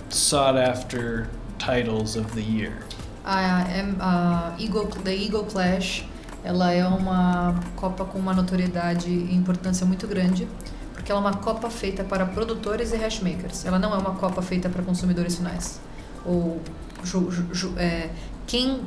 [0.08, 1.28] sought after
[1.60, 2.80] titles of the year.
[3.26, 6.06] A, Eagle, the Clash,
[6.46, 10.48] ela é uma copa com uma notoriedade e importância muito grande,
[10.94, 13.66] porque ela é uma copa feita para produtores e hashmakers.
[13.66, 15.82] Ela não é uma copa feita para consumidores finais.
[16.26, 16.62] Ou
[17.04, 18.12] ju- ju- ju- é,
[18.48, 18.80] quem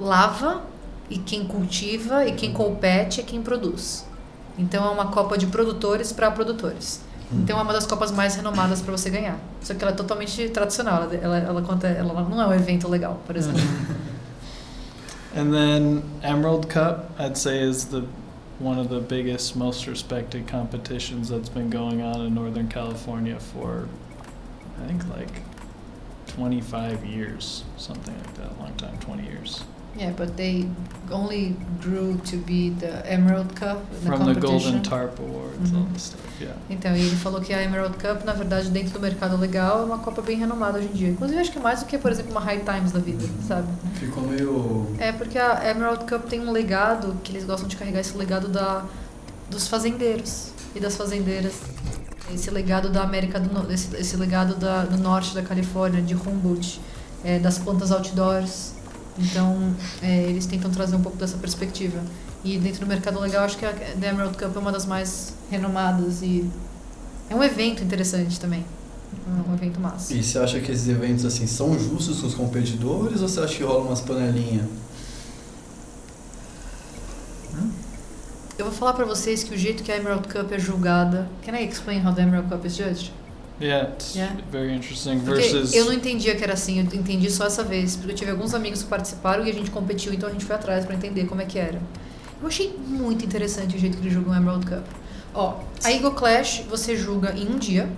[0.00, 0.69] lava
[1.10, 4.06] e quem cultiva e quem compete é quem produz.
[4.56, 7.02] Então é uma copa de produtores para produtores.
[7.32, 9.38] Então é uma das copas mais renomadas para você ganhar.
[9.60, 11.08] Só que ela é totalmente tradicional.
[11.12, 13.60] Ela, ela, conta, ela não é um evento legal, por exemplo.
[15.36, 18.02] And then Emerald Cup, I'd say, is the
[18.58, 23.88] one of the biggest, most respected competitions that's been going on in Northern California for,
[24.82, 25.42] I think, like
[26.26, 29.62] 25 years, something like that, long time, 20 years.
[29.96, 30.66] Yeah, but they
[31.10, 34.50] only grew to be the Emerald Cup in From the competition.
[34.72, 35.86] Golden Tarp Awards Mhm.
[35.92, 36.56] and stuff, yeah.
[36.70, 39.84] Então, e ele falou que a Emerald Cup, na verdade, dentro do mercado legal, é
[39.84, 41.08] uma Copa bem renomada hoje em dia.
[41.08, 43.66] Inclusive, acho que é mais do que, por exemplo, uma High Times da vida, sabe?
[43.94, 44.86] Ficou meio.
[44.98, 48.46] É porque a Emerald Cup tem um legado que eles gostam de carregar esse legado
[48.48, 48.84] da,
[49.50, 51.54] dos fazendeiros e das fazendeiras.
[52.32, 56.14] Esse legado da América do Norte, esse, esse legado da, do norte da Califórnia, de
[56.14, 56.80] Humboldt,
[57.24, 58.74] é, das plantas outdoors.
[59.18, 62.00] Então, é, eles tentam trazer um pouco dessa perspectiva.
[62.44, 65.34] E dentro do mercado legal, acho que a The Emerald Cup é uma das mais
[65.50, 66.48] renomadas e
[67.28, 68.64] é um evento interessante também.
[69.26, 70.14] É um evento massa.
[70.14, 73.56] E você acha que esses eventos assim são justos com os competidores ou você acha
[73.56, 74.66] que rola umas panelinhas?
[78.60, 81.26] Eu vou falar pra vocês que o jeito que a Emerald Cup é julgada.
[81.42, 83.10] Can I explain how the Emerald Cup is judged?
[83.60, 84.36] Yeah, it's Yeah.
[84.50, 85.18] very interesting.
[85.18, 88.30] Versus eu não entendia que era assim, eu entendi só essa vez, porque eu tive
[88.30, 91.26] alguns amigos que participaram e a gente competiu, então a gente foi atrás pra entender
[91.26, 91.80] como é que era.
[92.40, 94.84] Eu achei muito interessante o jeito que eles julgam a Emerald Cup.
[95.34, 97.88] Ó, a Eagle Clash você julga em um dia.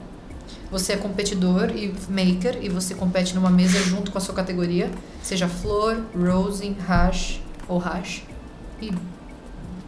[0.70, 4.90] Você é competidor e maker e você compete numa mesa junto com a sua categoria,
[5.22, 8.22] seja flor, rosing, hash ou hash.
[8.80, 8.90] E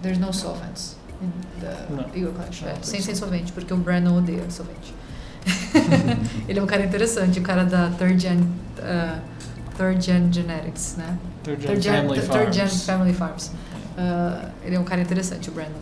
[0.02, 1.30] there's no solvents in
[1.60, 2.04] the Não.
[2.14, 2.60] Eagle Clash.
[2.62, 3.16] Não, É, sem, sem solvent.
[3.18, 4.94] solvente, porque o Brandon odeia solvente.
[6.48, 9.20] Ele é um cara interessante, o cara da Third Gen, uh,
[9.76, 11.18] third gen Genetics, né?
[11.42, 12.84] third gen Third Gen family Third Gen farms.
[12.84, 13.46] Family Farms.
[13.96, 15.78] Uh, ele é um cara interessante, o Brandon.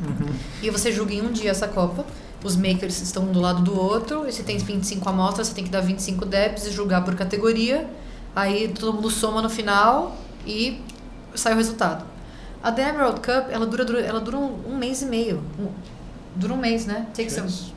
[0.00, 0.32] Mhm.
[0.62, 2.04] E você julga em um dia essa Copa.
[2.42, 4.26] Os makers estão um do lado do outro.
[4.26, 7.86] E você tem 25 amostras, você tem que dar 25 debs e julgar por categoria.
[8.34, 10.16] Aí todo mundo soma no final
[10.46, 10.80] e
[11.34, 12.04] sai o resultado.
[12.62, 15.42] A The Emerald Cup, ela dura, ela dura um, um mês e meio.
[15.58, 15.68] Um-
[16.36, 17.06] dura um mês, né?
[17.14, 17.72] Takes a, Yes.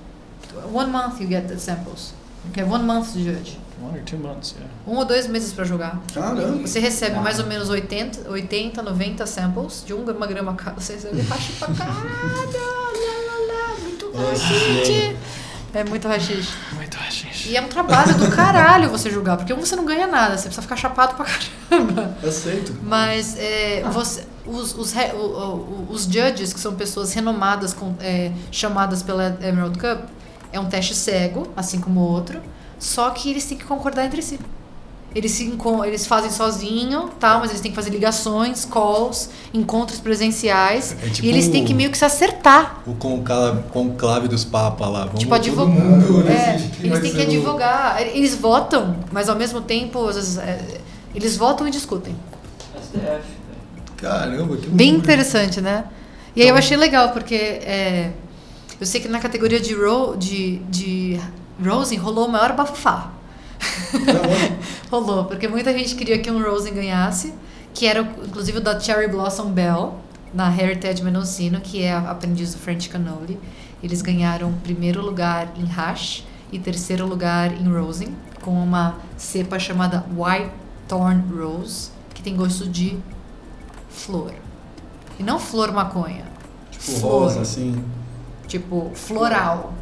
[0.72, 2.14] One month you get the samples.
[2.52, 3.58] Okay, one month to judge.
[3.82, 4.68] One or two months, yeah.
[4.88, 6.00] Um ou dois meses para jogar.
[6.14, 6.68] Caramba!
[6.68, 10.80] Você recebe mais ou menos 80, 80 90 samples de um uma grama cada.
[10.80, 11.98] Você recebe hash pra caralho.
[11.98, 12.54] Lá,
[13.28, 15.16] lá, lá, muito rachixe.
[15.74, 16.54] É muito rachixe.
[16.74, 17.48] Muito hashish.
[17.50, 20.44] E é um trabalho do caralho você julgar, porque um você não ganha nada, você
[20.44, 22.16] precisa ficar chapado pra caramba.
[22.24, 22.76] Aceito.
[22.84, 27.96] Mas é, você, os, os, re- o- o- os judges, que são pessoas renomadas, com,
[28.00, 30.02] é, chamadas pela Emerald Cup,
[30.54, 32.40] é um teste cego, assim como o outro,
[32.80, 34.40] só que eles têm que concordar entre si.
[35.16, 35.52] Eles, se,
[35.86, 40.96] eles fazem sozinho, tal, mas eles têm que fazer ligações, calls, encontros presenciais.
[41.04, 42.82] É tipo e eles têm que meio que se acertar.
[42.88, 45.06] O conclave, conclave dos papas lá.
[45.06, 48.02] Vamos Tipo, todo advo- mundo É, eles têm que advogar.
[48.02, 50.80] Eles votam, mas ao mesmo tempo, às vezes, é,
[51.14, 52.16] eles votam e discutem.
[53.98, 55.86] Caramba, que Bem interessante, né?
[56.36, 58.12] E aí eu achei legal, porque é,
[58.80, 61.20] eu sei que na categoria de, ro, de, de
[61.64, 63.12] Rosen rolou o maior bafafá.
[64.92, 67.34] rolou, porque muita gente queria que um Rosen ganhasse,
[67.74, 70.00] que era inclusive o da Cherry Blossom Bell,
[70.34, 73.40] na Heritage Mendocino, que é a aprendiz do French Cannoli.
[73.82, 80.06] Eles ganharam primeiro lugar em hash e terceiro lugar em Rosen, com uma cepa chamada
[80.16, 80.52] White
[80.88, 82.98] Thorn Rose, que tem gosto de
[83.90, 84.34] flor.
[85.20, 86.26] E não flor maconha.
[86.72, 87.24] Tipo, Flor.
[87.24, 87.84] rosa, assim.
[88.48, 89.74] Tipo, floral.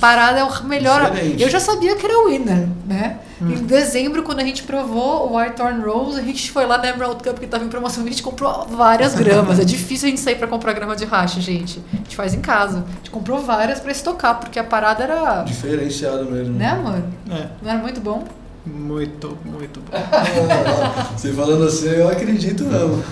[0.00, 1.10] Parada é o melhor.
[1.10, 1.42] Diferente.
[1.42, 3.18] Eu já sabia que era o winner, né?
[3.40, 6.88] Em dezembro, quando a gente provou o White Thorn Rose, a gente foi lá na
[6.88, 9.58] Emerald Cup que tava em promoção e a gente comprou várias gramas.
[9.58, 11.82] É difícil a gente sair pra comprar grama de racha, gente.
[11.92, 12.84] A gente faz em casa.
[12.88, 15.42] A gente comprou várias pra estocar, porque a parada era.
[15.42, 16.54] Diferenciado mesmo.
[16.54, 17.02] Né, amor?
[17.30, 18.24] É, Não era muito bom?
[18.64, 19.90] muito, muito bom.
[21.16, 23.02] Você falando assim, eu acredito não.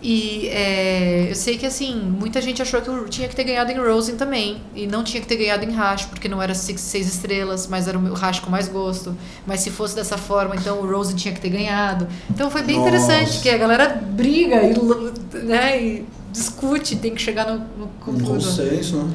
[0.00, 3.72] E é, eu sei que assim, muita gente achou que eu tinha que ter ganhado
[3.72, 4.58] em Rosen também.
[4.74, 7.88] E não tinha que ter ganhado em Hash, porque não era six, seis estrelas, mas
[7.88, 9.16] era o Hash com mais gosto.
[9.46, 12.06] Mas se fosse dessa forma, então o Rosen tinha que ter ganhado.
[12.30, 12.88] Então foi bem Nossa.
[12.88, 18.20] interessante, que a galera briga e, né, e discute, tem que chegar no, no Um
[18.20, 19.12] consenso, né?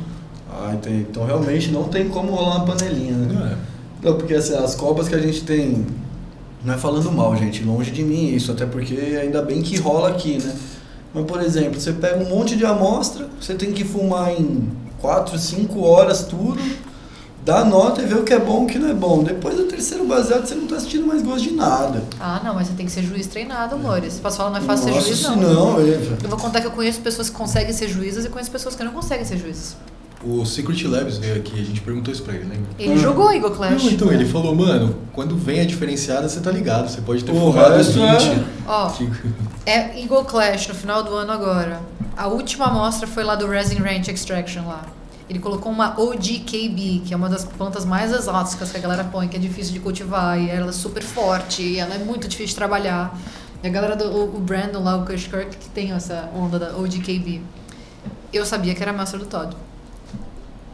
[0.51, 1.07] Ah, entendi.
[1.09, 3.33] Então realmente não tem como rolar uma panelinha, né?
[3.33, 3.57] Não é.
[4.03, 5.85] Não, porque assim, as copas que a gente tem.
[6.63, 10.09] Não é falando mal, gente, longe de mim isso, até porque ainda bem que rola
[10.09, 10.55] aqui, né?
[11.13, 14.69] Mas, por exemplo, você pega um monte de amostra, você tem que fumar em
[14.99, 16.59] 4, 5 horas tudo,
[17.45, 19.23] dá nota e vê o que é bom e o que não é bom.
[19.23, 22.03] Depois do terceiro baseado, você não tá sentindo mais gosto de nada.
[22.19, 24.19] Ah, não, mas você tem que ser juiz treinado, amores.
[24.19, 25.35] Posso falar, não é fácil Nossa, ser juiz, não.
[25.35, 28.49] não, é, Eu vou contar que eu conheço pessoas que conseguem ser juízas e conheço
[28.49, 29.75] pessoas que não conseguem ser juízes.
[30.25, 32.69] O Secret Labs veio aqui, a gente perguntou isso pra ele, lembra?
[32.79, 32.97] Ele Hum.
[32.97, 33.83] jogou Eagle Clash.
[33.83, 37.31] Não, então ele falou, mano, quando vem a diferenciada, você tá ligado, você pode ter
[37.31, 38.05] O fumado resto 20.
[38.05, 39.09] é- Ó, Que-
[39.65, 41.81] É Eagle Clash no final do ano agora.
[42.15, 44.85] A última amostra foi lá do Resin Ranch Extraction lá.
[45.29, 49.27] Ele colocou uma OGKB, que é uma das plantas mais exóticas que a galera põe,
[49.27, 52.49] que é difícil de cultivar e ela é super forte e ela é muito difícil
[52.49, 53.17] de trabalhar.
[53.63, 56.59] E a galera do o o Brandon lá, o Kush Kirk, que tem essa onda
[56.59, 57.41] da OGKB.
[58.33, 59.55] Eu sabia que era a amostra do Todd.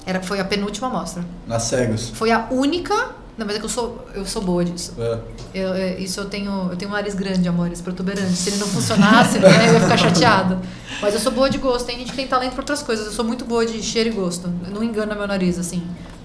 [0.10, 1.23] Era, foi a penúltima amostra.
[1.45, 2.10] Nas cegas.
[2.10, 2.95] Foi a única.
[3.38, 4.95] Não, mas é que eu sou, eu sou boa disso.
[4.98, 5.19] É.
[5.53, 6.69] Eu, é, isso eu tenho.
[6.72, 8.34] Eu tenho um nariz grande, amores, protuberante.
[8.34, 10.60] Se ele não funcionasse, né, eu ia ficar chateada.
[10.99, 11.86] Mas eu sou boa de gosto.
[11.86, 13.06] Tem gente que tem talento pra outras coisas.
[13.06, 14.52] Eu sou muito boa de cheiro e gosto.
[14.65, 15.84] Eu não engana meu nariz, assim.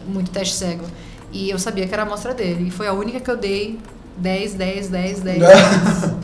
[0.08, 0.86] Muito teste cego.
[1.30, 2.68] E eu sabia que era a amostra dele.
[2.68, 3.78] E foi a única que eu dei
[4.16, 5.38] 10, 10, 10, 10.
[5.40, 6.14] 10.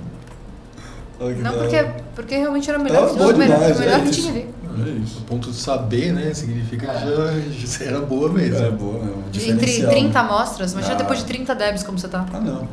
[1.20, 1.84] Não, porque,
[2.14, 4.48] porque realmente era o melhor, Tava boa o melhor, demais, melhor é que tinha ali.
[4.86, 5.18] É isso.
[5.18, 6.32] O ponto de saber, né?
[6.32, 8.56] Significa que já, já era boa mesmo.
[8.56, 9.24] É boa mesmo.
[9.28, 10.28] Entre Diferencial, 30 né?
[10.28, 10.98] amostras, imagina Ah.
[10.98, 12.24] depois de 30 debs como você tá.
[12.32, 12.66] Ah, não.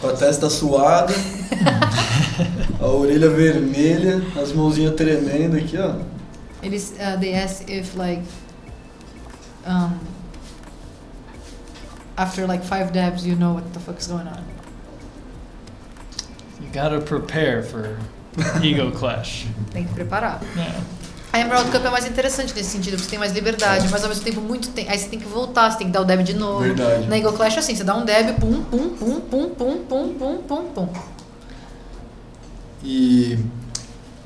[0.00, 1.14] Com a testa suada,
[2.78, 5.94] a orelha vermelha, as mãozinhas tremendo aqui, ó.
[6.62, 8.22] Eles, uh, they ask if like,
[9.66, 9.92] um,
[12.18, 14.42] after like five dabs, you know what the fuck's going on.
[16.60, 17.96] You gotta prepare for
[18.62, 19.46] ego clash.
[19.72, 20.40] Tem que preparar.
[20.56, 20.80] Yeah.
[21.32, 24.08] A Emerald Cup é mais interessante nesse sentido, porque você tem mais liberdade, mas ao
[24.08, 24.90] mesmo tempo muito tempo.
[24.90, 26.60] Aí você tem que voltar, você tem que dar o deb de novo.
[26.60, 27.06] Verdade.
[27.08, 30.14] Na Eagle Clash é assim, você dá um deb, pum, pum, pum, pum, pum, pum,
[30.18, 30.88] pum, pum, pum.
[32.82, 33.38] E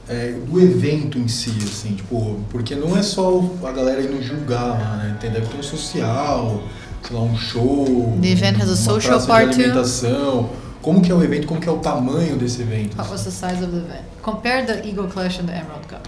[0.08, 4.78] é, do evento em si, assim, tipo, porque não é só a galera indo julgar
[4.78, 5.16] lá, né?
[5.20, 6.62] Tem, deve ter um social,
[7.02, 8.18] sei lá, um show.
[8.20, 9.64] The event has a uma social part too.
[9.64, 10.50] alimentação.
[10.82, 12.96] Como que é o evento, como que é o tamanho desse evento?
[12.96, 14.04] What was the size of the event?
[14.22, 16.06] Compare the Eagle Clash and the Emerald Cup.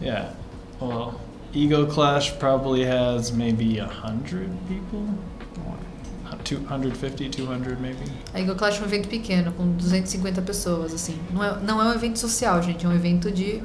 [0.00, 0.30] Yeah.
[0.80, 1.14] Well,
[1.54, 5.00] ego clash probably has maybe a hundred people.
[6.26, 7.96] Uh, 250, 200 maybe.
[8.34, 11.18] A Eagle Clash é um evento pequeno, com 250 pessoas, assim.
[11.32, 13.62] Não é, não é um evento social, gente, é um evento de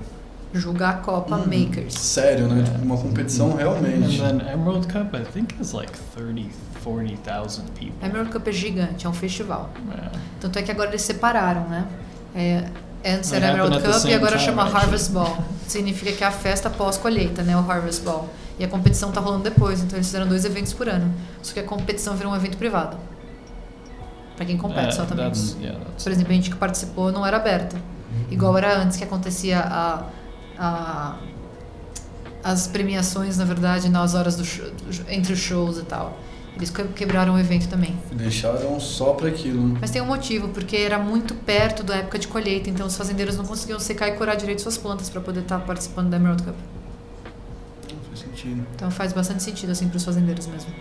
[0.54, 1.94] julgar a Copa Makers.
[1.96, 2.64] Sério, né?
[2.64, 4.18] Tipo, uma competição And realmente.
[4.20, 6.50] then Emerald Cup, I think, is like 30,
[6.84, 7.94] 40,000 people.
[8.02, 9.70] A Emerald Cup é gigante, é um festival.
[9.90, 10.12] Yeah.
[10.40, 11.88] Tanto é que agora eles separaram, né?
[12.36, 12.66] É,
[13.16, 14.84] antes era Emerald the Cup e agora time, chama actually.
[14.86, 15.38] Harvest Ball.
[15.68, 17.56] Significa que é a festa pós-colheita, né?
[17.56, 18.28] O Harvest Ball.
[18.60, 21.12] E a competição tá rolando depois, então eles fizeram dois eventos por ano.
[21.42, 22.98] Só que a competição virou um evento privado.
[24.36, 25.26] Pra quem compete Yeah, só também.
[25.26, 27.78] that's, yeah, that's Por exemplo, a gente que participou não era aberta.
[28.30, 30.04] Igual era antes que acontecia a,
[30.60, 31.16] a-
[32.44, 34.66] as premiações, na verdade, nas horas do show,
[35.10, 36.18] entre os shows e tal.
[36.56, 37.96] Eles que- quebraram o evento também.
[38.12, 39.78] Deixaram só pra aquilo, né?
[39.82, 43.38] Mas tem um motivo, porque era muito perto da época de colheita, então os fazendeiros
[43.38, 46.56] não conseguiam secar e curar direito suas plantas para poder estar participando da Emerald Cup.
[47.92, 48.66] Não faz sentido.
[48.76, 50.72] Então faz bastante sentido assim para os fazendeiros mesmo.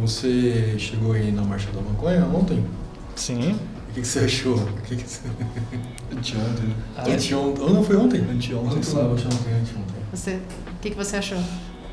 [0.00, 2.64] Você chegou aí na Marcha da Maconha ontem?
[3.16, 3.52] Sim.
[3.90, 4.54] O que, que você achou?
[4.56, 5.20] O que, que você...
[6.16, 6.74] Anteontem.
[6.96, 7.64] Ah, Anteontem.
[7.64, 8.20] Ou não foi ontem?
[8.20, 9.18] Anteontem, Ontem, sábado.
[9.18, 9.40] sábado.
[9.40, 9.84] Anteontem.
[10.12, 11.38] Você, o que, que você achou?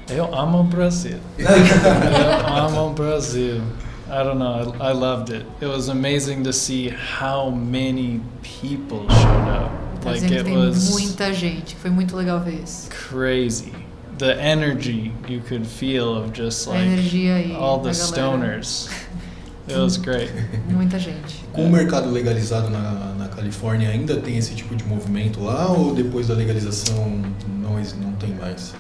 [0.10, 1.18] Eu amo Brazil.
[1.38, 3.62] Eu amo Brazil.
[4.10, 4.74] I don't know.
[4.80, 5.46] I, I loved it.
[5.60, 9.72] It was amazing to see how many people showed up.
[10.06, 12.90] Like it tem was muita gente, foi muito legal ver isso.
[12.90, 13.74] crazy.
[14.18, 18.90] The energy you could feel of just A like energia aí all the stoners.
[19.68, 20.32] It was great.
[20.70, 21.44] Muita gente.
[21.52, 25.94] Com o mercado legalizado na, na Califórnia, ainda tem esse tipo de movimento lá ou
[25.94, 27.22] depois da legalização
[27.62, 28.74] não, não tem mais?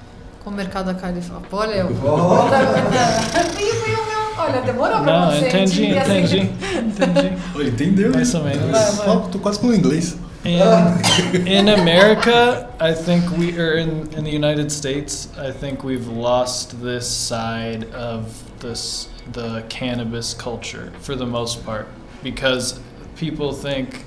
[0.48, 1.46] Com o mercado da Califórnia.
[1.52, 1.90] Olha, eu.
[2.06, 2.48] Oh.
[4.42, 5.48] Olha, demorou pra Não, você.
[5.50, 6.20] entendi, assim.
[6.20, 7.68] entendi, entendi.
[7.68, 8.14] Entendeu?
[8.14, 8.72] Mais ou menos.
[8.72, 9.30] Vai, vai.
[9.30, 10.18] Tô quase com inglês.
[10.46, 10.60] In,
[11.52, 15.28] in America, I think we are in, in the United States.
[15.38, 18.28] I think we've lost this side of
[18.62, 21.90] this the cannabis culture for the most part
[22.24, 22.80] because
[23.18, 24.06] people think,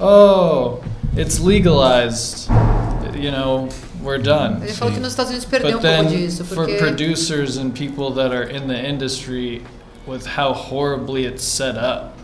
[0.00, 0.82] oh,
[1.16, 2.50] it's legalized.
[3.14, 3.68] You know,
[4.06, 4.62] we're done.
[4.62, 7.58] Ele falou que nos Estados Unidos perdeu um But pouco then, disso, for porque producers
[7.58, 9.62] and people that are in the industry,
[10.06, 12.16] with how horribly it's set up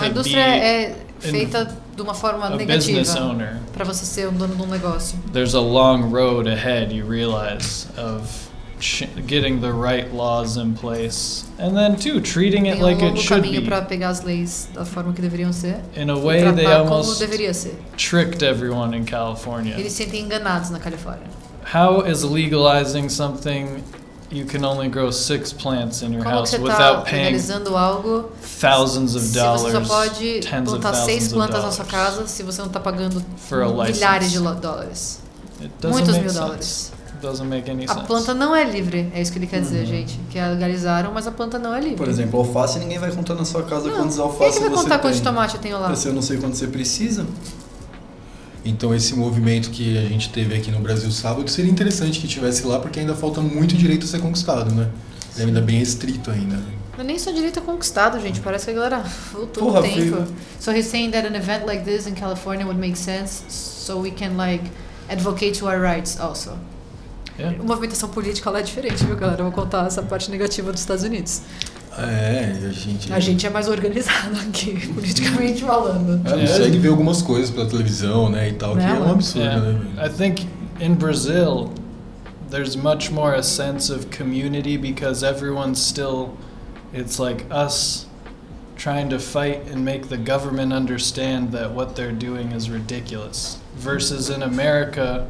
[0.00, 3.02] a indústria é feita de uma forma negativa
[3.72, 5.18] para você ser o dono de um negócio.
[5.32, 6.92] there's a long road ahead.
[6.92, 8.43] You realize of
[8.84, 12.98] ch- getting the right laws in place, and then too treating it Tem um like
[13.02, 13.66] it longo should caminho be.
[13.68, 16.94] para pegar as leis da forma que deveriam ser In a way, they tratar como
[16.96, 17.74] almost deveria ser.
[17.96, 19.74] tricked everyone in California.
[19.78, 21.26] Eles se sentem enganados na Califórnia.
[21.72, 23.82] How is legalizing something
[24.30, 26.62] you can only grow six plants in your Como que house você está
[26.92, 28.30] without paying legalizando algo
[28.60, 31.60] thousands of se você só dollars, pode tens of plantar seis thousands of plantas na
[31.60, 34.38] dollars sua casa se você não está pagando for a milhares de license?
[34.38, 35.20] lo- dólares?
[35.60, 36.38] It doesn't Muitos make mil sense.
[36.40, 36.92] dólares.
[37.20, 38.06] Doesn't make any A sense.
[38.06, 40.18] planta não é livre, é isso que ele quer dizer, gente.
[40.30, 41.96] Que legalizaram, mas a planta não é livre.
[41.96, 43.96] Por exemplo, alface ninguém vai contar na sua casa não.
[43.96, 45.00] quantos Quem é alfaces que vai você contar tem.
[45.00, 45.94] quantos tomate eu tenho lá?
[45.94, 47.26] Se eu não sei quanto você precisa.
[48.64, 52.66] Então esse movimento que a gente teve aqui no Brasil sábado seria interessante que tivesse
[52.66, 54.88] lá porque ainda falta muito direito a ser conquistado, né?
[55.36, 56.56] Ele ainda é bem restrito ainda.
[56.96, 58.40] Não é nem só direito conquistado, gente.
[58.40, 59.96] Parece que a galera voltou Porra, no tempo.
[60.00, 60.26] filho.
[60.60, 64.10] So he's saying that an event like this in California would make sense so we
[64.12, 64.64] can like
[65.10, 66.56] advocate to our rights also.
[67.38, 67.58] Yeah.
[67.60, 69.40] A movimentação política lá é diferente, viu, galera?
[69.40, 71.42] Eu vou contar essa parte negativa dos Estados Unidos.
[71.96, 73.12] É, a gente.
[73.12, 76.20] A gente é mais organizado aqui, politicamente falando.
[76.26, 79.10] A gente consegue ver algumas coisas pela televisão, né, e tal, que é um Não.
[79.12, 79.72] absurdo, Yeah.
[79.72, 80.06] né?
[80.06, 80.46] I think
[80.80, 81.70] in Brazil,
[82.50, 86.30] there's much more a sense of community because everyone's still,
[86.92, 88.06] it's like us
[88.76, 93.58] trying to fight and make the government understand that what they're doing is ridiculous.
[93.76, 95.26] Versus in America,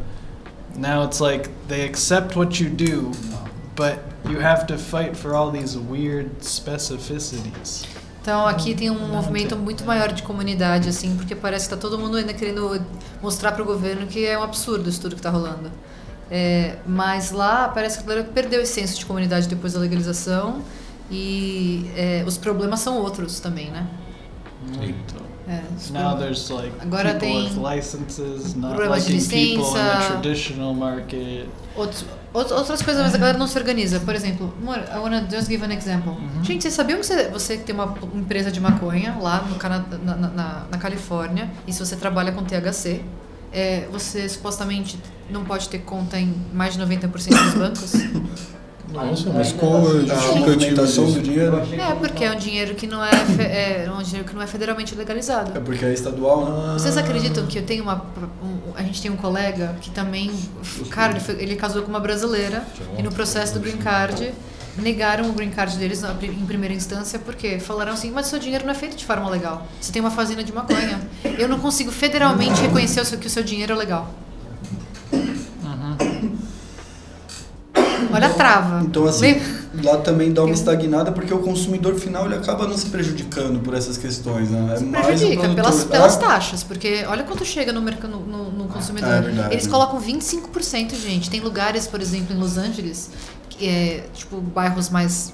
[0.76, 3.12] now it's like they accept what you do,
[3.76, 3.98] but
[4.28, 7.86] you have to fight for all these weird specificities.
[8.20, 11.98] Então aqui tem um movimento muito maior de comunidade, assim, porque parece que tá todo
[11.98, 12.80] mundo ainda querendo
[13.20, 15.70] mostrar pro governo que é um absurdo isso tudo que tá rolando.
[16.30, 20.62] É, mas lá parece que a galera perdeu esse senso de comunidade depois da legalização
[21.10, 23.86] e é, os problemas são outros também, né?
[24.80, 25.60] Então, É,
[25.92, 29.98] Now there's like Agora people tem with licenses, not problemas de liking people in licença.
[29.98, 31.46] the traditional market.
[31.76, 34.00] Outros, out- outras coisas, mas a galera não se organiza.
[34.00, 36.14] Por exemplo, I wanna just give an example.
[36.42, 40.16] Gente, vocês sabiam que você, você tem uma empresa de maconha lá no Canadá, na,
[40.16, 43.02] na- na, na Califórnia, e se você trabalha com THC,
[43.52, 44.98] é, você supostamente
[45.28, 47.92] não pode ter conta em mais de 90% dos bancos?
[48.94, 52.74] Nossa, mas qual é a A justificativa movimentação do dinheiro É, porque é um dinheiro
[52.74, 53.10] que não é,
[53.86, 55.52] é um dinheiro que não é federalmente legalizado.
[55.56, 56.72] é porque é estadual, né?
[56.78, 58.04] Vocês acreditam que eu tenho uma.
[58.42, 60.30] um- a gente tem um colega que também.
[60.90, 62.64] Cara, ele, foi- ele casou com uma brasileira
[62.98, 64.32] e no processo do green card
[64.76, 68.64] negaram o green card deles na em primeira instância porque falaram assim: mas seu dinheiro
[68.64, 69.66] não é feito de forma legal.
[69.80, 71.00] Você tem uma fazenda de maconha.
[71.38, 74.10] Eu não consigo federalmente reconhecer o seu- que o seu dinheiro é legal.
[78.14, 78.82] Olha a trava.
[78.84, 79.42] Então, assim, Lem-
[79.84, 83.74] lá também dá uma estagnada porque o consumidor final ele acaba não se prejudicando por
[83.74, 84.72] essas questões, né?
[84.74, 85.54] É Se prejudica produtor.
[85.64, 89.10] pelas, pelas É, taxas, porque olha quanto chega no, mercado, no, no consumidor.
[89.12, 89.54] É verdade.
[89.54, 91.28] Eles colocam 25%, gente.
[91.28, 93.10] Tem lugares, por exemplo, em Los Angeles,
[93.50, 95.32] que é tipo bairros mais.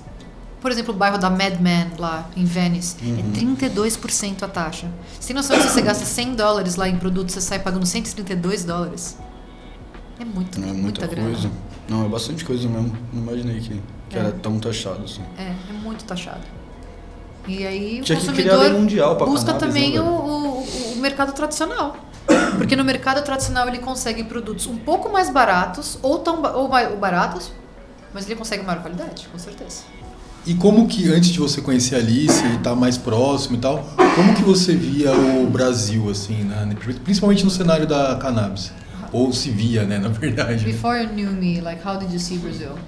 [0.60, 3.18] Por exemplo, o bairro da Mad Men, lá em Venice, Uhum.
[3.34, 4.88] é 32% a taxa.
[5.18, 7.86] Você tem noção que se você gasta 100 dólares lá em produto, você sai pagando
[7.86, 9.16] 132 dólares?
[10.18, 11.50] É muito, É muita muita grana.
[11.90, 12.96] Não, é bastante coisa mesmo.
[13.12, 14.20] Não imaginei que, que É.
[14.20, 15.22] era tão taxado assim.
[15.36, 16.40] É, é muito taxado.
[17.48, 21.32] E aí o Tinha consumidor mundial pra busca cannabis, também né, o, o, o mercado
[21.32, 21.96] tradicional.
[22.56, 26.96] Porque no mercado tradicional ele consegue produtos um pouco mais baratos, ou tão ou ou
[26.96, 27.50] baratos,
[28.14, 29.82] mas ele consegue maior qualidade, com certeza.
[30.46, 33.84] E como que, antes de você conhecer a Alice e estar mais próximo e tal,
[34.14, 36.74] como que você via o Brasil, assim, né?
[37.04, 38.72] principalmente no cenário da cannabis?
[39.12, 40.64] Ou se via, né, na verdade.
[40.64, 42.78] Before you knew me, like how did you see Brazil?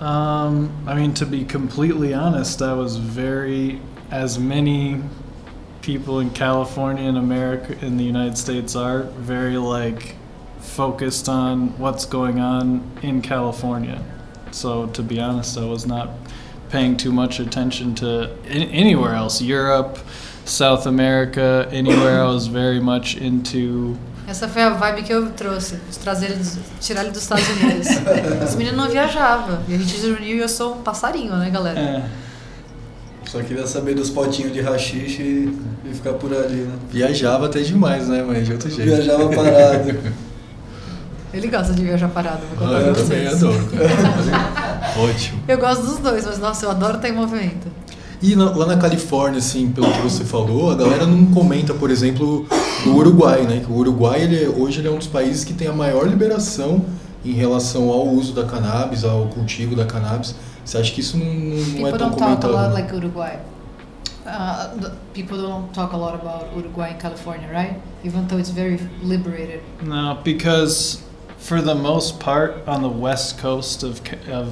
[0.00, 3.80] Um, I mean, to be completely honest, I was very,
[4.10, 5.02] as many
[5.82, 10.16] people in California and America, in the United States are, very like
[10.58, 14.02] focused on what's going on in California.
[14.52, 16.10] So, to be honest, I was not
[16.70, 19.98] paying too much attention to in, anywhere else Europe,
[20.44, 22.22] South America, anywhere.
[22.22, 23.98] I was very much into
[24.30, 26.44] Essa foi a vibe que eu trouxe, de trazer ele,
[26.80, 27.88] tirar ele dos Estados Unidos.
[28.44, 29.60] Esse menino não viajava.
[29.68, 31.78] E a gente se reuniu e eu sou um passarinho, né, galera?
[31.80, 32.02] eh,
[33.28, 35.58] Só queria saber dos potinhos de rachixe e,
[35.90, 36.74] e ficar por ali, né?
[36.92, 38.84] Viajava até demais, né, mas de outro jeito.
[38.88, 39.98] Viajava parado.
[41.34, 44.90] Ele gosta de viajar parado, vou contar Ah, pra eu também adoro, cara.
[45.10, 45.42] Ótimo.
[45.46, 47.66] Eu gosto dos dois, mas nossa, eu adoro estar em movimento.
[48.22, 51.88] E na- lá na Califórnia, assim, pelo que você falou, a galera não comenta, por
[51.90, 52.46] exemplo,
[52.84, 53.60] do Uruguai, né?
[53.64, 56.06] Que o Uruguai, ele é- hoje, ele é um dos países que tem a maior
[56.06, 56.84] liberação
[57.24, 60.34] em relação ao uso da cannabis, ao cultivo da cannabis.
[60.64, 62.52] Você acha que isso não, não é People tão don't talk a comentado?
[62.52, 63.38] lot like Uruguay.
[64.26, 67.76] Uh, the- people don't talk a lot about Uruguay and California, right?
[68.04, 69.60] Even though it's very liberated.
[69.82, 70.98] No, because
[71.38, 74.00] for the most part, on the west coast of
[74.30, 74.48] of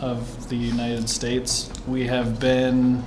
[0.00, 0.18] of
[0.48, 3.02] the United States, we have been.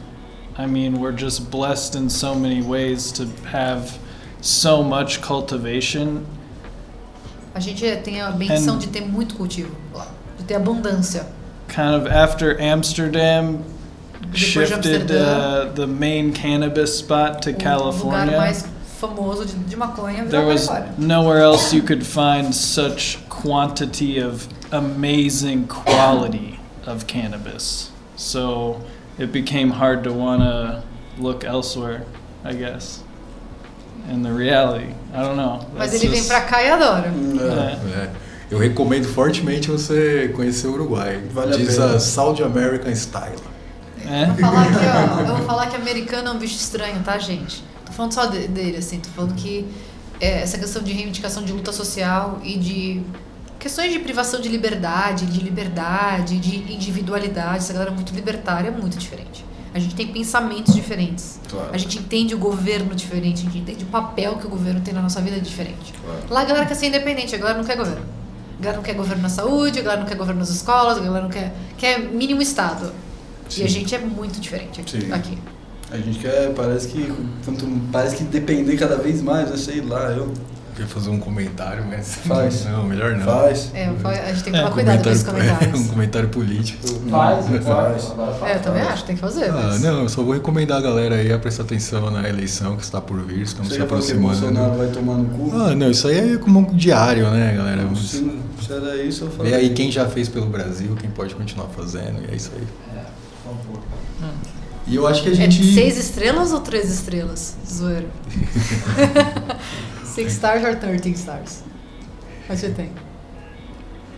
[0.57, 3.97] I mean, we're just blessed in so many ways to have
[4.41, 6.25] so much cultivation.
[7.53, 10.07] A gente tem a benção de ter muito cultivo lá,
[10.37, 11.25] de ter abundância.
[11.67, 13.63] Kind of after Amsterdam
[14.21, 18.37] Depois shifted Amsterdã, uh, the main cannabis spot to o lugar California.
[18.37, 18.65] mais
[18.99, 25.67] famoso de, de maconha There was nowhere else you could find such quantity of amazing
[25.67, 27.91] quality of cannabis.
[28.15, 28.81] So
[29.17, 30.83] it became hard to want to
[31.17, 32.05] look elsewhere,
[32.43, 33.03] I guess.
[34.11, 35.59] And the reality, I don't know.
[35.77, 37.07] Mas That's ele vem just- pra cá e adora.
[37.07, 37.97] É.
[37.97, 38.03] É.
[38.03, 38.09] É.
[38.51, 41.19] Eu recomendo fortemente você conhecer o Uruguai.
[41.33, 41.95] Vale a Diz pena.
[41.95, 43.35] a Saudi American Style.
[44.05, 44.25] Eh?
[44.27, 45.19] Vou falar aqui, ó.
[45.21, 47.63] Eu vou falar que americano é um bicho estranho, tá, gente?
[47.85, 48.99] Tô falando só de- dele, assim.
[48.99, 49.65] Tô falando que
[50.21, 53.01] é, essa questão de reivindicação de luta social e de
[53.57, 57.57] questões de privação de liberdade, de liberdade, de individualidade.
[57.57, 59.43] Essa galera é muito libertária, é muito diferente.
[59.75, 61.37] A gente tem pensamentos diferentes.
[61.49, 61.69] Claro.
[61.73, 64.93] A gente entende o governo diferente, a gente entende o papel que o governo tem
[64.93, 65.93] na nossa vida diferente.
[66.01, 66.21] Claro.
[66.29, 68.05] Lá a galera quer ser independente, a galera não quer governo.
[68.57, 71.01] A galera não quer governo na saúde, a galera não quer governo nas escolas, a
[71.01, 72.93] galera não quer, quer mínimo Estado.
[73.57, 75.01] E a gente é muito diferente aqui.
[75.01, 75.11] Sim.
[75.11, 75.37] aqui.
[75.91, 79.57] A gente quer, parece que quanto, parece que depender cada vez mais, né?
[79.57, 80.31] sei lá, eu
[80.75, 82.15] Quer fazer um comentário, mas.
[82.27, 82.65] Faz.
[82.65, 83.23] Não, melhor não.
[83.25, 83.71] faz.
[83.73, 85.87] É, a gente tem que É, tomar cuidado com esses um comentários.
[85.87, 86.87] comentário político.
[87.09, 88.11] Faz, faz.
[88.43, 89.45] É, eu também acho, tem que fazer.
[89.51, 92.75] Ah, mas- não, eu só vou recomendar a galera aí a prestar atenção na eleição
[92.75, 94.27] que está por vir, estamos se que aproximando.
[94.41, 95.51] Bolsonaro vai tomar no cu?
[95.55, 97.83] Ah, não, isso aí é como um diário, né, galera?
[97.95, 99.51] se, não- se era isso, eu falei.
[99.53, 102.67] Vê aí quem já fez pelo Brasil, quem pode continuar fazendo, e é isso aí.
[104.87, 105.73] E eu acho que a É gente.
[105.73, 107.55] seis estrelas ou três estrelas?
[107.67, 108.07] Zoeiro.
[110.15, 111.63] Six stars or 13 stars?
[112.47, 112.89] Qual você tem?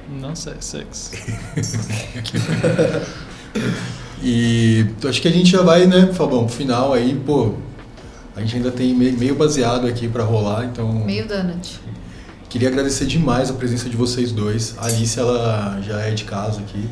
[0.09, 1.11] No say six.
[4.21, 7.53] E acho que a gente já vai, né, Fabão, pro final aí, pô.
[8.35, 10.91] A gente ainda tem me- meio baseado aqui pra rolar, então.
[10.91, 11.79] Meio donut.
[12.49, 14.75] Queria agradecer demais a presença de vocês dois.
[14.77, 16.87] A Alice, ela já é de casa aqui.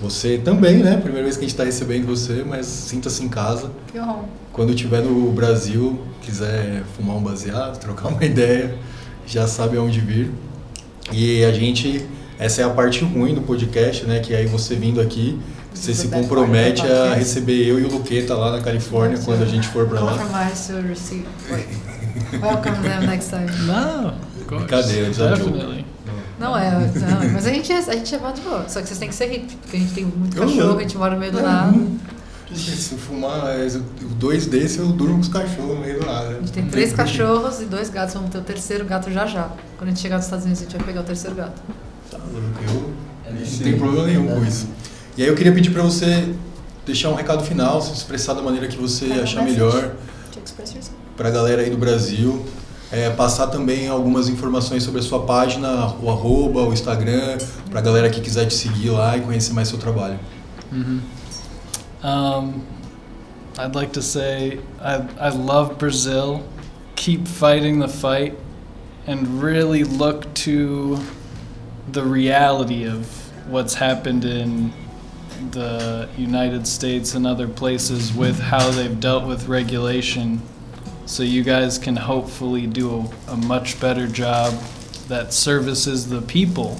[0.00, 0.96] Você também, né?
[0.96, 3.70] Primeira vez que a gente tá recebendo você, mas sinta-se em casa.
[3.90, 4.24] Que honra.
[4.52, 8.76] Quando estiver no Brasil, quiser fumar um baseado, trocar uma ideia,
[9.26, 10.30] já sabe aonde vir.
[11.12, 12.06] E a gente,
[12.38, 14.20] essa é a parte ruim do podcast, né?
[14.20, 15.38] Que aí você vindo aqui,
[15.72, 19.66] você se compromete a receber eu e o Luqueta lá na Califórnia quando a gente
[19.68, 20.18] for pra lá.
[20.18, 21.26] Compromise to receive.
[22.40, 23.48] Welcome them next time.
[24.46, 24.64] Course.
[24.64, 25.84] Brincadeira, desafio.
[26.38, 28.64] Não é, não, mas a gente, é- a gente é de boa.
[28.68, 30.78] Só que vocês têm que ser hippie, porque a gente tem muito Eu cachorro, não.
[30.78, 31.76] a gente mora no meio do É, nada.
[31.76, 31.98] hum.
[32.54, 33.66] Se eu fumar é,
[34.16, 36.28] dois desses, eu durmo com os cachorros no meio do nada.
[36.28, 39.48] A gente tem três cachorros e dois gatos, vamos ter o terceiro gato já já.
[39.76, 41.60] Quando a gente chegar nos Estados Unidos, a gente vai pegar o terceiro gato.
[42.10, 42.92] Tá louco,
[43.26, 44.68] eu não tenho problema nenhum com isso.
[45.16, 46.32] E aí eu queria pedir pra você
[46.86, 49.92] deixar um recado final, se expressar da maneira que você achar melhor
[51.16, 52.44] pra galera aí do Brasil.
[52.94, 57.38] É, passar também algumas informações sobre a sua página, o arroba, o Instagram,
[57.68, 60.16] pra galera que quiser te seguir lá e conhecer mais seu trabalho.
[62.04, 62.62] Um,
[63.58, 66.44] I'd like to say I, I love Brazil.
[66.94, 68.38] Keep fighting the fight
[69.08, 70.96] and really look to
[71.90, 73.08] the reality of
[73.50, 74.72] what's happened in
[75.50, 80.40] the United States and other places with how they've dealt with regulation
[81.06, 84.54] so you guys can hopefully do a, a much better job
[85.08, 86.76] that services the people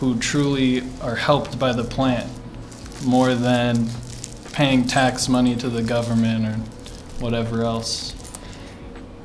[0.00, 2.30] who truly are helped by the plant
[3.04, 3.88] more than
[4.52, 6.58] paying tax money to the government or
[7.20, 8.14] whatever else.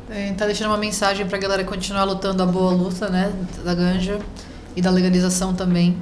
[0.09, 3.33] É, tá deixando uma mensagem pra galera continuar lutando a boa luta, né?
[3.63, 4.19] Da ganja
[4.75, 5.97] e da legalização também.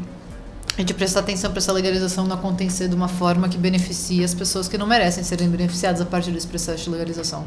[0.78, 4.34] A gente prestar atenção pra essa legalização não acontecer de uma forma que beneficie as
[4.34, 7.46] pessoas que não merecem serem beneficiadas a partir desse processo de legalização.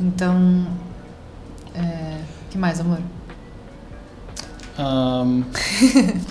[0.00, 0.66] Então.
[1.74, 2.20] É...
[2.52, 2.98] que mais, amor?
[4.78, 5.44] Um,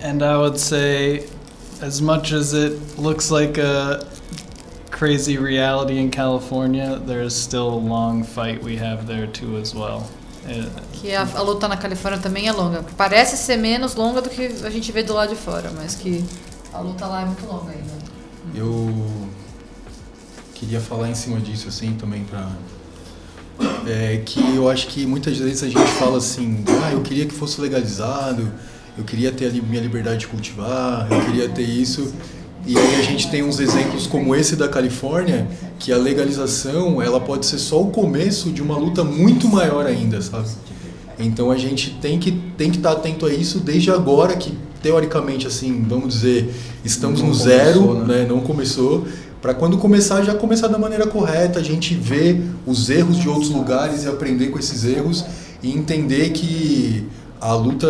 [0.00, 1.28] and I would say,
[1.80, 4.04] as much as it looks like a
[4.90, 9.74] crazy reality in California, there is still a long fight we have there too as
[9.74, 10.08] well.
[10.92, 12.84] Que a, a luta na Califórnia também é longa.
[12.96, 16.24] Parece ser menos longa do que a gente vê do lado de fora, mas que
[16.72, 17.92] a luta lá é muito longa ainda.
[18.54, 18.92] Eu
[20.60, 22.46] queria falar em cima disso assim também pra
[23.86, 27.34] é, que eu acho que muitas vezes a gente fala assim, ah, eu queria que
[27.34, 28.46] fosse legalizado,
[28.96, 32.12] eu queria ter ali minha liberdade de cultivar, eu queria ter isso.
[32.66, 35.46] E aí a gente tem uns exemplos como esse da Califórnia,
[35.78, 40.20] que a legalização, ela pode ser só o começo de uma luta muito maior ainda,
[40.20, 40.48] sabe?
[41.18, 45.46] Então a gente tem que tem que estar atento a isso desde agora que teoricamente
[45.46, 46.54] assim, vamos dizer,
[46.84, 48.18] estamos Não no começou, zero, né?
[48.18, 48.26] né?
[48.26, 49.06] Não começou.
[49.40, 53.50] Para quando começar, já começar da maneira correta, a gente ver os erros de outros
[53.50, 55.24] lugares e aprender com esses erros
[55.62, 57.08] e entender que
[57.40, 57.88] a luta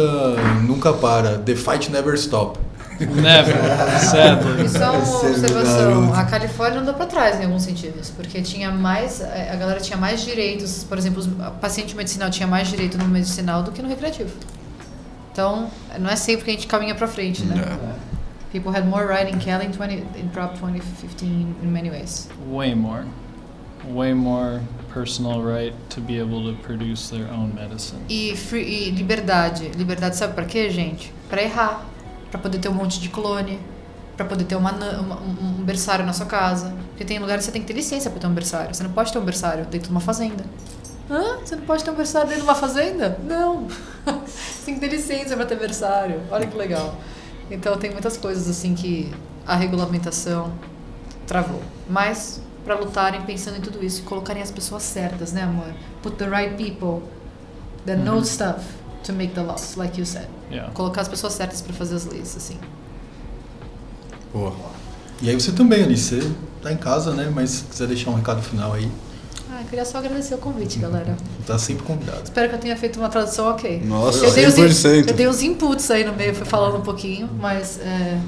[0.63, 1.39] nunca para.
[1.39, 2.59] The fight never stop.
[3.01, 3.57] never,
[4.01, 4.65] sadly.
[4.65, 8.71] E só uma é observação, a Califórnia andou para trás em alguns sentidos, porque tinha
[8.71, 12.99] mais, eh, a galera tinha mais direitos, por exemplo, o paciente medicinal tinha mais direito
[12.99, 14.31] no medicinal do que no recreativo.
[15.33, 15.69] Então,
[15.99, 17.55] não é sempre que a gente caminha para frente, né?
[18.53, 22.29] People had more right in Cali in, 20, in Prop 2015 in many ways.
[22.49, 23.05] Way more.
[23.89, 24.61] Way more
[24.93, 28.01] personal right to be able to produce their own medicine.
[28.09, 29.69] E, free, e liberdade.
[29.77, 31.13] Liberdade sabe pra quê, gente?
[31.29, 31.87] Pra errar.
[32.31, 33.59] Pra poder ter um monte de clone.
[34.17, 36.75] Pra poder ter uma, uma- um berçário na sua casa.
[36.91, 38.75] Porque tem lugares que você tem que ter licença pra ter um berçário.
[38.75, 40.45] Você não pode ter um berçário dentro de uma fazenda.
[41.09, 41.39] Hã?
[41.45, 43.19] Você não pode ter um berçário dentro de uma fazenda?
[43.25, 43.67] Não.
[44.27, 46.21] você tem que ter licença pra ter berçário.
[46.31, 46.97] Olha que legal.
[47.51, 49.13] Então tem muitas coisas assim que
[49.47, 50.53] a regulamentação
[51.27, 51.61] travou.
[51.89, 55.73] Mas pra lutarem pensando em tudo isso e colocarem as pessoas certas, né, amor?
[56.03, 57.03] Put the right people
[57.87, 58.65] that know stuff
[59.05, 60.29] to make the laws, like you said.
[60.51, 60.71] Yeah.
[60.73, 62.59] Colocar as pessoas certas pra fazer as leis, assim.
[64.33, 64.55] Boa.
[65.23, 66.33] E aí você também, Alice, você
[66.63, 67.31] tá em casa, né?
[67.35, 68.91] Mas se quiser deixar um recado final aí,
[69.61, 71.15] Ah, eu queria só agradecer o convite, galera.
[71.47, 72.23] tá sempre convidado.
[72.25, 73.83] Espero que eu tenha feito uma tradução ok.
[73.85, 75.09] Nossa, eu dei, os, 100%.
[75.09, 78.19] eu dei os inputs aí no meio, fui falando um pouquinho, mas é,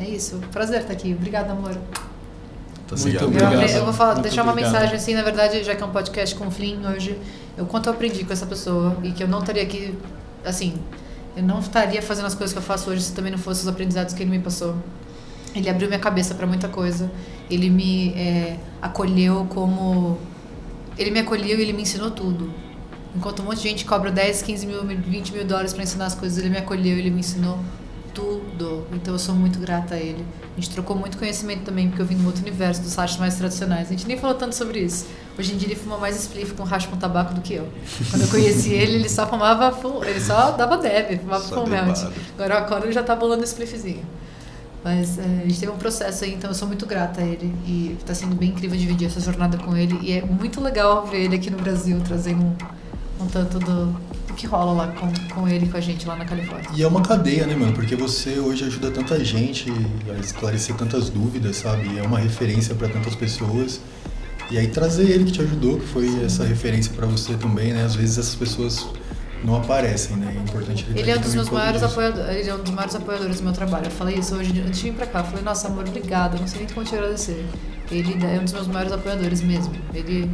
[0.00, 0.40] é isso.
[0.50, 1.14] Prazer estar aqui.
[1.16, 1.76] Obrigada, amor.
[2.88, 3.16] Tá Muito?
[3.22, 3.54] Eu, Obrigado.
[3.54, 4.72] apre- eu vou falar, Muito deixar uma obrigado.
[4.72, 7.16] mensagem assim, na verdade, já que é um podcast com o Flynn hoje,
[7.56, 9.96] eu quanto eu aprendi com essa pessoa e que eu não estaria aqui,
[10.44, 10.74] assim,
[11.36, 13.68] eu não estaria fazendo as coisas que eu faço hoje se também não fossem os
[13.68, 14.74] aprendizados que ele me passou.
[15.54, 17.08] Ele abriu minha cabeça para muita coisa.
[17.48, 20.18] Ele me é, acolheu como.
[21.00, 22.52] Ele me acolheu e ele me ensinou tudo.
[23.16, 26.14] Enquanto um monte de gente cobra 10, 15 mil, 20 mil dólares para ensinar as
[26.14, 27.58] coisas, ele me acolheu e ele me ensinou
[28.14, 28.86] tudo.
[28.92, 30.22] Então eu sou muito grata a ele.
[30.52, 33.34] A gente trocou muito conhecimento também, porque eu vim um outro universo, dos rachos mais
[33.36, 33.88] tradicionais.
[33.88, 35.06] A gente nem falou tanto sobre isso.
[35.38, 37.66] Hoje em dia ele fuma mais spliff com racho com tabaco do que eu.
[38.10, 39.74] Quando eu conheci ele, ele só fumava
[40.06, 42.12] ele só dava deb, fumava debada.
[42.34, 44.04] Agora, agora ele já tá bolando spliffzinho.
[44.82, 47.54] Mas é, a gente teve um processo aí, então eu sou muito grata a ele.
[47.66, 49.98] E tá sendo bem incrível dividir essa jornada com ele.
[50.02, 53.86] E é muito legal ver ele aqui no Brasil, trazendo um, um tanto do,
[54.26, 56.70] do que rola lá com, com ele e com a gente lá na Califórnia.
[56.74, 57.72] E é uma cadeia, né, mano?
[57.72, 59.70] Porque você hoje ajuda tanta gente
[60.08, 61.98] a esclarecer tantas dúvidas, sabe?
[61.98, 63.80] É uma referência pra tantas pessoas.
[64.50, 67.84] E aí trazer ele que te ajudou, que foi essa referência pra você também, né?
[67.84, 68.88] Às vezes essas pessoas
[69.44, 70.34] não aparecem, né?
[70.36, 72.94] É importante ele, Ele é um dos meus maiores apoiadores, ele é um dos maiores
[72.94, 73.86] apoiadores do meu trabalho.
[73.86, 75.20] Eu falei isso hoje antes de vir pra cá.
[75.20, 77.44] Eu falei, nossa amor, obrigada, não sei nem como te agradecer.
[77.90, 79.72] Ele é um dos meus maiores apoiadores mesmo.
[79.94, 80.30] Ele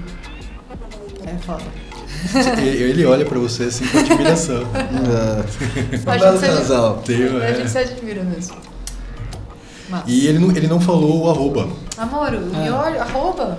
[1.24, 1.65] é foda.
[2.62, 4.62] Ele olha pra você assim com admiração.
[6.07, 6.11] É.
[6.11, 7.03] A gente se- casal.
[7.05, 7.55] Teu, A é.
[7.55, 8.57] gente se admira mesmo.
[9.89, 11.69] Mas, E ele não, ele não falou o arroba.
[11.97, 12.59] amor, o Ah.
[12.59, 13.59] melhor arroba.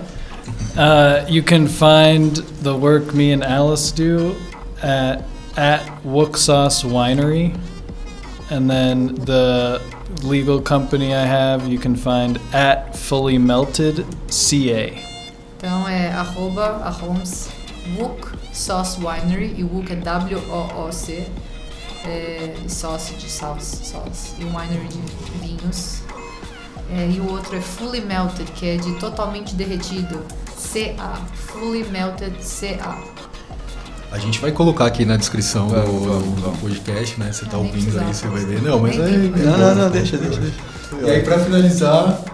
[0.76, 4.34] Uh, you can find the work me and Alice do
[4.82, 5.20] at
[5.58, 7.58] at Wooksauce Winery,
[8.48, 9.82] and then the
[10.22, 14.92] legal company I have you can find at Fully Melted CA.
[15.56, 17.50] Então é arroba a Holmes
[17.98, 21.26] Wook Sauce Winery e Wook é W-O-O-C
[22.06, 26.02] é, sauce de sauce, sauce e winery de vinhos.
[26.90, 30.24] É, e o outro é Fully Melted que é de totalmente derretido
[30.56, 33.17] CA Fully Melted CA
[34.10, 36.58] A gente vai colocar aqui na descrição do, Vamos, do vamos.
[36.60, 37.30] podcast, né?
[37.30, 38.62] Você tá ouvindo aí, você vai ver.
[38.62, 39.02] Não, mas é.
[39.06, 40.56] Nem- é Não, não, não, deixa, deixa, deixa.
[41.02, 42.24] E aí, pra finalizar,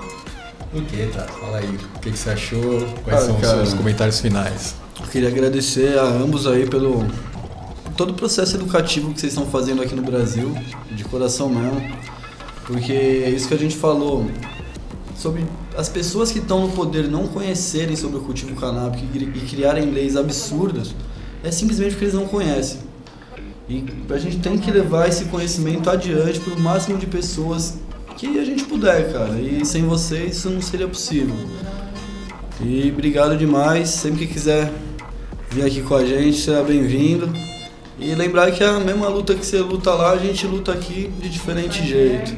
[0.73, 1.23] o que, tá?
[1.23, 2.87] Fala aí, o que, que você achou?
[3.03, 3.57] Quais Ah, são cara.
[3.63, 4.77] os seus comentários finais?
[5.01, 7.05] Eu queria agradecer a ambos aí pelo
[7.97, 10.57] todo o processo educativo que vocês estão fazendo aqui no Brasil,
[10.93, 11.83] de coração mesmo.
[12.67, 14.31] Porque é isso que a gente falou
[15.17, 15.45] sobre
[15.77, 19.91] as pessoas que estão no poder não conhecerem sobre o cultivo canábico e e criarem
[19.91, 20.95] leis absurdas,
[21.45, 22.81] é simplesmente porque eles não conhecem.
[23.69, 27.79] E a gente tem que levar esse conhecimento adiante para o máximo de pessoas
[28.17, 29.39] que a gente puder, cara.
[29.41, 31.35] E sem vocês isso não seria possível.
[32.61, 33.91] E obrigado demais.
[33.91, 34.73] Sempre que quiser
[35.51, 37.31] vir aqui com a gente, será bem-vindo.
[37.99, 41.29] E lembrar que a mesma luta que você luta lá, a gente luta aqui de
[41.29, 42.35] diferente jeito.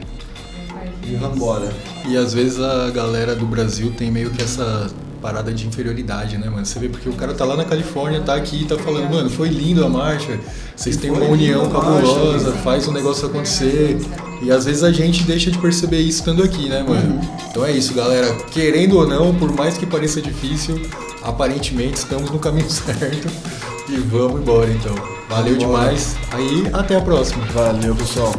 [1.03, 1.73] E vambora.
[2.09, 6.49] E às vezes a galera do Brasil tem meio que essa parada de inferioridade, né,
[6.49, 6.65] mano?
[6.65, 9.29] Você vê porque o cara tá lá na Califórnia, tá aqui e tá falando, mano,
[9.31, 10.39] foi lindo a marcha,
[10.75, 13.99] vocês têm uma união cabulosa, faz o negócio acontecer.
[14.43, 17.21] E às vezes a gente deixa de perceber isso estando aqui, né, mano?
[17.51, 18.35] Então é isso, galera.
[18.51, 20.81] Querendo ou não, por mais que pareça difícil,
[21.23, 23.29] aparentemente estamos no caminho certo.
[23.89, 24.95] E vamos embora então.
[25.29, 26.17] Valeu demais.
[26.33, 27.45] Aí, até a próxima.
[27.47, 28.33] Valeu, pessoal.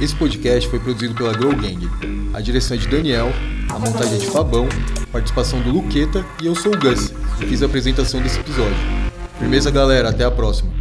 [0.00, 1.88] Esse podcast foi produzido pela Grow Gang.
[2.32, 3.30] A direção é de Daniel,
[3.68, 4.66] a montagem é de Fabão,
[5.10, 8.76] participação do Luqueta e eu sou o Gus, que fiz a apresentação desse episódio.
[9.38, 10.79] Firmeza, galera, até a próxima.